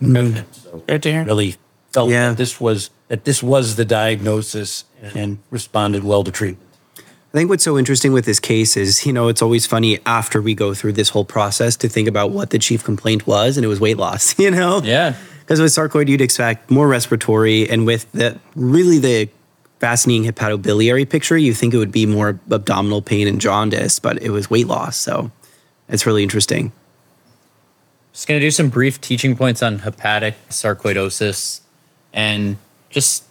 So 0.51 0.64
Great 0.87 1.01
to 1.03 1.11
hear. 1.11 1.23
really 1.25 1.55
felt 1.91 2.09
Yeah. 2.09 2.29
that 2.29 2.37
this 2.37 2.59
was 2.59 2.89
that 3.07 3.23
this 3.25 3.43
was 3.43 3.75
the 3.75 3.85
diagnosis 3.85 4.83
and 5.13 5.37
responded 5.51 6.03
well 6.03 6.23
to 6.23 6.31
treatment. 6.31 6.61
I 6.97 7.37
think 7.37 7.49
what's 7.49 7.63
so 7.63 7.77
interesting 7.77 8.13
with 8.13 8.25
this 8.25 8.39
case 8.39 8.75
is, 8.77 9.05
you 9.05 9.11
know, 9.13 9.27
it's 9.27 9.41
always 9.41 9.65
funny 9.65 9.99
after 10.05 10.41
we 10.41 10.55
go 10.55 10.73
through 10.73 10.93
this 10.93 11.09
whole 11.09 11.25
process 11.25 11.75
to 11.77 11.89
think 11.89 12.07
about 12.07 12.31
what 12.31 12.49
the 12.49 12.57
chief 12.57 12.83
complaint 12.83 13.27
was, 13.27 13.57
and 13.57 13.65
it 13.65 13.67
was 13.67 13.79
weight 13.79 13.97
loss, 13.97 14.39
you 14.43 14.49
know? 14.49 14.81
Yeah. 14.83 15.15
Because 15.41 15.59
with 15.61 15.71
sarcoid, 15.71 16.07
you'd 16.07 16.21
expect 16.21 16.71
more 16.71 16.87
respiratory, 16.87 17.69
and 17.69 17.85
with 17.85 18.11
the 18.13 18.39
really 18.55 18.97
the 18.99 19.29
fascinating 19.79 20.23
hepatobiliary 20.31 21.07
picture, 21.07 21.37
you 21.37 21.53
think 21.53 21.73
it 21.73 21.77
would 21.77 21.91
be 21.91 22.05
more 22.07 22.39
abdominal 22.49 23.01
pain 23.03 23.27
and 23.27 23.39
jaundice, 23.39 23.99
but 23.99 24.19
it 24.23 24.29
was 24.31 24.49
weight 24.49 24.65
loss. 24.67 24.97
So 24.97 25.29
it's 25.89 26.05
really 26.07 26.23
interesting. 26.23 26.71
Just 28.15 28.29
going 28.29 28.39
to 28.39 28.45
do 28.45 28.49
some 28.49 28.69
brief 28.69 29.01
teaching 29.01 29.35
points 29.35 29.61
on 29.61 29.79
hepatic 29.79 30.35
sarcoidosis 30.47 31.59
and 32.13 32.55
just 32.89 33.25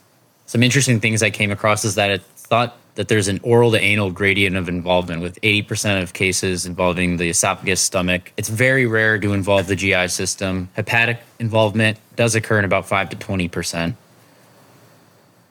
some 0.44 0.62
interesting 0.62 1.00
things 1.00 1.22
I 1.22 1.30
came 1.30 1.50
across 1.50 1.86
is 1.86 1.94
that 1.94 2.10
it's 2.10 2.42
thought 2.42 2.76
that 2.96 3.08
there's 3.08 3.26
an 3.26 3.40
oral 3.42 3.72
to 3.72 3.80
anal 3.80 4.10
gradient 4.10 4.56
of 4.56 4.68
involvement 4.68 5.22
with 5.22 5.40
80% 5.40 6.02
of 6.02 6.12
cases 6.12 6.66
involving 6.66 7.16
the 7.16 7.30
esophagus, 7.30 7.80
stomach. 7.80 8.30
It's 8.36 8.50
very 8.50 8.84
rare 8.84 9.18
to 9.18 9.32
involve 9.32 9.68
the 9.68 9.74
GI 9.74 10.08
system. 10.08 10.68
Hepatic 10.76 11.20
involvement 11.38 11.96
does 12.16 12.34
occur 12.34 12.58
in 12.58 12.66
about 12.66 12.86
5 12.86 13.08
to 13.08 13.16
20%. 13.16 13.94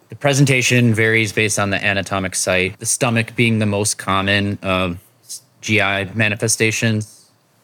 The 0.10 0.16
presentation 0.16 0.94
varies 0.94 1.34
based 1.34 1.58
on 1.58 1.72
the 1.72 1.84
anatomic 1.84 2.36
site, 2.36 2.78
the 2.78 2.86
stomach 2.86 3.36
being 3.36 3.58
the 3.58 3.66
most 3.66 3.98
common 3.98 4.60
of 4.62 5.00
GI 5.62 6.12
manifestations, 6.14 7.13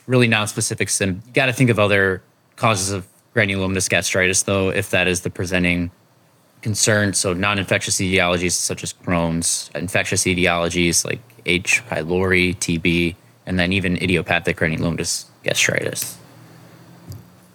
really 0.10 0.28
non-specific 0.28 0.90
sim. 0.90 1.22
You 1.28 1.34
got 1.34 1.46
to 1.46 1.54
think 1.54 1.70
of 1.70 1.78
other 1.78 2.22
causes 2.56 2.92
of 2.92 3.08
granulomatous 3.36 3.88
gastritis, 3.88 4.44
though, 4.44 4.70
if 4.70 4.90
that 4.90 5.08
is 5.08 5.22
the 5.22 5.30
presenting 5.30 5.92
concern. 6.62 7.14
So, 7.14 7.34
non-infectious 7.34 7.98
etiologies 7.98 8.54
such 8.54 8.84
as 8.84 8.92
Crohn's, 8.92 9.70
infectious 9.76 10.24
etiologies 10.24 11.06
like 11.06 11.22
H. 11.46 11.84
pylori, 11.88 12.56
TB, 12.58 13.16
and 13.46 13.60
then 13.60 13.72
even 13.72 13.98
idiopathic 13.98 14.58
granulomatous 14.58 15.26
gastritis. 15.44 16.18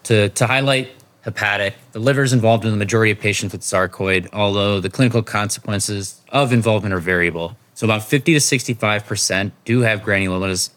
To, 0.05 0.29
to 0.29 0.47
highlight 0.47 0.91
hepatic, 1.23 1.75
the 1.93 1.99
liver 1.99 2.23
is 2.23 2.33
involved 2.33 2.65
in 2.65 2.71
the 2.71 2.77
majority 2.77 3.11
of 3.11 3.19
patients 3.19 3.53
with 3.53 3.63
sarcoid, 3.63 4.29
although 4.33 4.79
the 4.79 4.91
clinical 4.91 5.23
consequences 5.23 6.21
of 6.29 6.53
involvement 6.53 6.95
are 6.95 7.01
variable. 7.01 7.57
So 7.75 7.87
about 7.87 8.05
50 8.05 8.35
to 8.35 8.39
65% 8.39 9.53
do 9.65 9.81
have 9.81 10.03
granulomas 10.03 10.71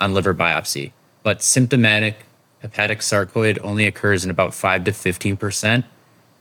on 0.00 0.14
liver 0.14 0.34
biopsy, 0.34 0.92
but 1.26 1.42
symptomatic 1.42 2.24
hepatic 2.62 3.00
sarcoid 3.00 3.58
only 3.64 3.84
occurs 3.84 4.24
in 4.24 4.30
about 4.30 4.54
5 4.54 4.84
to 4.84 4.92
15%. 4.92 5.82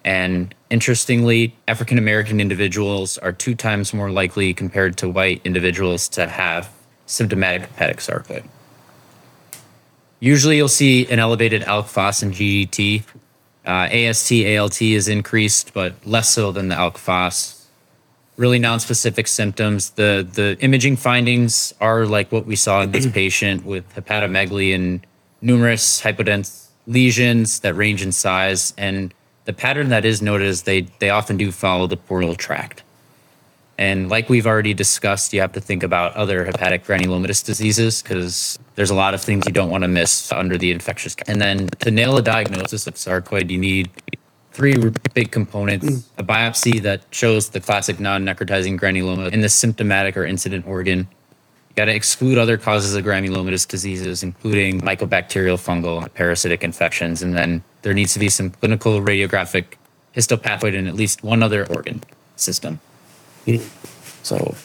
And 0.04 0.54
interestingly, 0.70 1.56
African 1.68 1.98
American 1.98 2.40
individuals 2.40 3.18
are 3.18 3.32
two 3.32 3.56
times 3.56 3.96
more 3.96 4.12
likely 4.12 4.54
compared 4.54 4.96
to 4.98 5.10
white 5.10 5.42
individuals 5.44 6.08
to 6.10 6.28
have 6.28 6.72
symptomatic 7.08 7.64
hepatic 7.64 7.98
sarcoid. 7.98 8.44
Usually, 10.20 10.58
you'll 10.58 10.68
see 10.68 11.08
an 11.08 11.18
elevated 11.18 11.64
ALK 11.64 11.88
phos 11.88 12.22
and 12.22 12.32
GGT. 12.32 13.06
Uh, 13.66 13.90
AST, 13.92 14.34
ALT 14.34 14.80
is 14.84 15.08
increased, 15.08 15.74
but 15.74 15.96
less 16.06 16.30
so 16.30 16.52
than 16.52 16.68
the 16.68 16.76
ALK 16.76 17.00
phos. 17.00 17.65
Really 18.38 18.60
non-specific 18.60 19.28
symptoms. 19.28 19.92
The 19.92 20.28
the 20.30 20.58
imaging 20.60 20.98
findings 20.98 21.74
are 21.80 22.06
like 22.06 22.32
what 22.32 22.46
we 22.46 22.56
saw 22.56 22.82
in 22.82 22.92
this 22.92 23.08
patient 23.22 23.66
with 23.66 23.86
hepatomegaly 23.96 24.76
and 24.76 25.06
numerous 25.42 26.02
hypodense 26.02 26.68
lesions 26.88 27.60
that 27.62 27.74
range 27.74 28.02
in 28.02 28.12
size. 28.12 28.74
And 28.78 29.14
the 29.46 29.54
pattern 29.54 29.90
that 29.90 30.06
is 30.06 30.22
noted 30.22 30.48
is 30.48 30.64
they 30.64 30.82
they 31.00 31.10
often 31.10 31.38
do 31.38 31.52
follow 31.52 31.88
the 31.88 31.98
portal 31.98 32.36
tract. 32.36 32.84
And 33.78 34.10
like 34.10 34.30
we've 34.30 34.48
already 34.48 34.74
discussed, 34.74 35.34
you 35.34 35.42
have 35.42 35.52
to 35.54 35.60
think 35.60 35.84
about 35.84 36.16
other 36.16 36.46
hepatic 36.46 36.86
granulomatous 36.86 37.44
diseases 37.44 38.02
because 38.02 38.58
there's 38.76 38.90
a 38.90 38.96
lot 38.96 39.14
of 39.14 39.22
things 39.22 39.46
you 39.46 39.52
don't 39.52 39.70
want 39.70 39.84
to 39.84 39.90
miss 39.90 40.32
under 40.32 40.58
the 40.58 40.72
infectious. 40.72 41.16
And 41.28 41.42
then 41.42 41.68
to 41.80 41.92
nail 41.92 42.18
a 42.18 42.22
diagnosis 42.22 42.88
of 42.88 42.96
sarcoid, 42.96 43.50
you 43.50 43.58
need 43.58 43.90
three 44.56 44.76
big 45.14 45.32
components 45.32 46.10
a 46.18 46.24
biopsy 46.24 46.82
that 46.82 47.02
shows 47.12 47.50
the 47.50 47.60
classic 47.60 48.00
non 48.00 48.24
necrotizing 48.24 48.80
granuloma 48.80 49.32
in 49.32 49.42
the 49.42 49.50
symptomatic 49.50 50.16
or 50.16 50.26
incident 50.26 50.66
organ. 50.66 51.00
You 51.00 51.76
got 51.76 51.86
to 51.86 51.94
exclude 51.94 52.38
other 52.38 52.58
causes 52.58 52.96
of 52.96 53.04
granulomatous 53.04 53.68
diseases, 53.68 54.24
including 54.24 54.80
mycobacterial, 54.80 55.58
fungal, 55.58 56.12
parasitic 56.14 56.64
infections. 56.64 57.22
And 57.22 57.36
then 57.36 57.64
there 57.82 57.94
needs 57.94 58.14
to 58.14 58.20
be 58.20 58.30
some 58.30 58.50
clinical 58.50 59.02
radiographic 59.02 59.76
histopathoid 60.16 60.74
in 60.74 60.88
at 60.88 60.96
least 60.96 61.22
one 61.22 61.44
other 61.44 61.68
organ 61.68 62.02
system. 62.38 62.80
So 64.24 64.56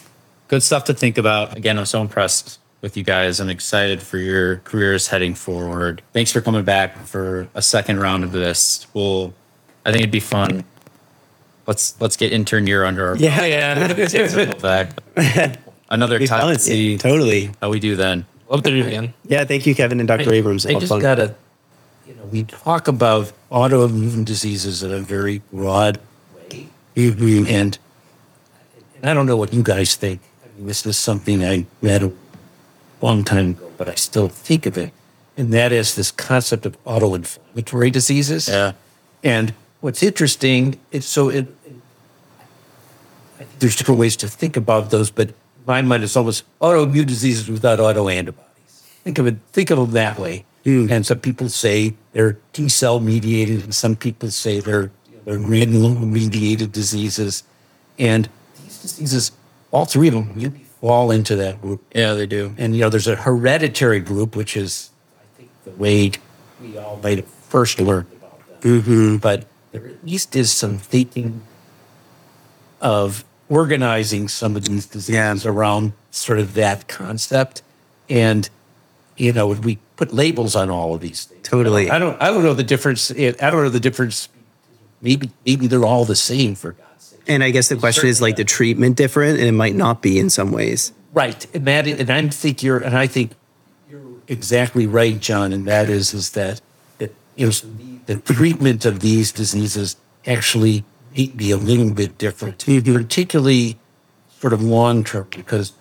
good 0.46 0.62
stuff 0.62 0.84
to 0.84 0.94
think 0.94 1.18
about. 1.18 1.56
Again, 1.56 1.78
I'm 1.78 1.86
so 1.86 2.00
impressed 2.00 2.60
with 2.80 2.96
you 2.96 3.02
guys. 3.02 3.40
I'm 3.40 3.50
excited 3.50 4.02
for 4.02 4.18
your 4.18 4.58
careers 4.58 5.08
heading 5.08 5.34
forward. 5.34 6.02
Thanks 6.12 6.30
for 6.32 6.40
coming 6.40 6.64
back 6.64 6.96
for 6.98 7.48
a 7.54 7.62
second 7.62 8.00
round 8.00 8.24
of 8.24 8.32
this. 8.32 8.86
We'll, 8.94 9.34
I 9.90 9.92
think 9.92 10.02
it'd 10.02 10.12
be 10.12 10.20
fun. 10.20 10.64
Let's 11.66 12.00
let's 12.00 12.16
get 12.16 12.32
intern 12.32 12.68
year 12.68 12.84
under 12.84 13.08
our 13.08 13.16
Yeah, 13.16 13.44
yeah. 13.44 13.74
Another 15.90 16.20
Be 16.20 16.26
time 16.28 16.54
to 16.54 16.58
see 16.60 16.96
Totally. 16.96 17.50
how 17.60 17.70
we 17.70 17.80
do 17.80 17.96
then. 17.96 18.24
Love 18.48 18.62
to 18.62 18.70
do 18.70 18.86
again. 18.86 19.14
Yeah, 19.26 19.44
thank 19.44 19.66
you, 19.66 19.74
Kevin 19.74 19.98
and 19.98 20.06
Dr. 20.06 20.32
Abrams. 20.32 20.64
I 20.64 20.74
just 20.74 20.88
fun. 20.88 21.00
gotta, 21.00 21.34
you 22.06 22.14
know, 22.14 22.24
we 22.26 22.44
talk 22.44 22.86
about 22.86 23.32
autoimmune 23.50 24.24
diseases 24.24 24.84
in 24.84 24.92
a 24.92 25.00
very 25.00 25.42
broad 25.52 25.98
way, 26.36 26.68
and 26.96 27.48
and 27.48 27.78
I 29.02 29.12
don't 29.12 29.26
know 29.26 29.36
what 29.36 29.52
you 29.52 29.64
guys 29.64 29.96
think. 29.96 30.20
I 30.44 30.56
mean, 30.56 30.68
this 30.68 30.86
is 30.86 30.96
something 30.96 31.44
I 31.44 31.66
read 31.82 32.04
a 32.04 32.12
long 33.00 33.24
time 33.24 33.50
ago, 33.50 33.72
but 33.76 33.88
I 33.88 33.96
still 33.96 34.28
think 34.28 34.66
of 34.66 34.78
it, 34.78 34.92
and 35.36 35.52
that 35.52 35.72
is 35.72 35.96
this 35.96 36.12
concept 36.12 36.64
of 36.64 36.82
autoinflammatory 36.84 37.90
diseases. 37.90 38.48
Yeah. 38.48 38.72
And 39.24 39.54
what's 39.80 40.02
interesting 40.02 40.78
is 40.90 41.06
so 41.06 41.28
it, 41.28 41.46
I 43.38 43.44
think 43.44 43.58
there's 43.58 43.76
different 43.76 44.00
ways 44.00 44.16
to 44.16 44.28
think 44.28 44.56
about 44.56 44.90
those, 44.90 45.10
but 45.10 45.34
my 45.66 45.82
mind, 45.82 46.02
is 46.02 46.16
almost 46.16 46.44
autoimmune 46.60 47.06
diseases 47.06 47.48
without 47.48 47.78
autoantibodies. 47.78 48.34
Think 49.04 49.18
of 49.18 49.26
it, 49.26 49.36
think 49.52 49.70
of 49.70 49.78
them 49.78 49.90
that 49.92 50.18
way. 50.18 50.44
Hmm. 50.64 50.88
And 50.90 51.06
some 51.06 51.20
people 51.20 51.48
say 51.48 51.94
they're 52.12 52.38
T 52.52 52.68
cell 52.68 53.00
mediated, 53.00 53.64
and 53.64 53.74
some 53.74 53.96
people 53.96 54.30
say 54.30 54.60
they're, 54.60 54.90
they're 55.24 55.38
granuloma 55.38 56.06
mediated 56.06 56.72
diseases. 56.72 57.44
And 57.98 58.28
these 58.62 58.82
diseases, 58.82 59.32
all 59.70 59.84
three 59.84 60.08
of 60.08 60.14
them, 60.14 60.32
really 60.34 60.64
fall 60.80 61.10
into 61.10 61.36
that 61.36 61.60
group. 61.62 61.82
Yeah, 61.94 62.14
they 62.14 62.26
do. 62.26 62.54
And 62.58 62.74
you 62.74 62.82
know, 62.82 62.90
there's 62.90 63.08
a 63.08 63.16
hereditary 63.16 64.00
group, 64.00 64.36
which 64.36 64.56
is, 64.56 64.90
I 65.18 65.38
think, 65.38 65.50
the 65.64 65.70
way 65.70 66.12
we 66.60 66.76
all 66.78 66.98
might 67.02 67.18
have 67.18 67.26
first 67.26 67.80
learned 67.80 68.06
about 68.12 68.60
them. 68.60 68.82
Mm-hmm. 68.82 69.16
But 69.16 69.46
there 69.72 69.86
at 69.86 70.04
least 70.04 70.34
is 70.36 70.50
some 70.50 70.78
thinking 70.78 71.42
of 72.80 73.24
organizing 73.48 74.28
some 74.28 74.56
of 74.56 74.64
these 74.64 74.86
diseases 74.86 75.44
around 75.44 75.92
sort 76.10 76.38
of 76.38 76.54
that 76.54 76.88
concept. 76.88 77.62
And 78.08 78.48
you 79.16 79.32
know, 79.32 79.48
we 79.48 79.78
put 79.96 80.12
labels 80.14 80.56
on 80.56 80.70
all 80.70 80.94
of 80.94 81.02
these 81.02 81.26
things. 81.26 81.46
Totally. 81.46 81.90
I 81.90 81.98
don't. 81.98 82.20
I 82.22 82.28
don't 82.28 82.42
know 82.42 82.54
the 82.54 82.64
difference. 82.64 83.10
I 83.10 83.32
don't 83.32 83.62
know 83.62 83.68
the 83.68 83.80
difference. 83.80 84.28
Maybe 85.02 85.30
maybe 85.44 85.66
they're 85.66 85.84
all 85.84 86.04
the 86.04 86.16
same 86.16 86.54
for 86.54 86.72
God's 86.72 87.04
sake. 87.04 87.20
And 87.26 87.44
I 87.44 87.50
guess 87.50 87.68
the 87.68 87.76
question 87.76 88.08
is 88.08 88.22
like 88.22 88.36
the 88.36 88.44
treatment 88.44 88.96
different, 88.96 89.38
and 89.38 89.46
it 89.46 89.52
might 89.52 89.74
not 89.74 90.00
be 90.00 90.18
in 90.18 90.30
some 90.30 90.52
ways. 90.52 90.92
Right, 91.12 91.44
and 91.54 91.66
that, 91.66 91.88
and 91.88 92.08
I 92.08 92.28
think 92.28 92.62
you're, 92.62 92.78
and 92.78 92.96
I 92.96 93.08
think 93.08 93.32
you're 93.90 94.00
exactly 94.28 94.86
right, 94.86 95.18
John. 95.18 95.52
And 95.52 95.66
that 95.66 95.90
is, 95.90 96.14
is 96.14 96.30
that 96.30 96.60
that 96.98 97.12
you 97.36 97.46
know 97.46 97.52
the 98.06 98.16
treatment 98.16 98.84
of 98.84 99.00
these 99.00 99.32
diseases 99.32 99.96
actually 100.26 100.84
may 101.16 101.26
be 101.28 101.50
a 101.50 101.56
little 101.56 101.90
bit 101.90 102.18
different, 102.18 102.58
particularly 102.64 103.78
sort 104.38 104.52
of 104.52 104.62
long 104.62 105.04
term, 105.04 105.26
because 105.30 105.72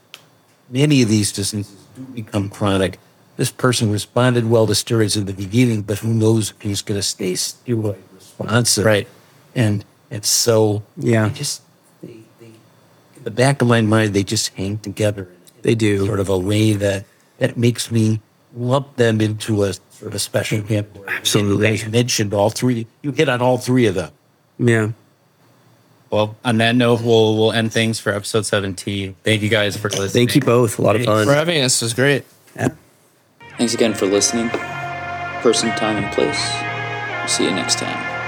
many 0.70 1.02
of 1.02 1.10
these 1.10 1.32
diseases 1.32 1.76
do 1.96 2.02
become 2.14 2.50
chronic. 2.50 3.00
This 3.38 3.52
person 3.52 3.92
responded 3.92 4.50
well 4.50 4.68
to 4.68 4.74
steroids 4.74 5.16
in 5.16 5.26
the 5.26 5.34
beginning, 5.34 5.84
but 5.84 6.00
who 6.00 6.14
knows 6.14 6.52
if 6.52 6.62
he's 6.62 6.82
going 6.82 7.00
to 7.00 7.04
stay 7.04 7.34
steroid 7.34 7.98
responsive? 8.14 8.86
Right. 8.86 9.08
And 9.56 9.86
and 10.12 10.26
so 10.26 10.84
Yeah. 10.98 11.28
they 11.30 11.34
just 11.36 11.62
they, 12.02 12.18
they 12.40 12.46
in 13.16 13.24
the 13.24 13.32
back 13.32 13.62
of 13.62 13.68
my 13.68 13.82
mind 13.82 14.14
they 14.14 14.24
just 14.24 14.50
hang 14.56 14.78
together. 14.80 15.30
They 15.62 15.76
do. 15.76 16.06
sort 16.06 16.20
of 16.20 16.30
a 16.30 16.38
way 16.38 16.74
that 16.74 17.06
that 17.38 17.58
makes 17.58 17.92
me 17.92 18.20
lump 18.56 18.96
them 18.96 19.22
into 19.22 19.64
a 19.64 19.74
sort 19.74 20.08
of 20.08 20.16
a 20.16 20.20
special 20.20 20.62
category. 20.62 21.08
Absolutely. 21.08 21.76
You 21.78 21.90
mentioned 21.90 22.34
all 22.34 22.50
three. 22.50 22.88
You 23.02 23.12
hit 23.12 23.30
on 23.30 23.42
all 23.42 23.58
three 23.58 23.86
of 23.86 23.96
them. 23.96 24.12
Yeah. 24.58 24.92
Well, 26.12 26.36
on 26.44 26.58
that 26.58 26.76
note, 26.76 27.02
we'll 27.02 27.38
we'll 27.38 27.52
end 27.52 27.72
things 27.72 28.00
for 28.00 28.12
episode 28.12 28.46
17. 28.46 29.16
Thank 29.24 29.42
you 29.42 29.50
guys 29.50 29.78
for 29.78 29.90
listening. 29.90 30.10
Thank 30.10 30.36
you 30.36 30.42
both. 30.42 30.80
A 30.80 30.82
lot 30.82 30.96
of 30.96 31.04
fun. 31.06 31.26
For 31.26 31.34
having 31.34 31.62
us 31.62 31.82
It 31.82 31.86
was 31.86 31.94
great. 31.94 32.26
Yeah. 32.56 32.70
Thanks 33.58 33.74
again 33.74 33.94
for 33.94 34.06
listening. 34.08 34.50
Person, 34.50 35.70
time, 35.72 36.04
and 36.04 36.12
place. 36.14 36.40
See 37.32 37.44
you 37.46 37.52
next 37.52 37.78
time. 37.78 38.19